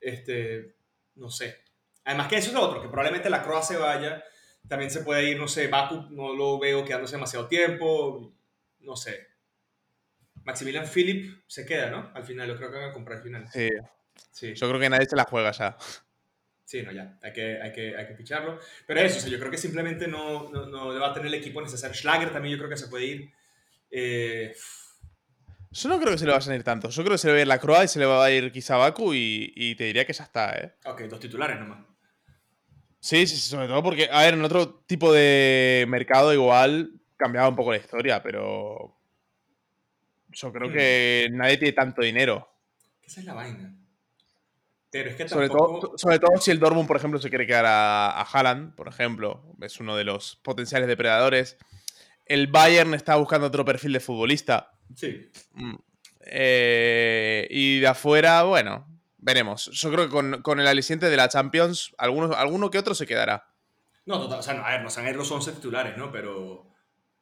Este, 0.00 0.76
no 1.14 1.30
sé. 1.30 1.62
Además 2.04 2.28
que 2.28 2.36
eso 2.36 2.48
es 2.48 2.54
lo 2.54 2.62
otro, 2.62 2.82
que 2.82 2.88
probablemente 2.88 3.30
la 3.30 3.42
Croa 3.42 3.62
se 3.62 3.76
vaya, 3.76 4.22
también 4.68 4.90
se 4.90 5.00
puede 5.00 5.30
ir, 5.30 5.38
no 5.38 5.48
sé, 5.48 5.68
Baku 5.68 6.08
no 6.10 6.34
lo 6.34 6.58
veo 6.58 6.84
quedándose 6.84 7.16
demasiado 7.16 7.48
tiempo, 7.48 8.34
no 8.80 8.96
sé. 8.96 9.28
Maximilian 10.44 10.86
Philip 10.86 11.42
se 11.46 11.66
queda, 11.66 11.90
¿no? 11.90 12.12
Al 12.14 12.24
final, 12.24 12.46
yo 12.46 12.56
creo 12.56 12.70
que 12.70 12.78
van 12.78 12.90
a 12.90 12.92
comprar 12.92 13.18
al 13.18 13.24
final. 13.24 13.48
Sí. 13.48 13.68
sí. 14.30 14.54
Yo 14.54 14.68
creo 14.68 14.80
que 14.80 14.90
nadie 14.90 15.06
se 15.06 15.16
la 15.16 15.24
juega 15.24 15.50
ya. 15.50 15.76
Sí, 16.66 16.82
no, 16.82 16.90
ya, 16.90 17.16
hay 17.22 17.32
que, 17.32 17.62
hay 17.62 17.70
que, 17.70 17.96
hay 17.96 18.06
que 18.08 18.16
ficharlo. 18.16 18.58
Pero 18.88 18.98
eso, 18.98 19.28
yo 19.28 19.38
creo 19.38 19.52
que 19.52 19.56
simplemente 19.56 20.08
no, 20.08 20.50
no, 20.50 20.66
no, 20.66 21.00
va 21.00 21.10
a 21.10 21.14
tener 21.14 21.28
el 21.28 21.34
equipo 21.34 21.62
necesario. 21.62 21.94
Schlager 21.94 22.32
también 22.32 22.54
yo 22.54 22.58
creo 22.58 22.68
que 22.68 22.76
se 22.76 22.88
puede 22.88 23.04
ir. 23.04 23.32
Eh, 23.88 24.52
yo 25.70 25.88
no 25.88 26.00
creo 26.00 26.10
que 26.10 26.18
se 26.18 26.26
le 26.26 26.32
vaya 26.32 26.52
a 26.52 26.56
ir 26.56 26.64
tanto. 26.64 26.90
Yo 26.90 27.04
creo 27.04 27.14
que 27.14 27.18
se 27.18 27.28
le 27.28 27.34
va 27.34 27.38
a 27.38 27.42
ir 27.42 27.46
la 27.46 27.60
Croa 27.60 27.84
y 27.84 27.88
se 27.88 28.00
le 28.00 28.06
va 28.06 28.24
a 28.24 28.30
ir 28.32 28.50
quizá 28.50 28.76
Baku 28.78 29.14
y, 29.14 29.52
y 29.54 29.76
te 29.76 29.84
diría 29.84 30.04
que 30.04 30.12
ya 30.12 30.24
está, 30.24 30.58
¿eh? 30.58 30.74
Ok, 30.86 31.02
dos 31.02 31.20
titulares 31.20 31.56
nomás. 31.60 31.86
Sí, 32.98 33.28
sí, 33.28 33.36
sobre 33.36 33.68
todo 33.68 33.84
porque, 33.84 34.08
a 34.10 34.22
ver, 34.22 34.34
en 34.34 34.42
otro 34.42 34.80
tipo 34.88 35.12
de 35.12 35.86
mercado 35.86 36.34
igual 36.34 37.00
cambiaba 37.16 37.48
un 37.48 37.54
poco 37.54 37.70
la 37.70 37.78
historia, 37.78 38.20
pero 38.24 38.98
yo 40.32 40.52
creo 40.52 40.68
hmm. 40.68 40.72
que 40.72 41.28
nadie 41.30 41.58
tiene 41.58 41.72
tanto 41.74 42.02
dinero. 42.02 42.48
Esa 43.04 43.20
es 43.20 43.26
la 43.26 43.34
vaina. 43.34 43.72
Pero 44.96 45.10
es 45.10 45.16
que 45.16 45.28
sobre, 45.28 45.48
todo, 45.48 45.92
sobre 45.96 46.18
todo 46.18 46.38
si 46.40 46.50
el 46.50 46.58
Dortmund, 46.58 46.88
por 46.88 46.96
ejemplo, 46.96 47.20
se 47.20 47.28
quiere 47.28 47.46
quedar 47.46 47.66
a, 47.66 48.18
a 48.18 48.22
Haaland, 48.22 48.74
por 48.74 48.88
ejemplo, 48.88 49.42
es 49.60 49.78
uno 49.78 49.94
de 49.94 50.04
los 50.04 50.36
potenciales 50.36 50.88
depredadores. 50.88 51.58
El 52.24 52.46
Bayern 52.46 52.94
está 52.94 53.16
buscando 53.16 53.48
otro 53.48 53.62
perfil 53.62 53.92
de 53.92 54.00
futbolista. 54.00 54.72
Sí. 54.94 55.30
Mm. 55.52 55.74
Eh, 56.28 57.46
y 57.50 57.80
de 57.80 57.86
afuera, 57.88 58.44
bueno, 58.44 58.86
veremos. 59.18 59.66
Yo 59.66 59.92
creo 59.92 60.06
que 60.06 60.40
con, 60.42 60.60
el 60.60 60.66
aliciente 60.66 61.10
de 61.10 61.16
la 61.18 61.28
Champions, 61.28 61.94
alguno, 61.98 62.34
alguno 62.34 62.70
que 62.70 62.78
otro 62.78 62.94
se 62.94 63.06
quedará. 63.06 63.52
No, 64.06 64.18
total, 64.18 64.38
o 64.38 64.42
sea, 64.42 64.54
a 64.66 64.70
ver, 64.70 64.82
no 64.82 64.88
a 64.88 65.10
ir 65.10 65.16
los 65.16 65.30
11 65.30 65.52
titulares, 65.52 65.98
¿no? 65.98 66.10
Pero, 66.10 66.70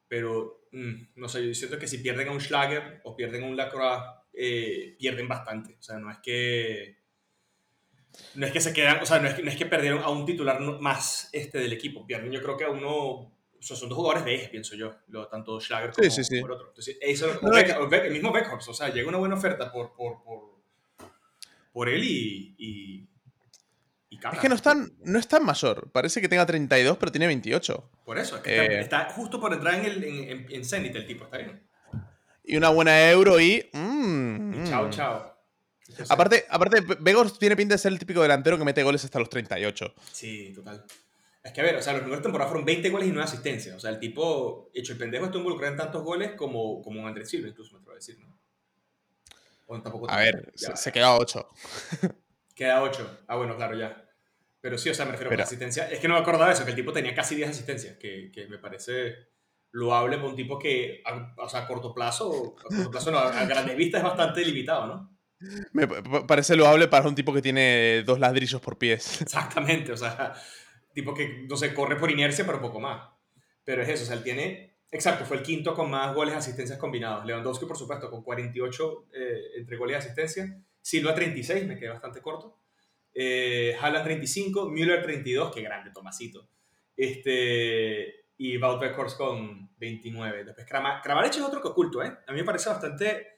pero 0.07 0.69
mm, 0.71 1.15
no 1.17 1.29
sé, 1.29 1.45
yo 1.45 1.55
siento 1.55 1.77
que 1.77 1.89
si 1.89 1.99
pierden 1.99 2.29
a 2.29 2.31
un 2.31 2.41
Schlager 2.41 3.01
o 3.03 3.17
pierden 3.17 3.43
a 3.43 3.47
un 3.47 3.57
Lacroix, 3.57 4.01
eh, 4.33 4.95
pierden 4.97 5.27
bastante. 5.27 5.77
O 5.77 5.83
sea, 5.83 5.99
no 5.99 6.09
es 6.09 6.19
que 6.23 7.04
no 8.35 8.47
es 8.47 8.53
que 8.53 8.61
se 8.61 8.73
quedan, 8.73 9.01
o 9.03 9.07
sea, 9.07 9.19
no 9.19 9.29
es 9.29 9.43
no 9.43 9.51
es 9.51 9.57
que 9.57 9.67
perdieron 9.67 10.03
a 10.03 10.09
un 10.09 10.27
titular 10.27 10.61
más 10.61 11.29
este 11.33 11.59
del 11.59 11.73
equipo, 11.73 12.07
pierden 12.07 12.33
yo 12.33 12.43
creo 12.43 12.57
que 12.57 12.65
a 12.65 12.71
uno, 12.71 12.91
o 12.91 13.33
sea, 13.61 13.77
son 13.77 13.89
dos 13.89 13.97
jugadores 13.97 14.25
de 14.25 14.35
eje, 14.35 14.49
pienso 14.49 14.75
yo, 14.77 14.95
lo, 15.09 15.29
tanto 15.29 15.61
Schlager 15.61 15.93
como 15.93 16.05
sí, 16.05 16.11
sí, 16.11 16.25
sí. 16.25 16.41
por 16.41 16.53
otro. 16.53 16.69
Entonces, 16.69 16.97
eso, 17.01 17.31
el 17.31 18.13
mismo 18.13 18.33
Beckhorst, 18.33 18.69
o 18.69 18.75
sea, 18.75 18.89
llega 18.89 19.09
una 19.09 19.19
buena 19.19 19.37
oferta 19.37 19.71
por, 19.71 19.95
por, 19.95 20.23
por, 20.23 20.55
por 21.73 21.89
él 21.89 22.05
y, 22.05 22.55
y, 22.59 23.09
y 24.11 24.19
Es 24.33 24.39
que 24.39 24.49
no 24.49 24.55
es, 24.55 24.63
tan, 24.63 24.93
no 25.03 25.19
es 25.19 25.29
tan 25.29 25.45
mayor, 25.45 25.91
parece 25.93 26.21
que 26.21 26.29
tenga 26.29 26.47
32, 26.47 26.97
pero 26.99 27.13
tiene 27.13 27.27
28. 27.27 27.91
Por 28.05 28.19
eso, 28.19 28.37
es 28.37 28.43
que 28.43 28.81
está, 28.81 29.03
eh. 29.03 29.07
justo 29.11 29.41
por 29.41 29.53
entrar 29.53 29.75
en, 29.75 29.85
el, 29.85 30.05
en, 30.05 30.47
en, 30.51 30.65
Zenit 30.65 30.95
el 30.95 31.07
tipo, 31.07 31.25
está 31.25 31.39
bien. 31.39 31.63
Y 32.47 32.57
una 32.57 32.69
buena 32.69 33.11
euro 33.11 33.41
y... 33.41 33.71
Mm, 33.73 34.67
y 34.67 34.69
chao, 34.69 34.89
mm. 34.89 35.34
Aparte, 36.09 36.45
aparte, 36.49 36.83
tiene 37.39 37.57
pinta 37.57 37.75
de 37.75 37.79
ser 37.79 37.93
el 37.93 37.99
típico 37.99 38.23
delantero 38.23 38.59
que 38.59 38.65
mete 38.65 38.83
goles 38.83 39.05
hasta 39.05 39.19
los 39.19 39.29
38. 39.29 39.95
Sí, 40.13 40.53
total. 40.55 40.85
Es 41.43 41.53
que 41.53 41.61
a 41.61 41.65
ver, 41.65 41.77
o 41.77 41.83
sea, 41.83 41.93
los 41.93 42.03
números 42.03 42.21
de 42.21 42.23
temporada 42.23 42.49
fueron 42.49 42.65
20 42.65 42.89
goles 42.89 43.09
y 43.09 43.13
9 43.13 43.25
asistencias. 43.25 43.77
O 43.77 43.81
sea, 43.81 43.91
el 43.91 43.99
tipo, 43.99 44.71
hecho 44.73 44.93
el 44.93 44.99
pendejo, 44.99 45.27
está 45.27 45.37
involucrado 45.37 45.73
en 45.73 45.79
tantos 45.79 46.03
goles 46.03 46.33
como, 46.33 46.81
como 46.81 47.07
Andrés 47.07 47.29
Silva, 47.29 47.49
incluso 47.49 47.73
me 47.73 47.81
atrevo 47.81 47.93
a 47.93 47.97
decir, 47.97 48.19
¿no? 48.19 48.39
O 49.67 49.81
tampoco 49.81 50.11
a 50.11 50.17
ver, 50.17 50.53
se, 50.55 50.93
queda 50.93 51.09
a 51.09 51.19
8. 51.19 51.49
queda 52.55 52.83
8. 52.83 53.21
Ah, 53.27 53.37
bueno, 53.37 53.57
claro, 53.57 53.77
ya. 53.77 54.09
Pero 54.61 54.79
sí, 54.79 54.89
o 54.89 54.95
sea, 54.95 55.05
me 55.05 55.13
refiero 55.13 55.33
a 55.33 55.37
la 55.37 55.43
asistencia. 55.43 55.91
Es 55.91 55.99
que 55.99 56.09
no 56.09 56.15
me 56.15 56.21
acordaba 56.21 56.47
de 56.47 56.55
eso, 56.55 56.65
que 56.65 56.71
el 56.71 56.77
tipo 56.77 56.93
tenía 56.93 57.15
casi 57.15 57.35
10 57.35 57.51
asistencias, 57.51 57.97
que, 57.99 58.31
que 58.33 58.47
me 58.47 58.59
parece 58.59 59.29
loable 59.73 60.17
para 60.17 60.29
un 60.29 60.37
tipo 60.37 60.59
que, 60.59 61.03
a, 61.05 61.35
o 61.37 61.49
sea, 61.49 61.61
a 61.61 61.67
corto 61.67 61.93
plazo, 61.93 62.55
a 62.59 62.63
corto 62.63 62.91
plazo 62.91 63.11
no, 63.11 63.19
a 63.19 63.45
grande 63.45 63.75
vista 63.75 63.99
es 63.99 64.05
bastante 64.05 64.45
limitado, 64.45 64.87
¿no? 64.87 65.14
Me 65.73 65.87
parece 65.87 66.57
loable 66.57 66.89
para 66.89 67.09
un 67.09 67.15
tipo 67.15 67.33
que 67.33 67.43
tiene 67.43 68.03
dos 68.05 68.19
ladrillos 68.19 68.61
por 68.61 68.79
pies. 68.79 69.21
Exactamente, 69.23 69.93
o 69.93 69.97
sea, 69.97 70.35
tipo 70.93 71.15
que, 71.15 71.47
no 71.49 71.57
sé, 71.57 71.75
corre 71.75 71.97
por 71.97 72.11
inercia, 72.11 72.47
pero 72.47 72.61
poco 72.61 72.81
más. 72.81 73.11
Pero 73.65 73.83
es 73.83 73.89
eso, 73.89 74.05
o 74.05 74.07
sea, 74.07 74.17
él 74.17 74.23
tiene, 74.23 74.79
exacto, 74.91 75.25
fue 75.25 75.39
el 75.39 75.43
quinto 75.43 75.75
con 75.75 75.91
más 75.91 76.15
goles 76.15 76.35
asistencias 76.35 76.79
combinados. 76.79 77.25
Lewandowski, 77.27 77.67
por 77.67 77.77
supuesto, 77.77 78.11
con 78.11 78.23
48 78.23 79.07
eh, 79.13 79.41
entre 79.57 79.77
goles 79.77 79.95
y 79.95 79.99
asistencias. 79.99 80.51
Silva 80.81 81.15
36, 81.15 81.67
me 81.67 81.79
quedé 81.79 81.89
bastante 81.89 82.21
corto. 82.21 82.61
Eh, 83.15 83.77
Haaland 83.81 84.05
35, 84.05 84.69
Müller 84.69 85.03
32, 85.03 85.55
qué 85.55 85.63
grande, 85.63 85.91
Tomasito. 85.93 86.49
Este, 86.97 88.25
y 88.37 88.59
Wout 88.59 88.83
con 89.17 89.71
29. 89.77 90.45
Después 90.45 90.67
Kramaric 90.67 91.35
es 91.35 91.41
otro 91.41 91.61
que 91.63 91.69
oculto, 91.69 92.03
¿eh? 92.03 92.13
A 92.27 92.33
mí 92.33 92.41
me 92.41 92.45
parece 92.45 92.69
bastante 92.69 93.34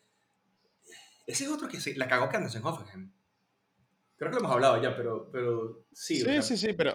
ese 1.27 1.45
es 1.45 1.51
otro 1.51 1.69
que 1.69 1.81
se, 1.81 1.97
la 1.97 2.09
cagó 2.09 2.29
Candace 2.29 2.59
en 2.59 2.65
Hoffenheim. 2.65 3.13
Creo 4.17 4.31
que 4.31 4.35
lo 4.35 4.41
hemos 4.41 4.53
hablado 4.53 4.81
ya, 4.81 4.97
pero, 4.97 5.29
pero 5.31 5.85
sí. 5.93 6.21
Sí, 6.21 6.43
sí, 6.43 6.57
sí, 6.57 6.73
pero. 6.73 6.95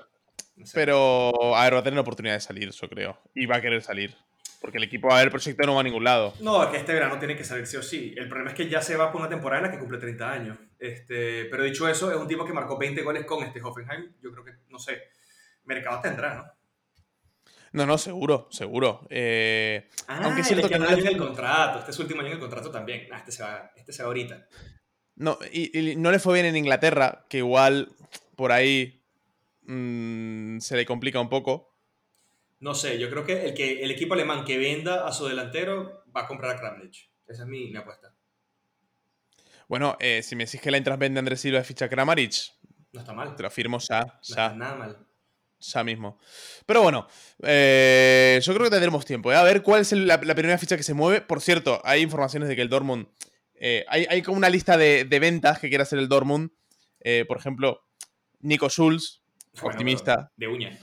Pero, 0.73 1.55
a 1.55 1.63
ver, 1.63 1.75
va 1.75 1.79
a 1.79 1.83
tener 1.83 1.95
la 1.95 2.01
oportunidad 2.01 2.35
de 2.35 2.41
salir, 2.41 2.71
yo 2.71 2.89
creo. 2.89 3.17
Y 3.33 3.45
va 3.45 3.57
a 3.57 3.61
querer 3.61 3.81
salir. 3.81 4.15
Porque 4.59 4.77
el 4.77 4.83
equipo, 4.83 5.11
a 5.11 5.15
ver, 5.15 5.25
el 5.25 5.31
proyecto 5.31 5.65
no 5.65 5.75
va 5.75 5.81
a 5.81 5.83
ningún 5.83 6.03
lado. 6.03 6.33
No, 6.39 6.63
es 6.63 6.69
que 6.69 6.77
este 6.77 6.93
verano 6.93 7.17
tiene 7.17 7.35
que 7.35 7.43
salir 7.43 7.65
sí 7.65 7.77
o 7.77 7.83
sí. 7.83 8.13
El 8.15 8.27
problema 8.27 8.51
es 8.51 8.55
que 8.55 8.69
ya 8.69 8.81
se 8.81 8.95
va 8.95 9.11
por 9.11 9.21
una 9.21 9.29
temporada 9.29 9.61
en 9.61 9.67
la 9.67 9.71
que 9.71 9.79
cumple 9.79 9.97
30 9.97 10.31
años. 10.31 10.57
Este, 10.77 11.45
pero 11.45 11.63
dicho 11.63 11.87
eso, 11.87 12.11
es 12.11 12.17
un 12.17 12.27
tipo 12.27 12.45
que 12.45 12.53
marcó 12.53 12.77
20 12.77 13.01
goles 13.01 13.25
con 13.25 13.43
este 13.43 13.61
Hoffenheim. 13.61 14.13
Yo 14.21 14.31
creo 14.31 14.45
que, 14.45 14.53
no 14.69 14.77
sé, 14.77 15.01
mercado 15.63 15.99
tendrá, 16.01 16.35
¿no? 16.35 16.60
No, 17.73 17.85
no, 17.85 17.97
seguro, 17.97 18.47
seguro. 18.51 19.07
Eh, 19.09 19.89
ah, 20.07 20.21
aunque 20.23 20.41
es 20.41 20.47
cierto 20.47 20.67
que 20.67 20.77
no 20.77 20.89
en 20.89 21.07
el 21.07 21.17
contrato. 21.17 21.79
Este 21.79 21.91
es 21.91 21.95
su 21.95 22.01
último 22.01 22.19
año 22.19 22.29
en 22.29 22.35
el 22.35 22.39
contrato 22.39 22.69
también. 22.69 23.07
Ah, 23.11 23.19
este 23.19 23.31
se 23.31 23.43
va, 23.43 23.71
este 23.75 23.93
se 23.93 24.03
va 24.03 24.07
ahorita. 24.07 24.45
No, 25.15 25.37
y, 25.51 25.95
no 25.95 26.11
le 26.11 26.19
fue 26.19 26.33
bien 26.33 26.45
en 26.45 26.57
Inglaterra, 26.57 27.25
que 27.29 27.37
igual 27.37 27.89
por 28.35 28.51
ahí 28.51 29.03
mm, 29.63 30.59
se 30.59 30.75
le 30.75 30.85
complica 30.85 31.21
un 31.21 31.29
poco. 31.29 31.77
No 32.59 32.75
sé, 32.75 32.99
yo 32.99 33.09
creo 33.09 33.23
que 33.23 33.45
el, 33.45 33.53
que 33.53 33.83
el 33.83 33.91
equipo 33.91 34.15
alemán 34.15 34.43
que 34.43 34.57
venda 34.57 35.07
a 35.07 35.13
su 35.13 35.25
delantero 35.25 36.03
va 36.15 36.21
a 36.21 36.27
comprar 36.27 36.55
a 36.55 36.59
Kramlich. 36.59 37.09
Esa 37.25 37.43
es 37.43 37.47
mi, 37.47 37.73
apuesta. 37.75 38.13
Bueno, 39.69 39.95
eh, 40.01 40.21
si 40.23 40.35
me 40.35 40.45
decís 40.45 40.59
que 40.59 40.71
la 40.71 40.77
Intras 40.77 40.99
vende 40.99 41.19
a 41.19 41.21
Andrés 41.21 41.39
Silva 41.39 41.59
de 41.59 41.63
ficha 41.63 41.87
Kramaric. 41.87 42.33
No 42.91 42.99
está 42.99 43.13
mal. 43.13 43.33
Te 43.37 43.43
lo 43.43 43.49
firmo 43.49 43.79
ya. 43.79 44.01
No 44.01 44.19
está 44.21 44.53
nada 44.53 44.75
mal 44.75 45.10
ya 45.61 45.83
mismo. 45.83 46.17
Pero 46.65 46.81
bueno, 46.81 47.07
eh, 47.43 48.39
yo 48.41 48.53
creo 48.53 48.65
que 48.65 48.71
tendremos 48.71 49.05
tiempo. 49.05 49.31
¿eh? 49.31 49.35
A 49.35 49.43
ver 49.43 49.61
cuál 49.61 49.81
es 49.81 49.91
la, 49.91 50.19
primera 50.19 50.57
ficha 50.57 50.77
que 50.77 50.83
se 50.83 50.93
mueve. 50.93 51.21
Por 51.21 51.41
cierto, 51.41 51.81
hay 51.83 52.01
informaciones 52.01 52.49
de 52.49 52.55
que 52.55 52.61
el 52.61 52.69
Dortmund. 52.69 53.07
Eh, 53.55 53.85
hay, 53.87 54.21
como 54.23 54.37
una 54.37 54.49
lista 54.49 54.75
de, 54.75 55.05
ventas 55.05 55.59
que 55.59 55.69
quiere 55.69 55.83
hacer 55.83 55.99
el 55.99 56.09
Dortmund. 56.09 56.51
por 57.27 57.37
ejemplo, 57.37 57.85
Nico 58.39 58.69
Schulz, 58.69 59.21
optimista. 59.61 60.31
De 60.35 60.47
uña. 60.47 60.77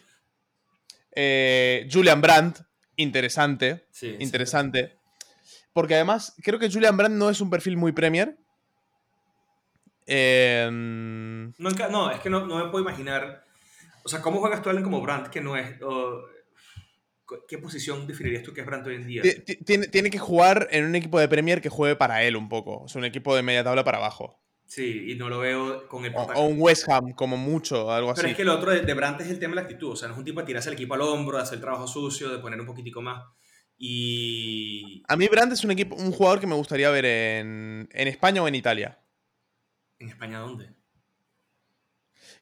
Julian 1.91 2.21
Brandt, 2.21 2.61
interesante. 2.97 3.89
interesante. 4.21 4.97
Porque 5.73 5.95
además, 5.95 6.35
creo 6.43 6.59
que 6.59 6.71
Julian 6.71 6.97
Brandt 6.97 7.17
no 7.17 7.31
es 7.31 7.41
un 7.41 7.51
perfil 7.51 7.77
muy 7.77 7.93
Premier. 7.93 8.39
no, 10.07 11.53
no, 11.91 12.11
es 12.13 12.21
que 12.21 12.31
no, 12.31 12.47
no 12.47 12.65
me 12.65 12.71
puedo 12.71 12.85
imaginar 12.85 13.48
o 14.09 14.11
sea, 14.11 14.23
¿cómo 14.23 14.41
juegas 14.41 14.63
tú 14.63 14.71
alguien 14.71 14.85
como 14.85 15.03
Brandt 15.03 15.29
que 15.29 15.43
no 15.43 15.55
es... 15.55 15.77
¿Qué 17.47 17.59
posición 17.59 18.07
definirías 18.07 18.43
tú 18.43 18.55
que 18.55 18.63
es 18.63 18.67
Brandt 18.67 18.87
hoy 18.87 18.95
en 18.95 19.07
día? 19.07 19.23
Tiene, 19.67 19.89
tiene 19.89 20.09
que 20.09 20.19
jugar 20.19 20.67
en 20.71 20.87
un 20.87 20.95
equipo 20.95 21.21
de 21.21 21.29
Premier 21.29 21.61
que 21.61 21.69
juegue 21.69 21.95
para 21.95 22.23
él 22.23 22.37
un 22.37 22.49
poco. 22.49 22.85
O 22.85 22.89
sea, 22.89 23.01
un 23.01 23.05
equipo 23.05 23.37
de 23.37 23.43
media 23.43 23.63
tabla 23.63 23.85
para 23.85 23.99
abajo. 23.99 24.41
Sí, 24.65 25.11
y 25.11 25.15
no 25.15 25.29
lo 25.29 25.41
veo 25.41 25.87
con 25.89 26.07
el 26.07 26.15
O, 26.17 26.47
un 26.47 26.57
West 26.59 26.89
Ham, 26.89 27.13
como 27.13 27.37
mucho, 27.37 27.93
algo 27.93 28.13
así. 28.13 28.23
Pero 28.23 28.31
es 28.31 28.37
que 28.37 28.43
el 28.43 28.49
otro 28.49 28.71
de, 28.71 28.95
Brandt 28.95 29.21
es 29.21 29.29
el 29.29 29.39
tema 29.39 29.51
de 29.51 29.57
la 29.57 29.63
actitud. 29.63 29.91
O 29.91 29.97
sea, 29.97 30.09
no 30.09 30.15
es 30.15 30.19
un 30.19 30.25
tipo 30.25 30.41
de 30.41 30.47
tirarse 30.47 30.71
el 30.71 30.75
equipo 30.75 30.95
al 30.95 31.03
hombro, 31.03 31.37
de 31.37 31.43
hacer 31.43 31.57
el 31.57 31.61
trabajo 31.61 31.87
sucio, 31.87 32.31
de 32.31 32.39
poner 32.39 32.59
un 32.59 32.67
poquitico 32.67 33.03
más. 33.03 33.27
Y. 33.77 35.03
A 35.07 35.17
mí, 35.17 35.29
Brandt 35.29 35.53
es 35.53 35.65
un, 35.65 35.73
equipo, 35.73 35.97
un 35.97 36.13
jugador 36.13 36.41
que 36.41 36.47
me 36.47 36.55
gustaría 36.55 36.89
ver 36.89 37.05
en, 37.05 37.91
en 37.93 38.09
España 38.09 38.43
o 38.43 38.49
en 38.49 38.55
Italia. 38.55 38.99
¿En 39.99 40.09
España 40.09 40.39
dónde? 40.39 40.78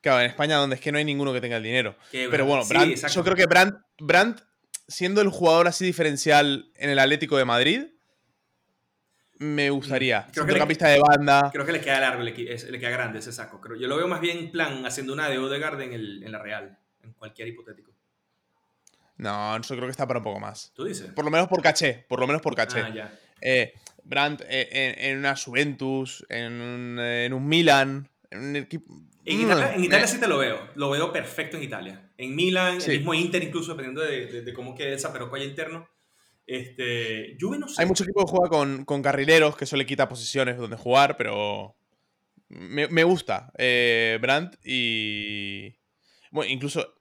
Claro, 0.06 0.20
en 0.20 0.26
España 0.26 0.54
donde 0.54 0.76
es 0.76 0.80
que 0.80 0.92
no 0.92 0.98
hay 0.98 1.04
ninguno 1.04 1.32
que 1.32 1.40
tenga 1.40 1.56
el 1.56 1.64
dinero. 1.64 1.96
Pero 2.12 2.46
bueno, 2.46 2.62
yo 2.62 3.24
creo 3.24 3.34
que 3.34 3.46
Brandt, 3.46 4.40
siendo 4.86 5.20
el 5.20 5.30
jugador 5.30 5.66
así 5.66 5.84
diferencial 5.84 6.70
en 6.76 6.90
el 6.90 7.00
Atlético 7.00 7.36
de 7.36 7.44
Madrid, 7.44 7.86
me 9.38 9.68
gustaría. 9.70 10.28
Creo 10.30 10.44
Centrocampista 10.44 10.86
de 10.86 11.00
banda. 11.00 11.50
Creo 11.52 11.66
que 11.66 11.72
le 11.72 11.80
queda 11.80 11.98
largo, 11.98 12.22
le, 12.22 12.32
queda 12.32 12.90
grande 12.90 13.18
ese 13.18 13.32
saco. 13.32 13.60
yo 13.74 13.88
lo 13.88 13.96
veo 13.96 14.06
más 14.06 14.20
bien 14.20 14.38
en 14.38 14.52
plan 14.52 14.86
haciendo 14.86 15.12
una 15.12 15.28
de 15.28 15.38
Odegaard 15.38 15.80
en, 15.80 15.92
en 15.92 16.30
la 16.30 16.38
Real, 16.38 16.78
en 17.02 17.12
cualquier 17.14 17.48
hipotético. 17.48 17.90
No, 19.16 19.60
yo 19.60 19.74
creo 19.74 19.88
que 19.88 19.90
está 19.90 20.06
para 20.06 20.20
un 20.20 20.24
poco 20.24 20.38
más. 20.38 20.70
¿Tú 20.72 20.84
dices? 20.84 21.10
Por 21.10 21.24
lo 21.24 21.32
menos 21.32 21.48
por 21.48 21.60
caché, 21.60 22.06
por 22.08 22.20
lo 22.20 22.28
menos 22.28 22.42
por 22.42 22.54
caché. 22.54 22.78
Ah, 22.80 22.94
ya. 22.94 23.18
Eh, 23.40 23.74
Brandt 24.04 24.42
eh, 24.42 24.94
en, 24.98 25.18
una 25.18 25.34
Juventus, 25.34 26.24
en 26.28 26.60
un, 26.60 27.00
en 27.00 27.32
un 27.32 27.48
Milan, 27.48 28.08
en 28.30 28.38
un 28.38 28.54
equipo 28.54 29.02
en 29.26 29.40
Italia, 29.40 30.04
mm, 30.04 30.08
sí 30.08 30.20
te 30.20 30.28
lo 30.28 30.38
veo. 30.38 30.68
Lo 30.76 30.90
veo 30.90 31.12
perfecto 31.12 31.56
en 31.56 31.64
Italia. 31.64 32.12
En 32.16 32.34
Milan, 32.34 32.78
el 32.80 32.98
mismo 32.98 33.12
Inter, 33.12 33.42
incluso 33.42 33.72
dependiendo 33.72 34.02
de, 34.02 34.52
cómo 34.54 34.74
quede 34.74 34.94
esa 34.94 35.12
pero 35.12 35.32
hay 35.34 35.42
interno. 35.42 35.88
Este, 36.46 37.36
Juve 37.40 37.58
no 37.58 37.68
sé. 37.68 37.82
Hay 37.82 37.88
mucho 37.88 38.04
equipo 38.04 38.24
que 38.24 38.30
juega 38.30 38.48
con, 38.48 38.84
con, 38.84 39.02
carrileros, 39.02 39.56
que 39.56 39.64
eso 39.64 39.76
le 39.76 39.84
quita 39.84 40.08
posiciones 40.08 40.56
donde 40.56 40.76
jugar, 40.76 41.16
pero 41.16 41.76
me, 42.48 43.04
gusta 43.04 43.52
eh, 43.58 44.18
Brandt 44.20 44.56
y. 44.64 45.76
Bueno, 46.30 46.52
incluso 46.52 46.94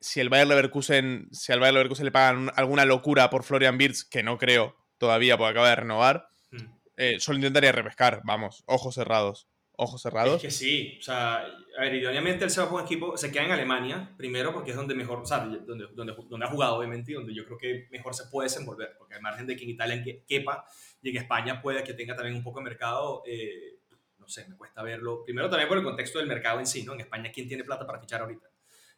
si 0.00 0.20
el 0.20 0.30
Bayern 0.30 0.48
Leverkusen, 0.48 1.28
si 1.30 1.52
al 1.52 1.60
Bayern 1.60 1.74
Leverkusen 1.74 2.06
le 2.06 2.12
pagan 2.12 2.50
alguna 2.56 2.86
locura 2.86 3.28
por 3.28 3.44
Florian 3.44 3.76
Wirtz, 3.78 4.04
que 4.04 4.22
no 4.22 4.38
creo 4.38 4.76
todavía 4.96 5.36
porque 5.36 5.50
acaba 5.50 5.68
de 5.68 5.76
renovar, 5.76 6.28
mm. 6.52 6.64
eh, 6.96 7.16
solo 7.20 7.36
intentaría 7.36 7.72
repescar, 7.72 8.22
vamos, 8.24 8.64
ojos 8.66 8.94
cerrados 8.94 9.48
ojos 9.76 10.02
cerrados. 10.02 10.36
Es 10.36 10.42
que 10.42 10.50
sí, 10.50 10.96
o 10.98 11.02
sea, 11.02 11.44
a 11.78 11.80
ver, 11.80 11.94
idóneamente 11.94 12.44
él 12.44 12.50
se 12.50 12.60
va 12.60 12.68
por 12.68 12.80
un 12.80 12.86
equipo, 12.86 13.16
se 13.16 13.30
queda 13.30 13.44
en 13.44 13.52
Alemania, 13.52 14.14
primero 14.16 14.52
porque 14.52 14.70
es 14.70 14.76
donde 14.76 14.94
mejor, 14.94 15.18
o 15.18 15.26
sea, 15.26 15.40
donde, 15.40 15.86
donde, 15.94 16.14
donde 16.28 16.46
ha 16.46 16.50
jugado 16.50 16.76
obviamente 16.76 17.12
y 17.12 17.14
donde 17.14 17.34
yo 17.34 17.44
creo 17.44 17.58
que 17.58 17.86
mejor 17.90 18.14
se 18.14 18.26
puede 18.26 18.48
desenvolver, 18.48 18.96
porque 18.98 19.14
al 19.14 19.22
margen 19.22 19.46
de 19.46 19.56
que 19.56 19.64
en 19.64 19.70
Italia 19.70 20.02
quepa 20.26 20.64
y 21.02 21.10
en 21.10 21.16
España 21.16 21.60
puede 21.60 21.84
que 21.84 21.94
tenga 21.94 22.16
también 22.16 22.36
un 22.36 22.42
poco 22.42 22.60
de 22.60 22.64
mercado, 22.64 23.22
eh, 23.26 23.76
no 24.18 24.28
sé, 24.28 24.48
me 24.48 24.56
cuesta 24.56 24.82
verlo. 24.82 25.22
Primero 25.24 25.48
también 25.48 25.68
por 25.68 25.78
el 25.78 25.84
contexto 25.84 26.18
del 26.18 26.26
mercado 26.26 26.58
en 26.58 26.66
sí, 26.66 26.82
¿no? 26.82 26.94
En 26.94 27.00
España, 27.00 27.30
¿quién 27.32 27.46
tiene 27.46 27.62
plata 27.62 27.86
para 27.86 28.00
fichar 28.00 28.22
ahorita? 28.22 28.48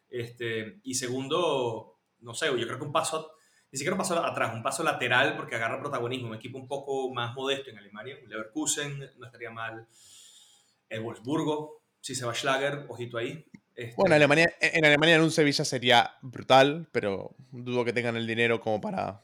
Este, 0.09 0.79
y 0.83 0.95
segundo, 0.95 1.99
no 2.21 2.33
sé, 2.33 2.47
yo 2.47 2.65
creo 2.65 2.79
que 2.79 2.85
un 2.85 2.91
paso, 2.91 3.33
ni 3.71 3.77
siquiera 3.77 3.93
un 3.93 3.99
paso 3.99 4.17
atrás, 4.25 4.53
un 4.55 4.63
paso 4.63 4.83
lateral 4.83 5.35
porque 5.35 5.55
agarra 5.55 5.79
protagonismo. 5.79 6.29
Un 6.29 6.35
equipo 6.35 6.57
un 6.57 6.67
poco 6.67 7.13
más 7.13 7.35
modesto 7.35 7.69
en 7.69 7.77
Alemania, 7.77 8.17
un 8.23 8.29
Leverkusen, 8.29 9.11
no 9.17 9.25
estaría 9.25 9.51
mal. 9.51 9.87
El 10.89 11.01
Wolfsburgo, 11.01 11.81
si 12.01 12.15
se 12.15 12.25
va 12.25 12.33
Schlager, 12.33 12.85
ojito 12.87 13.17
ahí. 13.17 13.45
Este, 13.75 13.95
bueno, 13.95 14.15
en 14.15 14.21
Alemania, 14.21 14.53
en 14.59 14.83
Alemania 14.83 15.15
en 15.15 15.21
un 15.21 15.31
Sevilla 15.31 15.63
sería 15.63 16.15
brutal, 16.21 16.87
pero 16.91 17.35
dudo 17.51 17.85
que 17.85 17.93
tengan 17.93 18.17
el 18.17 18.27
dinero 18.27 18.59
como 18.59 18.81
para 18.81 19.21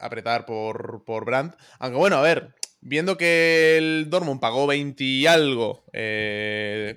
apretar 0.00 0.46
por, 0.46 1.04
por 1.04 1.24
Brandt. 1.24 1.56
Aunque 1.78 1.98
bueno, 1.98 2.16
a 2.16 2.22
ver, 2.22 2.54
viendo 2.80 3.16
que 3.16 3.76
el 3.76 4.08
Dortmund 4.08 4.40
pagó 4.40 4.66
20 4.66 5.04
y 5.04 5.26
algo, 5.26 5.84
eh, 5.92 6.96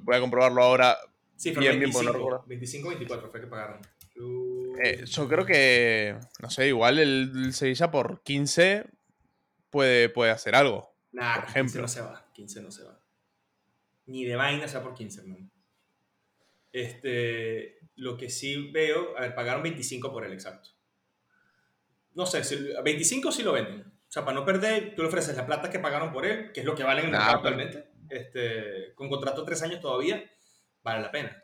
voy 0.00 0.16
a 0.16 0.20
comprobarlo 0.20 0.62
ahora. 0.62 0.96
Sí, 1.34 1.50
bien, 1.50 1.78
25, 1.80 2.44
25, 2.46 2.88
24 2.88 3.30
fue 3.30 3.40
que 3.40 3.46
pagaron. 3.46 3.80
Eh, 4.82 5.04
yo 5.04 5.28
creo 5.28 5.44
que, 5.44 6.16
no 6.40 6.50
sé, 6.50 6.68
igual 6.68 6.98
el, 6.98 7.52
Sevilla 7.52 7.90
por 7.90 8.22
15 8.22 8.86
puede, 9.70 10.08
puede 10.08 10.30
hacer 10.30 10.54
algo. 10.54 10.94
Nah, 11.12 11.40
por 11.40 11.44
ejemplo. 11.50 11.80
15 11.80 11.80
no 11.80 11.88
se 11.88 12.00
va, 12.00 12.26
15 12.32 12.62
no 12.62 12.70
se 12.70 12.84
va. 12.84 12.98
Ni 14.06 14.24
de 14.24 14.36
vaina 14.36 14.68
se 14.68 14.78
va 14.78 14.84
por 14.84 14.94
15, 14.94 15.20
hermano. 15.20 15.50
Este, 16.72 17.78
lo 17.96 18.16
que 18.16 18.30
sí 18.30 18.70
veo, 18.70 19.16
a 19.16 19.22
ver, 19.22 19.34
pagaron 19.34 19.62
25 19.62 20.12
por 20.12 20.24
el 20.24 20.32
exacto. 20.32 20.70
No 22.14 22.26
sé, 22.26 22.42
25 22.82 23.32
sí 23.32 23.42
lo 23.42 23.52
venden. 23.52 23.80
O 23.80 24.12
sea, 24.12 24.24
para 24.24 24.38
no 24.38 24.44
perder, 24.44 24.94
tú 24.94 25.02
le 25.02 25.08
ofreces 25.08 25.36
la 25.36 25.46
plata 25.46 25.70
que 25.70 25.78
pagaron 25.78 26.12
por 26.12 26.24
él, 26.24 26.52
que 26.52 26.60
es 26.60 26.66
lo 26.66 26.74
que 26.74 26.84
vale 26.84 27.00
en 27.00 27.06
el 27.06 27.12
mercado 27.12 27.36
actualmente, 27.36 27.90
este, 28.08 28.94
con 28.94 29.08
contrato 29.08 29.42
de 29.42 29.46
tres 29.46 29.62
años 29.62 29.80
todavía, 29.80 30.24
vale 30.82 31.02
la 31.02 31.10
pena. 31.10 31.42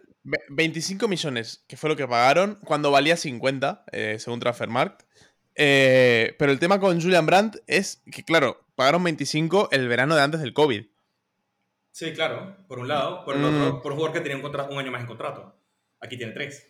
25 0.50 1.08
millones, 1.08 1.64
que 1.66 1.76
fue 1.76 1.90
lo 1.90 1.96
que 1.96 2.06
pagaron, 2.06 2.58
cuando 2.64 2.90
valía 2.90 3.16
50, 3.16 3.84
eh, 3.92 4.16
según 4.18 4.40
Transfermarkt. 4.40 5.02
Eh, 5.54 6.34
pero 6.38 6.52
el 6.52 6.58
tema 6.58 6.80
con 6.80 7.00
Julian 7.00 7.26
Brandt 7.26 7.56
es 7.66 8.02
que, 8.10 8.24
claro, 8.24 8.64
pagaron 8.74 9.02
25 9.04 9.68
el 9.72 9.88
verano 9.88 10.14
de 10.14 10.22
antes 10.22 10.40
del 10.40 10.54
COVID. 10.54 10.86
Sí, 11.92 12.12
claro, 12.14 12.56
por 12.66 12.78
un 12.78 12.88
lado. 12.88 13.24
Por 13.24 13.36
el 13.36 13.44
otro, 13.44 13.74
mm. 13.74 13.82
por 13.82 13.92
un 13.92 13.98
jugador 13.98 14.16
que 14.16 14.22
tenía 14.22 14.36
un, 14.36 14.42
contrato, 14.42 14.72
un 14.72 14.78
año 14.78 14.90
más 14.90 15.02
en 15.02 15.06
contrato. 15.06 15.54
Aquí 16.00 16.16
tiene 16.16 16.32
tres. 16.32 16.66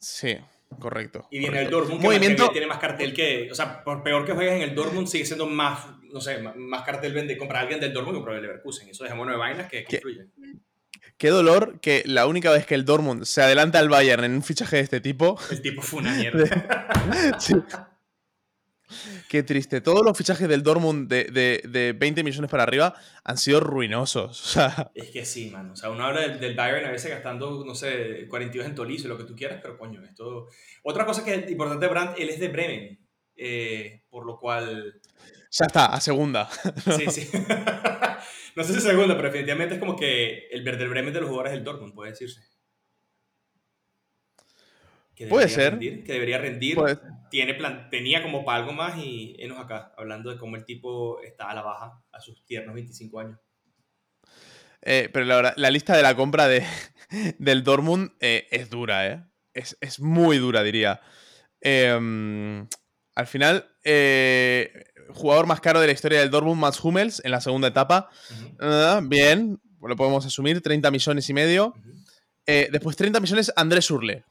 Sí, 0.00 0.36
correcto. 0.80 1.28
Y 1.30 1.38
viene 1.38 1.62
el 1.62 1.70
Dortmund, 1.70 2.00
que 2.00 2.06
Movimiento... 2.06 2.48
tiene 2.50 2.66
más 2.66 2.78
cartel 2.78 3.12
que. 3.12 3.50
O 3.52 3.54
sea, 3.54 3.84
por 3.84 4.02
peor 4.02 4.24
que 4.24 4.32
juegues 4.32 4.54
en 4.54 4.62
el 4.62 4.74
Dortmund, 4.74 5.06
sigue 5.06 5.26
siendo 5.26 5.46
más, 5.46 5.86
no 6.12 6.20
sé, 6.20 6.38
más 6.38 6.82
cartel 6.82 7.12
vende 7.12 7.36
comprar 7.36 7.58
a 7.58 7.60
alguien 7.62 7.78
del 7.78 7.92
Dortmund 7.92 8.16
que 8.16 8.18
comprar 8.18 8.36
el 8.36 8.42
Leverkusen. 8.42 8.88
Eso 8.88 9.04
dejamos 9.04 9.26
nueve 9.26 9.38
vainas 9.38 9.70
que, 9.70 9.84
que 9.84 9.96
influyen. 9.96 10.32
Qué 11.18 11.28
dolor 11.28 11.78
que 11.80 12.02
la 12.06 12.26
única 12.26 12.50
vez 12.50 12.66
que 12.66 12.74
el 12.74 12.84
Dortmund 12.84 13.24
se 13.24 13.42
adelanta 13.42 13.78
al 13.78 13.88
Bayern 13.88 14.24
en 14.24 14.32
un 14.32 14.42
fichaje 14.42 14.76
de 14.76 14.82
este 14.82 15.00
tipo. 15.00 15.38
El 15.50 15.60
tipo 15.60 15.82
fue 15.82 16.00
una 16.00 16.14
mierda. 16.16 17.38
sí. 17.38 17.54
Qué 19.28 19.42
triste. 19.42 19.80
Todos 19.80 20.04
los 20.04 20.16
fichajes 20.16 20.48
del 20.48 20.62
Dortmund 20.62 21.08
de, 21.08 21.96
20 21.98 22.24
millones 22.24 22.50
para 22.50 22.62
arriba 22.62 22.94
han 23.24 23.36
sido 23.36 23.60
ruinosos. 23.60 24.56
Es 24.94 25.10
que 25.10 25.24
sí, 25.24 25.50
man. 25.50 25.70
O 25.70 25.76
sea, 25.76 25.90
uno 25.90 26.04
habla 26.04 26.28
del, 26.28 26.54
Bayern 26.54 26.86
a 26.86 26.90
veces 26.90 27.10
gastando, 27.10 27.64
no 27.64 27.74
sé, 27.74 28.26
42 28.28 28.66
en 28.66 28.74
Tolizo, 28.74 29.08
lo 29.08 29.18
que 29.18 29.24
tú 29.24 29.34
quieras, 29.34 29.60
pero 29.62 29.78
coño, 29.78 30.02
esto. 30.04 30.48
Otra 30.82 31.04
cosa 31.04 31.24
que 31.24 31.34
es 31.34 31.50
importante 31.50 31.86
de 31.86 31.90
Brandt, 31.90 32.18
él 32.18 32.28
es 32.28 32.40
de 32.40 32.48
Bremen. 32.48 33.06
Eh, 33.36 34.02
por 34.08 34.24
lo 34.24 34.38
cual. 34.38 35.00
Ya 35.50 35.66
está, 35.66 35.86
a 35.86 36.00
segunda. 36.00 36.48
Sí, 36.96 37.10
sí. 37.10 37.30
no 38.56 38.64
sé 38.64 38.74
si 38.74 38.80
segunda, 38.80 39.16
pero 39.16 39.28
definitivamente 39.28 39.74
es 39.74 39.80
como 39.80 39.96
que 39.96 40.48
el 40.50 40.62
verde 40.62 40.88
Bremen 40.88 41.12
de 41.12 41.20
los 41.20 41.28
jugadores 41.28 41.52
del 41.52 41.64
Dortmund, 41.64 41.94
puede 41.94 42.10
decirse. 42.10 42.40
Puede 45.28 45.48
ser. 45.48 45.78
que 45.78 46.12
debería 46.12 46.38
rendir. 46.38 46.78
Tiene 47.30 47.54
plan, 47.54 47.88
tenía 47.90 48.22
como 48.22 48.44
para 48.44 48.58
algo 48.58 48.72
más 48.72 48.98
y 48.98 49.34
enos 49.38 49.58
acá, 49.58 49.92
hablando 49.96 50.30
de 50.30 50.38
cómo 50.38 50.56
el 50.56 50.64
tipo 50.64 51.20
está 51.22 51.50
a 51.50 51.54
la 51.54 51.62
baja 51.62 52.00
a 52.12 52.20
sus 52.20 52.44
tiernos 52.44 52.74
25 52.74 53.20
años. 53.20 53.38
Eh, 54.82 55.10
pero 55.12 55.24
la, 55.24 55.52
la, 55.56 55.70
lista 55.70 55.96
de 55.96 56.02
la 56.02 56.14
compra 56.14 56.46
de, 56.46 56.64
del 57.38 57.64
Dortmund 57.64 58.12
eh, 58.20 58.46
es 58.50 58.70
dura, 58.70 59.08
¿eh? 59.08 59.24
Es, 59.52 60.00
muy 60.00 60.38
dura, 60.38 60.62
diría. 60.62 61.00
Em, 61.60 62.68
al 63.14 63.26
final, 63.26 63.68
eh, 63.82 64.84
jugador 65.10 65.46
más 65.46 65.60
caro 65.60 65.80
de 65.80 65.86
la 65.86 65.92
historia 65.92 66.20
del 66.20 66.30
Dortmund, 66.30 66.60
Mats 66.60 66.84
Hummels, 66.84 67.22
en 67.24 67.30
la 67.30 67.40
segunda 67.40 67.68
etapa. 67.68 68.10
Ah, 68.60 69.00
bien, 69.02 69.58
lo 69.80 69.96
podemos 69.96 70.26
asumir, 70.26 70.60
30 70.60 70.90
millones 70.90 71.28
y 71.30 71.32
medio. 71.32 71.74
después 72.46 72.96
30 72.96 73.18
millones 73.18 73.52
Andrés 73.56 73.90
Urle. 73.90 74.24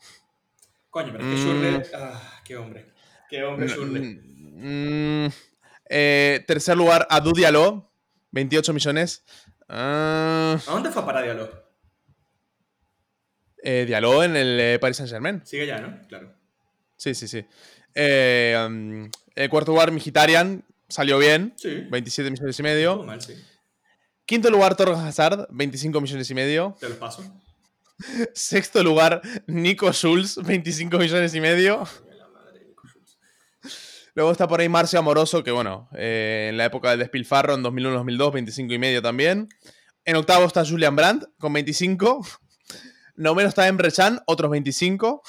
Coño, 0.96 1.12
pero 1.12 1.26
es 1.26 1.30
que 1.36 1.42
Schurle. 1.42 1.72
Mm. 1.72 1.84
Ah, 1.94 2.42
qué 2.46 2.56
hombre. 2.56 2.86
Qué 3.30 3.44
hombre 3.44 3.68
Schurle. 3.68 4.00
Mm, 4.00 5.28
eh, 5.90 6.42
tercer 6.48 6.78
lugar, 6.78 7.06
Adu 7.10 7.34
Diallo, 7.34 7.92
28 8.32 8.72
millones. 8.72 9.26
Ah. 9.68 10.58
¿A 10.66 10.72
dónde 10.72 10.92
fue 10.92 11.06
para 11.06 11.22
Diallo? 11.22 11.52
Eh, 13.62 13.84
Diallo 13.86 14.24
en 14.24 14.38
el 14.38 14.58
eh, 14.58 14.80
Paris 14.80 14.96
Saint 14.96 15.12
Germain. 15.12 15.42
Sigue 15.46 15.68
ya, 15.68 15.82
¿no? 15.82 16.00
Claro. 16.08 16.34
Sí, 16.96 17.14
sí, 17.14 17.28
sí. 17.28 17.46
Eh, 17.94 18.56
um, 18.66 19.10
cuarto 19.50 19.74
lugar, 19.74 19.92
Migitarian, 19.92 20.64
salió 20.88 21.18
bien. 21.18 21.56
Sí. 21.58 21.88
27 21.90 22.32
millones 22.32 22.58
y 22.58 22.64
medio. 22.64 23.04
mal, 23.04 23.22
sí. 23.22 23.34
Quinto 24.26 24.50
lugar, 24.50 24.78
Torres 24.78 25.00
Hazard, 25.00 25.48
25 25.50 26.00
millones 26.00 26.30
y 26.30 26.34
medio. 26.34 26.78
Te 26.80 26.88
lo 26.88 26.98
paso. 26.98 27.22
Sexto 28.34 28.84
lugar, 28.84 29.22
Nico 29.48 29.92
Schulz, 29.92 30.38
25 30.38 30.98
millones 30.98 31.34
y 31.36 31.42
medio. 31.42 31.88
Luego 34.16 34.32
está 34.32 34.48
por 34.48 34.62
ahí 34.62 34.70
Marcio 34.70 34.98
Amoroso, 34.98 35.44
que 35.44 35.52
bueno, 35.52 35.90
eh, 35.94 36.48
en 36.50 36.58
la 36.58 36.66
época 36.66 36.90
del 36.92 37.00
despilfarro, 37.00 37.54
en 37.54 37.64
2001-2002, 37.64 38.34
25 38.34 38.74
y 38.74 38.80
medio 38.80 39.02
también. 39.02 39.50
En 40.06 40.16
octavo 40.16 40.46
está 40.46 40.66
Julian 40.66 40.96
Brandt, 40.96 41.26
con 41.38 41.52
25. 41.52 42.26
Noveno 43.16 43.50
está 43.50 43.68
Emre 43.68 43.92
Chan, 43.92 44.22
otros 44.26 44.52
25. 44.52 45.22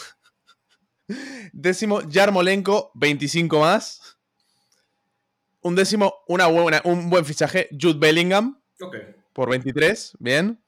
Décimo, 1.52 2.02
Yarmolenko, 2.02 2.92
25 2.94 3.60
más. 3.60 4.18
Un 5.62 5.74
décimo, 5.74 6.14
una 6.28 6.46
buena, 6.46 6.80
un 6.84 7.10
buen 7.10 7.24
fichaje, 7.24 7.68
Jude 7.72 7.98
Bellingham. 7.98 8.62
Por 9.32 9.50
23, 9.50 10.16
bien. 10.20 10.62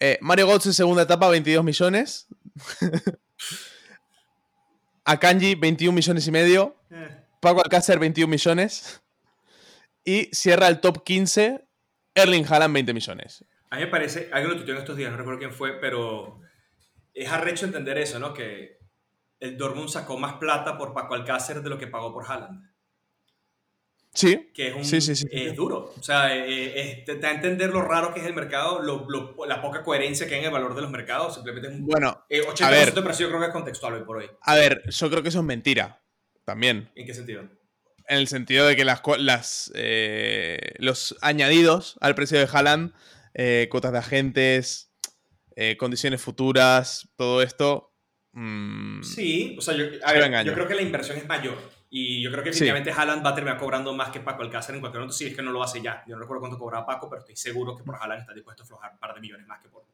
Eh, 0.00 0.18
Mario 0.20 0.46
Götze, 0.46 0.72
segunda 0.72 1.02
etapa, 1.02 1.28
22 1.28 1.64
millones. 1.64 2.28
Akanji, 5.04 5.54
21 5.54 5.94
millones 5.94 6.26
y 6.26 6.30
medio. 6.30 6.76
Eh. 6.90 7.24
Paco 7.40 7.62
Alcácer, 7.62 7.98
21 7.98 8.30
millones. 8.30 9.02
Y 10.04 10.30
cierra 10.32 10.68
el 10.68 10.80
top 10.80 11.02
15, 11.04 11.66
Erling 12.14 12.46
Haaland, 12.48 12.74
20 12.74 12.94
millones. 12.94 13.44
A 13.70 13.76
mí 13.76 13.82
me 13.82 13.88
parece, 13.88 14.30
alguien 14.32 14.50
lo 14.50 14.56
tuiteó 14.56 14.74
en 14.74 14.80
estos 14.80 14.96
días, 14.96 15.10
no 15.10 15.18
recuerdo 15.18 15.40
quién 15.40 15.52
fue, 15.52 15.78
pero 15.80 16.40
es 17.12 17.28
arrecho 17.30 17.66
entender 17.66 17.98
eso, 17.98 18.18
¿no? 18.18 18.32
Que 18.32 18.78
el 19.40 19.56
Dortmund 19.56 19.88
sacó 19.88 20.18
más 20.18 20.34
plata 20.34 20.78
por 20.78 20.94
Paco 20.94 21.14
Alcácer 21.14 21.62
de 21.62 21.68
lo 21.68 21.78
que 21.78 21.86
pagó 21.86 22.12
por 22.12 22.24
Haaland. 22.30 22.67
Sí. 24.18 24.50
Que 24.52 24.66
es, 24.66 24.74
un, 24.74 24.84
sí, 24.84 25.00
sí, 25.00 25.14
sí. 25.14 25.28
es 25.30 25.54
duro. 25.54 25.94
O 25.96 26.02
sea, 26.02 26.36
eh, 26.36 27.04
te 27.06 27.20
da 27.20 27.28
a 27.28 27.34
entender 27.34 27.70
lo 27.70 27.82
raro 27.82 28.12
que 28.12 28.18
es 28.18 28.26
el 28.26 28.34
mercado, 28.34 28.82
la 29.46 29.62
poca 29.62 29.84
coherencia 29.84 30.26
que 30.26 30.34
hay 30.34 30.40
en 30.40 30.46
el 30.46 30.50
valor 30.50 30.74
de 30.74 30.82
los 30.82 30.90
mercados. 30.90 31.34
Simplemente 31.34 31.68
es 31.68 31.74
un. 31.76 31.86
Bueno, 31.86 32.24
80% 32.28 32.64
a 32.64 32.70
ver, 32.70 32.92
de 32.92 33.02
precio 33.02 33.26
yo 33.26 33.30
creo 33.30 33.40
que 33.42 33.46
es 33.46 33.52
contextual 33.52 33.94
hoy 33.94 34.02
por 34.02 34.16
hoy. 34.16 34.28
A 34.40 34.56
ver, 34.56 34.82
yo 34.90 35.08
creo 35.08 35.22
que 35.22 35.28
eso 35.28 35.38
es 35.38 35.44
mentira. 35.44 36.02
También. 36.44 36.90
¿En 36.96 37.06
qué 37.06 37.14
sentido? 37.14 37.42
En 38.08 38.18
el 38.18 38.26
sentido 38.26 38.66
de 38.66 38.74
que 38.74 38.84
las, 38.84 39.02
las 39.18 39.70
eh, 39.76 40.72
los 40.78 41.16
añadidos 41.20 41.96
al 42.00 42.16
precio 42.16 42.40
de 42.40 42.48
Haaland, 42.52 42.94
eh, 43.34 43.68
cuotas 43.70 43.92
de 43.92 43.98
agentes, 43.98 44.92
condiciones 45.78 46.20
futuras, 46.20 47.08
todo 47.14 47.40
esto. 47.40 47.94
Mm, 48.32 49.04
sí, 49.04 49.54
o 49.56 49.62
sea, 49.62 49.74
yo, 49.76 49.84
yo 49.84 50.54
creo 50.54 50.66
que 50.66 50.74
la 50.74 50.82
inversión 50.82 51.18
es 51.18 51.26
mayor. 51.28 51.77
Y 51.90 52.22
yo 52.22 52.30
creo 52.30 52.44
que 52.44 52.50
definitivamente 52.50 52.92
Haaland 52.92 53.24
va 53.24 53.30
a 53.30 53.34
terminar 53.34 53.58
cobrando 53.58 53.94
más 53.94 54.10
que 54.10 54.20
Paco 54.20 54.42
Alcácer 54.42 54.74
en 54.74 54.80
cualquier 54.80 55.00
momento, 55.00 55.16
si 55.16 55.26
es 55.26 55.34
que 55.34 55.42
no 55.42 55.52
lo 55.52 55.62
hace 55.62 55.80
ya. 55.80 56.04
Yo 56.06 56.16
no 56.16 56.20
recuerdo 56.20 56.40
cuánto 56.40 56.58
cobraba 56.58 56.84
Paco, 56.84 57.08
pero 57.08 57.20
estoy 57.20 57.36
seguro 57.36 57.74
que 57.74 57.82
por 57.82 57.96
Haaland 57.96 58.20
está 58.20 58.34
dispuesto 58.34 58.62
a 58.62 58.64
aflojar 58.64 58.92
un 58.92 58.98
par 58.98 59.14
de 59.14 59.20
millones 59.20 59.46
más 59.46 59.60
que 59.60 59.68
por, 59.68 59.84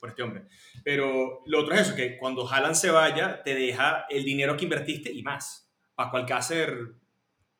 por 0.00 0.08
este 0.08 0.22
hombre. 0.22 0.46
Pero 0.82 1.42
lo 1.46 1.60
otro 1.60 1.74
es 1.74 1.82
eso, 1.82 1.94
que 1.94 2.18
cuando 2.18 2.48
Haaland 2.48 2.74
se 2.74 2.90
vaya, 2.90 3.42
te 3.42 3.54
deja 3.54 4.06
el 4.10 4.24
dinero 4.24 4.56
que 4.56 4.64
invertiste 4.64 5.12
y 5.12 5.22
más. 5.22 5.70
Paco 5.94 6.16
Alcácer, 6.16 6.76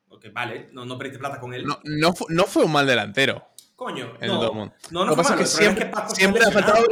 ok, 0.09 0.25
vale, 0.33 0.67
no, 0.73 0.85
no 0.85 0.97
perdiste 0.97 1.19
plata 1.19 1.39
con 1.39 1.53
él. 1.53 1.65
No, 1.65 1.79
no, 1.83 2.13
fue, 2.13 2.27
no 2.31 2.43
fue 2.43 2.65
un 2.65 2.73
mal 2.73 2.85
delantero. 2.85 3.47
Coño, 3.77 4.17
no, 4.21 4.71
no, 4.91 5.05
no, 5.05 5.15
fue 5.15 5.23
malo. 5.23 5.37
Que 5.37 5.45
siempre, 5.45 5.89
siempre 6.09 6.41
le 6.41 6.47
ha 6.47 6.51
faltado, 6.51 6.85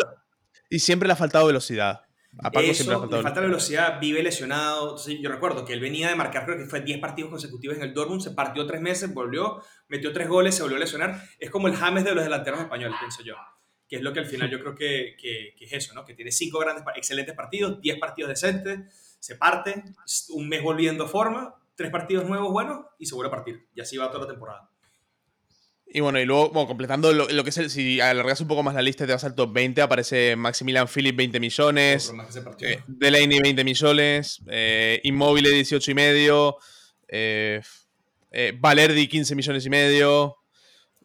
y 0.70 0.80
siempre 0.80 1.08
le 1.08 1.14
ha 1.14 1.18
faltado 1.18 1.48
velocidad. 1.48 2.06
A 2.40 2.50
Paco 2.52 2.60
Eso, 2.72 2.84
siempre 2.84 3.18
le 3.18 3.24
falta 3.24 3.42
velocidad, 3.42 4.00
vive 4.00 4.24
lesionado. 4.24 4.84
Entonces, 4.90 5.18
yo 5.22 5.30
recuerdo 5.30 5.66
que 5.66 5.74
él 5.74 5.80
venía 5.80 6.10
de 6.10 6.16
marcar, 6.16 6.46
creo 6.46 6.58
que 6.58 6.66
fue 6.66 6.82
10 6.82 7.00
partidos 7.00 7.30
consecutivos 7.30 7.78
en 7.78 7.84
el 7.84 7.94
Dortmund, 7.94 8.22
se 8.22 8.32
partió 8.32 8.66
tres 8.66 8.82
meses, 8.82 9.14
volvió, 9.14 9.62
metió 9.88 10.12
tres 10.14 10.28
goles, 10.28 10.56
se 10.56 10.64
volvió 10.64 10.78
a 10.78 10.80
lesionar. 10.80 11.22
Es 11.40 11.50
como 11.52 11.68
el 11.68 11.76
James 11.76 12.04
de 12.04 12.16
los 12.16 12.24
delanteros 12.24 12.60
españoles, 12.60 12.98
pienso 13.00 13.22
yo. 13.24 13.36
Que 13.88 13.98
es 13.98 14.02
lo 14.02 14.12
que 14.14 14.20
al 14.22 14.26
final 14.26 14.50
yo 14.50 14.60
creo 14.60 14.74
que, 14.74 15.16
que- 15.20 15.54
que 15.58 15.66
es 15.66 15.74
eso, 15.74 15.94
¿no? 15.94 16.04
Que 16.06 16.16
tiene 16.16 16.32
cinco 16.32 16.58
grandes, 16.60 16.84
excelentes 16.96 17.36
partidos, 17.36 17.80
10 17.82 18.00
partidos 18.00 18.30
decentes, 18.30 19.18
se 19.20 19.36
parte, 19.36 19.84
un 20.30 20.50
mes 20.50 20.64
volviendo 20.64 21.04
a 21.04 21.08
forma, 21.08 21.54
tres 21.76 21.92
partidos 21.92 22.26
nuevos 22.28 22.52
buenos 22.52 22.80
y 22.98 23.06
se 23.06 23.14
vuelve 23.16 23.28
a 23.28 23.36
partir. 23.36 23.68
Y 23.76 23.82
así 23.82 23.98
va 23.98 24.10
toda 24.10 24.22
la 24.26 24.32
temporada. 24.32 24.70
Y 25.96 26.00
bueno, 26.00 26.20
y 26.20 26.26
luego, 26.26 26.50
bueno, 26.50 26.68
completando 26.68 27.14
lo, 27.14 27.30
lo 27.30 27.44
que 27.44 27.52
es 27.52 27.58
el. 27.60 27.70
Si 27.70 28.02
alargas 28.02 28.42
un 28.42 28.48
poco 28.48 28.64
más 28.64 28.74
la 28.74 28.82
lista 28.82 29.04
y 29.04 29.08
te 29.08 29.14
vas 29.14 29.24
al 29.26 29.36
top 29.36 29.54
20, 29.54 29.80
aparece 29.80 30.36
Maximilian 30.36 30.88
Philip 30.88 31.16
20 31.16 31.40
millones. 31.40 32.06
Otro 32.06 32.18
más 32.18 32.26
que 32.26 32.34
se 32.34 32.42
partió. 32.42 32.68
Eh, 32.68 32.84
Delaney 32.88 33.40
20 33.40 33.64
millones, 33.64 34.42
eh, 34.50 35.00
Immobile 35.04 35.52
18 35.52 35.92
y 35.92 35.94
medio, 35.94 36.58
eh, 37.08 37.62
eh, 38.32 38.58
Valerdi 38.60 39.08
15 39.08 39.36
millones 39.36 39.68
y 39.68 39.70
medio. 39.70 40.38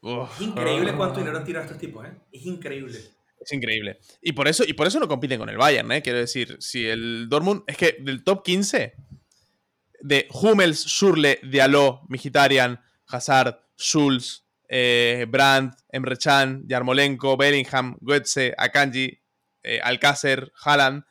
Uf. 0.00 0.30
Es 0.36 0.40
increíble 0.40 0.94
cuánto 0.96 1.18
dinero 1.18 1.36
han 1.36 1.44
tirado 1.44 1.66
estos 1.66 1.78
tipos, 1.78 2.06
¿eh? 2.06 2.12
Es 2.32 2.46
increíble. 2.46 2.98
Es 3.38 3.52
increíble. 3.52 3.98
Y 4.22 4.32
por 4.32 4.48
eso, 4.48 4.64
y 4.66 4.72
por 4.72 4.86
eso 4.86 4.98
no 4.98 5.06
compiten 5.06 5.38
con 5.38 5.50
el 5.50 5.58
Bayern, 5.58 5.92
¿eh? 5.92 6.00
Quiero 6.00 6.18
decir, 6.18 6.56
si 6.60 6.86
el 6.86 7.28
Dortmund. 7.28 7.62
Es 7.66 7.76
que 7.76 7.98
del 8.00 8.24
top 8.24 8.42
15, 8.42 8.94
de 10.00 10.28
Hummels, 10.30 10.86
Schurle, 10.86 11.40
Diallo, 11.42 12.00
Mkhitaryan, 12.08 12.80
Hazard, 13.06 13.60
Schulz, 13.76 14.47
eh, 14.68 15.26
Brandt, 15.28 15.74
Emre 15.90 16.16
Can, 16.16 16.64
Yarmolenko, 16.68 17.36
Bellingham, 17.36 17.96
Goetze, 18.00 18.54
Akanji, 18.56 19.18
eh, 19.62 19.80
Alcácer, 19.82 20.52
Haaland. 20.62 21.04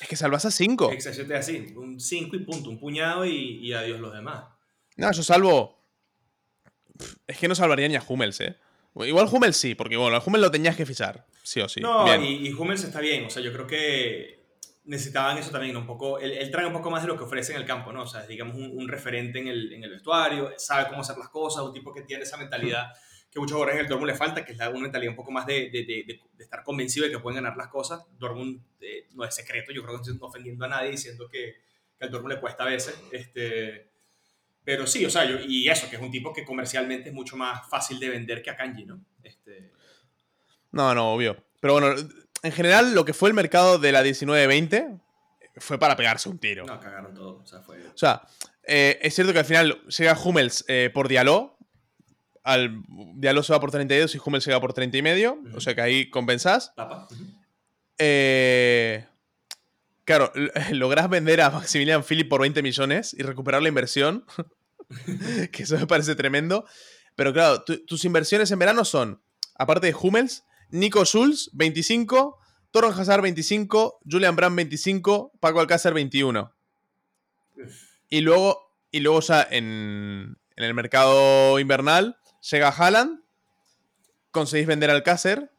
Es 0.00 0.08
que 0.08 0.16
salvas 0.16 0.44
a 0.44 0.50
5. 0.50 0.92
Exactamente 0.92 1.34
así. 1.36 1.74
Un 1.76 2.00
5 2.00 2.36
y 2.36 2.38
punto, 2.40 2.70
un 2.70 2.78
puñado 2.78 3.26
y, 3.26 3.58
y 3.60 3.72
adiós 3.72 4.00
los 4.00 4.12
demás. 4.12 4.44
No, 4.96 5.12
yo 5.12 5.22
salvo. 5.22 5.84
Es 7.26 7.38
que 7.38 7.48
no 7.48 7.54
salvaría 7.54 7.88
ni 7.88 7.96
a 7.96 8.04
Hummels, 8.06 8.40
¿eh? 8.40 8.56
Igual 8.94 9.28
Hummels 9.30 9.56
sí, 9.56 9.74
porque 9.74 9.96
bueno, 9.96 10.16
a 10.16 10.22
Hummels 10.24 10.42
lo 10.42 10.50
tenías 10.50 10.76
que 10.76 10.86
fichar. 10.86 11.26
Sí 11.42 11.60
o 11.60 11.68
sí. 11.68 11.80
no, 11.80 12.04
Bien. 12.04 12.22
y, 12.22 12.48
y 12.48 12.52
Hummels 12.52 12.84
está 12.84 13.00
bien. 13.00 13.24
O 13.24 13.30
sea, 13.30 13.42
yo 13.42 13.52
creo 13.52 13.66
que 13.66 14.41
necesitaban 14.84 15.38
eso 15.38 15.50
también, 15.50 15.76
un 15.76 15.86
poco. 15.86 16.18
Él, 16.18 16.32
él 16.32 16.50
trae 16.50 16.66
un 16.66 16.72
poco 16.72 16.90
más 16.90 17.02
de 17.02 17.08
lo 17.08 17.16
que 17.16 17.24
ofrece 17.24 17.52
en 17.52 17.60
el 17.60 17.66
campo, 17.66 17.92
¿no? 17.92 18.02
O 18.02 18.06
sea, 18.06 18.26
digamos, 18.26 18.56
un, 18.56 18.70
un 18.76 18.88
referente 18.88 19.38
en 19.38 19.48
el, 19.48 19.72
en 19.72 19.84
el 19.84 19.90
vestuario, 19.90 20.52
sabe 20.58 20.88
cómo 20.88 21.00
hacer 21.02 21.16
las 21.18 21.28
cosas, 21.28 21.62
un 21.64 21.72
tipo 21.72 21.92
que 21.92 22.02
tiene 22.02 22.24
esa 22.24 22.36
mentalidad 22.36 22.92
que 23.30 23.40
muchos 23.40 23.54
jugadores 23.54 23.78
del 23.78 23.88
Dortmund 23.88 24.10
le 24.12 24.18
falta, 24.18 24.44
que 24.44 24.52
es 24.52 24.58
la, 24.58 24.68
una 24.68 24.80
mentalidad 24.80 25.10
un 25.10 25.16
poco 25.16 25.30
más 25.30 25.46
de, 25.46 25.70
de, 25.70 25.84
de- 25.84 26.20
de 26.36 26.44
estar 26.44 26.62
convencido 26.62 27.06
de 27.06 27.12
que 27.12 27.18
pueden 27.18 27.42
ganar 27.42 27.56
las 27.56 27.68
cosas. 27.68 28.04
Dortmund 28.18 28.60
eh, 28.80 29.06
no 29.14 29.24
es 29.24 29.34
secreto, 29.34 29.72
yo 29.72 29.82
creo 29.82 29.94
que 29.94 30.06
no 30.06 30.12
estoy 30.12 30.18
ofendiendo 30.28 30.64
a 30.66 30.68
nadie 30.68 30.90
diciendo 30.90 31.28
que, 31.30 31.56
que 31.98 32.04
al 32.04 32.10
Dortmund 32.10 32.34
le 32.34 32.40
cuesta 32.40 32.64
a 32.64 32.66
veces. 32.66 32.94
Este, 33.10 33.88
pero 34.64 34.86
sí, 34.86 35.06
o 35.06 35.10
sea, 35.10 35.24
yo- 35.24 35.38
y 35.48 35.66
eso, 35.68 35.88
que 35.88 35.96
es 35.96 36.02
un 36.02 36.10
tipo 36.10 36.30
que 36.32 36.44
comercialmente 36.44 37.08
es 37.08 37.14
mucho 37.14 37.36
más 37.38 37.66
fácil 37.70 37.98
de 37.98 38.10
vender 38.10 38.42
que 38.42 38.50
a 38.50 38.56
Kanji, 38.56 38.84
¿no? 38.84 39.00
Este, 39.22 39.70
No, 40.72 40.94
no, 40.94 41.14
obvio. 41.14 41.42
Pero 41.60 41.72
bueno, 41.74 41.94
en 42.42 42.52
general, 42.52 42.94
lo 42.94 43.04
que 43.04 43.12
fue 43.14 43.28
el 43.28 43.34
mercado 43.34 43.78
de 43.78 43.92
la 43.92 44.02
19-20 44.02 45.00
fue 45.58 45.78
para 45.78 45.96
pegarse 45.96 46.28
un 46.28 46.38
tiro. 46.38 46.64
no, 46.64 46.78
cagaron 46.80 47.14
todo. 47.14 47.40
O 47.42 47.46
sea, 47.46 47.60
fue... 47.60 47.78
O 47.86 47.96
sea, 47.98 48.22
eh, 48.64 48.98
es 49.02 49.14
cierto 49.14 49.32
que 49.32 49.38
al 49.40 49.44
final 49.44 49.80
llega 49.86 50.18
Hummels 50.22 50.64
eh, 50.68 50.90
por 50.92 51.08
Diallo. 51.08 51.56
Al, 52.44 52.82
Diallo 53.16 53.42
se 53.42 53.52
va 53.52 53.60
por 53.60 53.70
32 53.70 54.14
y 54.14 54.18
Hummels 54.24 54.44
se 54.44 54.52
va 54.52 54.60
por 54.60 54.72
30 54.72 54.96
y 54.96 55.02
medio. 55.02 55.38
O 55.54 55.60
sea 55.60 55.74
que 55.74 55.80
ahí 55.82 56.10
compensás. 56.10 56.72
Tapa. 56.74 57.06
Ujú. 57.10 57.24
Eh, 57.98 59.04
claro, 60.04 60.32
lográs 60.72 61.08
vender 61.08 61.40
a 61.40 61.50
Maximilian 61.50 62.02
Philip 62.04 62.28
por 62.28 62.40
20 62.40 62.62
millones 62.62 63.14
y 63.16 63.22
recuperar 63.22 63.62
la 63.62 63.68
inversión. 63.68 64.24
que 65.52 65.62
eso 65.62 65.76
me 65.78 65.86
parece 65.86 66.14
tremendo. 66.14 66.64
Pero 67.14 67.32
claro, 67.32 67.62
tu- 67.62 67.84
tus 67.84 68.04
inversiones 68.04 68.50
en 68.50 68.58
verano 68.58 68.84
son, 68.84 69.20
aparte 69.54 69.86
de 69.86 69.94
Hummels, 69.94 70.44
Nico 70.72 71.04
Schulz, 71.04 71.50
25, 71.52 72.38
Torren 72.70 72.92
Hazard, 72.92 73.22
25, 73.22 74.00
Julian 74.10 74.34
Brand, 74.34 74.56
25, 74.56 75.32
Paco 75.38 75.60
Alcácer, 75.60 75.94
21. 75.94 76.52
Y 78.08 78.20
luego, 78.22 78.74
y 78.90 79.00
luego 79.00 79.20
ya 79.20 79.46
en, 79.50 80.38
en 80.56 80.64
el 80.64 80.74
mercado 80.74 81.58
invernal 81.58 82.16
llega 82.50 82.68
Haaland, 82.68 83.20
conseguís 84.30 84.66
vender 84.66 84.90
al 84.90 84.96
Alcácer, 84.96 85.52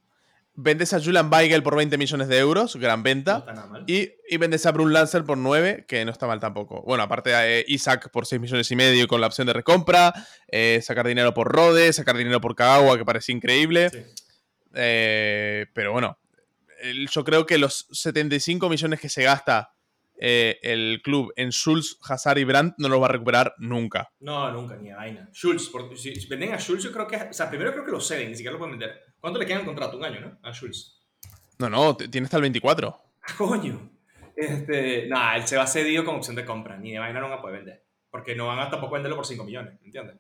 vendes 0.56 0.94
a 0.94 1.02
Julian 1.02 1.32
Weigel 1.32 1.64
por 1.64 1.76
20 1.76 1.98
millones 1.98 2.28
de 2.28 2.40
euros, 2.40 2.76
gran 2.76 3.04
venta, 3.04 3.46
y, 3.88 4.10
y 4.28 4.38
vendes 4.38 4.66
a 4.66 4.72
Brun 4.72 4.94
Lancer 4.94 5.24
por 5.24 5.38
9, 5.38 5.86
que 5.88 6.04
no 6.06 6.12
está 6.12 6.28
mal 6.28 6.40
tampoco. 6.40 6.82
Bueno, 6.82 7.04
aparte 7.04 7.30
de 7.30 7.66
Isaac 7.68 8.10
por 8.12 8.26
6 8.26 8.42
millones 8.42 8.70
y 8.72 8.76
medio 8.76 9.08
con 9.08 9.22
la 9.22 9.28
opción 9.28 9.48
de 9.48 9.54
recompra, 9.54 10.14
eh, 10.48 10.80
sacar 10.84 11.08
dinero 11.08 11.34
por 11.34 11.52
Rode, 11.52 11.94
sacar 11.94 12.18
dinero 12.18 12.42
por 12.42 12.56
Kagawa, 12.56 12.98
que 12.98 13.06
parece 13.06 13.32
increíble. 13.32 13.90
Sí. 13.90 14.23
Eh, 14.74 15.68
pero 15.74 15.92
bueno, 15.92 16.18
el- 16.82 17.08
yo 17.10 17.24
creo 17.24 17.46
que 17.46 17.58
los 17.58 17.88
75 17.92 18.70
millones 18.70 19.00
que 19.00 19.10
se 19.10 19.24
gasta 19.24 19.74
eh, 20.18 20.60
el 20.62 21.02
club 21.04 21.34
en 21.36 21.52
Schulz, 21.52 21.98
Hazard 22.08 22.38
y 22.38 22.44
Brandt 22.44 22.76
no 22.78 22.88
los 22.88 23.02
va 23.02 23.06
a 23.06 23.10
recuperar 23.10 23.56
nunca. 23.58 24.12
No, 24.20 24.52
nunca, 24.52 24.76
ni 24.78 24.92
a 24.92 24.96
vaina. 24.98 25.30
Schultz, 25.34 25.72
si, 25.98 26.28
venden 26.28 26.54
a 26.54 26.60
Schultz, 26.60 26.84
yo 26.84 26.92
creo 26.92 27.08
que. 27.08 27.18
O 27.18 27.34
sea, 27.34 27.50
primero 27.50 27.72
creo 27.74 27.84
que 27.84 27.92
lo 27.92 28.00
ceden, 28.00 28.30
ni 28.30 28.36
siquiera 28.36 28.54
lo 28.54 28.60
pueden 28.60 28.78
vender. 28.78 29.02
¿Cuánto 29.20 29.40
le 29.40 29.46
queda 29.46 29.60
en 29.60 29.66
contrato? 29.66 29.98
Un 29.98 30.06
año, 30.06 30.22
¿no? 30.22 30.38
A 30.44 30.54
Schultz. 30.54 31.02
No, 31.58 31.70
no, 31.70 31.98
tiene 31.98 32.26
hasta 32.26 32.38
el 32.38 32.42
24. 32.44 33.02
Ah, 33.22 33.34
coño. 33.38 33.90
Este, 34.36 35.08
nah, 35.08 35.36
él 35.36 35.48
se 35.48 35.58
va 35.58 35.68
cedido 35.68 36.06
con 36.06 36.16
opción 36.16 36.36
de 36.36 36.46
compra. 36.46 36.78
Ni 36.78 36.92
de 36.92 37.00
vaina 37.00 37.20
no 37.20 37.30
van 37.30 37.40
a 37.40 37.42
poder 37.42 37.58
vender. 37.58 37.84
Porque 38.10 38.36
no 38.36 38.48
van 38.48 38.60
a 38.60 38.70
tampoco 38.70 38.94
venderlo 38.94 39.16
por 39.16 39.26
5 39.26 39.44
millones, 39.44 39.80
¿entiendes? 39.84 40.18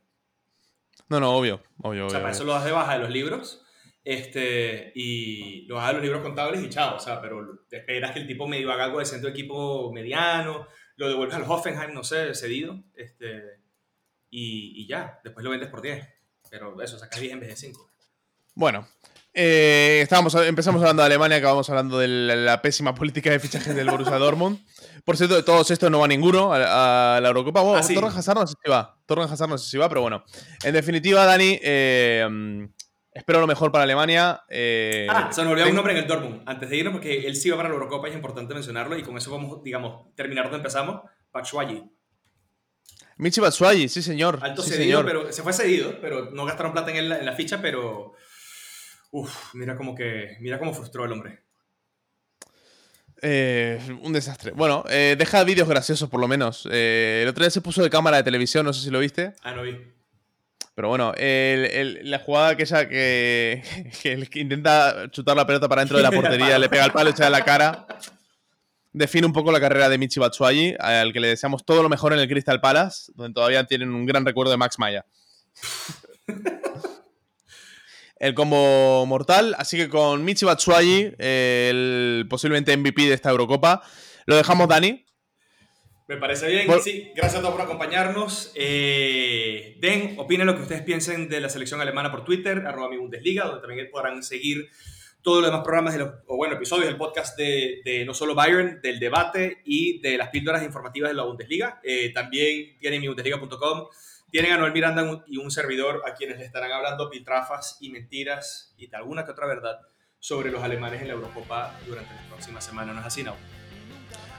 No, 1.09 1.19
no, 1.19 1.35
obvio, 1.35 1.61
obvio, 1.79 2.07
O 2.07 2.09
sea, 2.09 2.17
obvio, 2.19 2.23
para 2.23 2.31
eso 2.31 2.43
lo 2.43 2.53
das 2.53 2.65
de 2.65 2.71
baja 2.71 2.93
de 2.93 2.99
los 2.99 3.09
libros. 3.09 3.62
Este, 4.03 4.91
y 4.95 5.65
lo 5.67 5.75
das 5.77 5.87
de 5.87 5.93
los 5.93 6.01
libros 6.03 6.21
contables 6.21 6.61
y 6.61 6.69
chao. 6.69 6.95
O 6.97 6.99
sea, 6.99 7.21
pero 7.21 7.65
te 7.69 7.77
esperas 7.77 8.11
que 8.11 8.19
el 8.19 8.27
tipo 8.27 8.47
medio 8.47 8.71
haga 8.71 8.85
algo 8.85 8.99
de 8.99 9.05
centro 9.05 9.27
de 9.29 9.33
equipo 9.33 9.91
mediano, 9.93 10.67
lo 10.97 11.07
devuelves 11.07 11.35
al 11.35 11.43
Hoffenheim, 11.49 11.93
no 11.93 12.03
sé, 12.03 12.33
cedido. 12.35 12.83
Este, 12.95 13.61
y, 14.29 14.81
y 14.81 14.87
ya, 14.87 15.19
después 15.23 15.43
lo 15.43 15.51
vendes 15.51 15.69
por 15.69 15.81
10. 15.81 16.05
Pero 16.49 16.81
eso, 16.81 16.99
sacas 16.99 17.19
10 17.19 17.33
en 17.33 17.39
vez 17.39 17.49
de 17.49 17.55
5. 17.55 17.89
Bueno, 18.55 18.87
eh, 19.33 20.01
estábamos, 20.03 20.35
empezamos 20.35 20.81
hablando 20.81 21.01
de 21.01 21.07
Alemania, 21.07 21.37
acabamos 21.37 21.67
hablando 21.69 21.97
de 21.97 22.07
la, 22.07 22.35
la 22.35 22.61
pésima 22.61 22.93
política 22.95 23.31
de 23.31 23.39
fichajes 23.39 23.73
del 23.73 23.89
Borussia 23.89 24.17
Dortmund. 24.17 24.59
Por 25.05 25.17
cierto, 25.17 25.35
de 25.35 25.43
todos 25.43 25.71
estos 25.71 25.89
no 25.89 25.99
va 25.99 26.07
ninguno 26.07 26.53
a, 26.53 27.17
a 27.17 27.21
la 27.21 27.27
Eurocopa. 27.29 27.61
Bueno, 27.61 27.79
Ah, 27.79 27.83
sí. 27.83 27.95
Torren 27.95 28.11
Hazard 28.11 28.37
no 28.39 28.47
sé 28.47 28.55
si 28.63 28.69
va. 28.69 28.97
Torren 29.05 29.29
Hazard 29.29 29.49
no 29.49 29.57
sé 29.57 29.69
si 29.69 29.77
va, 29.77 29.89
pero 29.89 30.01
bueno. 30.01 30.23
En 30.63 30.73
definitiva, 30.73 31.25
Dani, 31.25 31.59
eh, 31.63 32.67
espero 33.13 33.39
lo 33.39 33.47
mejor 33.47 33.71
para 33.71 33.83
Alemania. 33.83 34.43
eh, 34.49 35.07
Ah, 35.09 35.29
se 35.31 35.43
nos 35.43 35.51
olvidó 35.53 35.67
un 35.69 35.75
nombre 35.75 35.93
en 35.93 35.99
el 35.99 36.07
Dortmund. 36.07 36.43
Antes 36.45 36.69
de 36.69 36.77
irnos, 36.77 36.93
porque 36.93 37.25
él 37.27 37.35
sí 37.35 37.49
va 37.49 37.57
para 37.57 37.69
la 37.69 37.75
Eurocopa, 37.75 38.07
es 38.07 38.15
importante 38.15 38.53
mencionarlo, 38.53 38.97
y 38.97 39.03
con 39.03 39.17
eso 39.17 39.31
vamos, 39.31 39.63
digamos, 39.63 40.13
terminar 40.15 40.45
donde 40.45 40.57
empezamos. 40.57 41.01
Batshuayi. 41.31 41.83
Michi 43.17 43.39
Batshuayi, 43.41 43.87
sí 43.89 44.01
señor. 44.01 44.39
Alto 44.41 44.61
sí, 44.63 44.71
cedido, 44.71 44.99
señor. 44.99 45.05
pero 45.05 45.31
se 45.31 45.43
fue 45.43 45.53
cedido, 45.53 45.99
pero 46.01 46.31
no 46.31 46.45
gastaron 46.45 46.73
plata 46.73 46.91
en, 46.91 46.97
él 46.97 47.11
en 47.11 47.25
la 47.25 47.33
ficha, 47.33 47.61
pero... 47.61 48.13
Uf, 49.11 49.53
mira 49.53 49.75
como 49.75 49.93
que... 49.95 50.37
Mira 50.39 50.57
cómo 50.57 50.73
frustró 50.73 51.05
el 51.05 51.11
hombre. 51.11 51.43
Eh, 53.21 53.79
un 54.01 54.11
desastre. 54.11 54.51
Bueno, 54.51 54.83
eh, 54.89 55.15
deja 55.17 55.43
vídeos 55.43 55.69
graciosos 55.69 56.09
por 56.09 56.19
lo 56.19 56.27
menos. 56.27 56.67
El 56.69 57.27
otro 57.27 57.43
día 57.43 57.51
se 57.51 57.61
puso 57.61 57.81
de 57.81 57.89
cámara 57.89 58.17
de 58.17 58.23
televisión, 58.23 58.65
no 58.65 58.73
sé 58.73 58.81
si 58.83 58.89
lo 58.89 58.99
viste. 58.99 59.33
Ah, 59.43 59.53
no 59.53 59.61
vi. 59.61 59.77
Pero 60.75 60.87
bueno, 60.87 61.13
el- 61.17 61.65
el- 61.65 61.99
la 62.09 62.19
jugada 62.19 62.49
aquella 62.49 62.87
que, 62.89 63.61
que 64.01 64.11
el 64.13 64.29
que 64.29 64.39
intenta 64.39 65.09
chutar 65.11 65.35
la 65.35 65.45
pelota 65.45 65.67
para 65.69 65.81
dentro 65.81 65.97
de 65.97 66.03
la 66.03 66.11
portería, 66.11 66.57
le 66.59 66.69
pega 66.69 66.85
el 66.85 66.91
palo, 66.91 67.09
echa 67.11 67.27
a 67.27 67.29
la 67.29 67.43
cara. 67.45 67.85
Define 68.91 69.25
un 69.27 69.33
poco 69.33 69.51
la 69.51 69.59
carrera 69.59 69.89
de 69.89 69.97
Michi 69.97 70.19
Batshuayi, 70.19 70.75
al 70.79 71.13
que 71.13 71.19
le 71.19 71.27
deseamos 71.29 71.65
todo 71.65 71.81
lo 71.81 71.89
mejor 71.89 72.13
en 72.13 72.19
el 72.19 72.27
Crystal 72.27 72.61
Palace, 72.61 73.11
donde 73.15 73.33
todavía 73.33 73.63
tienen 73.65 73.89
un 73.93 74.05
gran 74.05 74.23
recuerdo 74.25 74.51
de 74.51 74.57
Max 74.57 74.77
Maya. 74.77 75.05
el 78.19 78.33
combo 78.33 79.05
mortal, 79.05 79.55
así 79.57 79.77
que 79.77 79.89
con 79.89 80.23
Michi 80.23 80.45
Batshuayi, 80.45 81.13
el 81.17 82.25
posiblemente 82.29 82.75
MVP 82.77 83.07
de 83.07 83.13
esta 83.13 83.29
Eurocopa, 83.31 83.81
lo 84.25 84.35
dejamos 84.35 84.67
Dani. 84.67 85.05
Me 86.07 86.17
parece 86.17 86.47
bien. 86.47 86.67
Sí, 86.81 87.11
gracias 87.15 87.39
a 87.39 87.41
todos 87.41 87.55
por 87.55 87.63
acompañarnos. 87.63 88.51
Eh, 88.55 89.77
den, 89.79 90.15
opinen 90.17 90.47
lo 90.47 90.55
que 90.55 90.63
ustedes 90.63 90.81
piensen 90.81 91.29
de 91.29 91.39
la 91.39 91.49
selección 91.49 91.79
alemana 91.79 92.11
por 92.11 92.25
Twitter, 92.25 92.65
arroba 92.67 92.89
mi 92.89 92.97
Bundesliga, 92.97 93.45
donde 93.45 93.61
también 93.61 93.89
podrán 93.89 94.21
seguir 94.21 94.69
todos 95.21 95.41
los 95.41 95.49
demás 95.49 95.63
programas, 95.63 95.93
de 95.93 95.99
los, 95.99 96.09
o 96.27 96.35
bueno, 96.35 96.55
episodios 96.55 96.87
del 96.87 96.97
podcast 96.97 97.37
de, 97.37 97.81
de 97.85 98.03
no 98.03 98.13
solo 98.13 98.35
Bayern, 98.35 98.81
del 98.81 98.99
debate 98.99 99.61
y 99.63 100.01
de 100.01 100.17
las 100.17 100.29
píldoras 100.29 100.63
informativas 100.63 101.09
de 101.09 101.15
la 101.15 101.23
Bundesliga. 101.23 101.79
Eh, 101.83 102.11
también 102.13 102.77
tienen 102.79 102.99
mi 102.99 103.07
Bundesliga.com. 103.07 103.87
Tienen 104.29 104.51
a 104.51 104.57
Noel 104.57 104.73
Miranda 104.73 105.23
y 105.27 105.37
un 105.37 105.51
servidor 105.51 106.01
a 106.05 106.15
quienes 106.15 106.39
le 106.39 106.45
estarán 106.45 106.71
hablando 106.71 107.09
piltrafas 107.09 107.77
y 107.79 107.91
mentiras 107.91 108.73
y 108.77 108.87
de 108.87 108.97
alguna 108.97 109.23
que 109.25 109.31
otra 109.31 109.45
verdad 109.45 109.79
sobre 110.19 110.51
los 110.51 110.63
alemanes 110.63 111.01
en 111.01 111.07
la 111.07 111.13
Eurocopa 111.13 111.79
durante 111.85 112.13
las 112.15 112.25
próximas 112.25 112.65
semanas. 112.65 112.95
¿No 112.95 113.01
es 113.01 113.07
así, 113.07 113.23
Nau? 113.23 113.35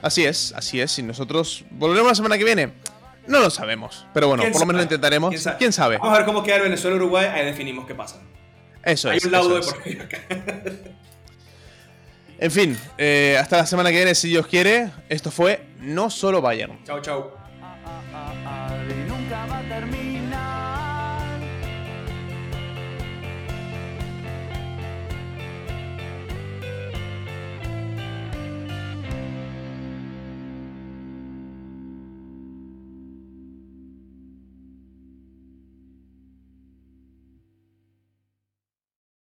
Así 0.04 0.22
es, 0.26 0.52
así 0.54 0.82
es. 0.82 0.98
Y 0.98 1.02
nosotros 1.02 1.64
volveremos 1.70 2.10
la 2.10 2.14
semana 2.14 2.36
que 2.36 2.44
viene. 2.44 2.72
No 3.26 3.40
lo 3.40 3.48
sabemos. 3.48 4.06
Pero 4.12 4.28
bueno, 4.28 4.42
por 4.52 4.60
lo 4.60 4.66
menos 4.66 4.80
lo 4.80 4.82
intentaremos. 4.82 5.34
¿Quién 5.58 5.72
sabe? 5.72 5.96
Vamos 5.96 6.14
a 6.14 6.18
ver 6.18 6.26
cómo 6.26 6.42
queda 6.42 6.56
el 6.56 6.62
Venezuela-Uruguay. 6.64 7.24
Ahí 7.32 7.46
definimos 7.46 7.86
qué 7.86 7.94
pasa. 7.94 8.20
Eso 8.82 9.08
Hay 9.08 9.16
es. 9.16 9.24
un 9.24 9.32
laudo 9.32 9.54
de 9.54 9.62
por 9.62 10.02
acá. 10.02 10.18
En 12.36 12.50
fin, 12.50 12.78
eh, 12.98 13.38
hasta 13.40 13.56
la 13.58 13.66
semana 13.66 13.88
que 13.90 13.96
viene, 13.96 14.14
si 14.14 14.28
Dios 14.28 14.46
quiere. 14.46 14.90
Esto 15.08 15.30
fue 15.30 15.64
No 15.80 16.10
Solo 16.10 16.42
Bayern. 16.42 16.84
Chao, 16.84 17.00
chao. 17.00 17.43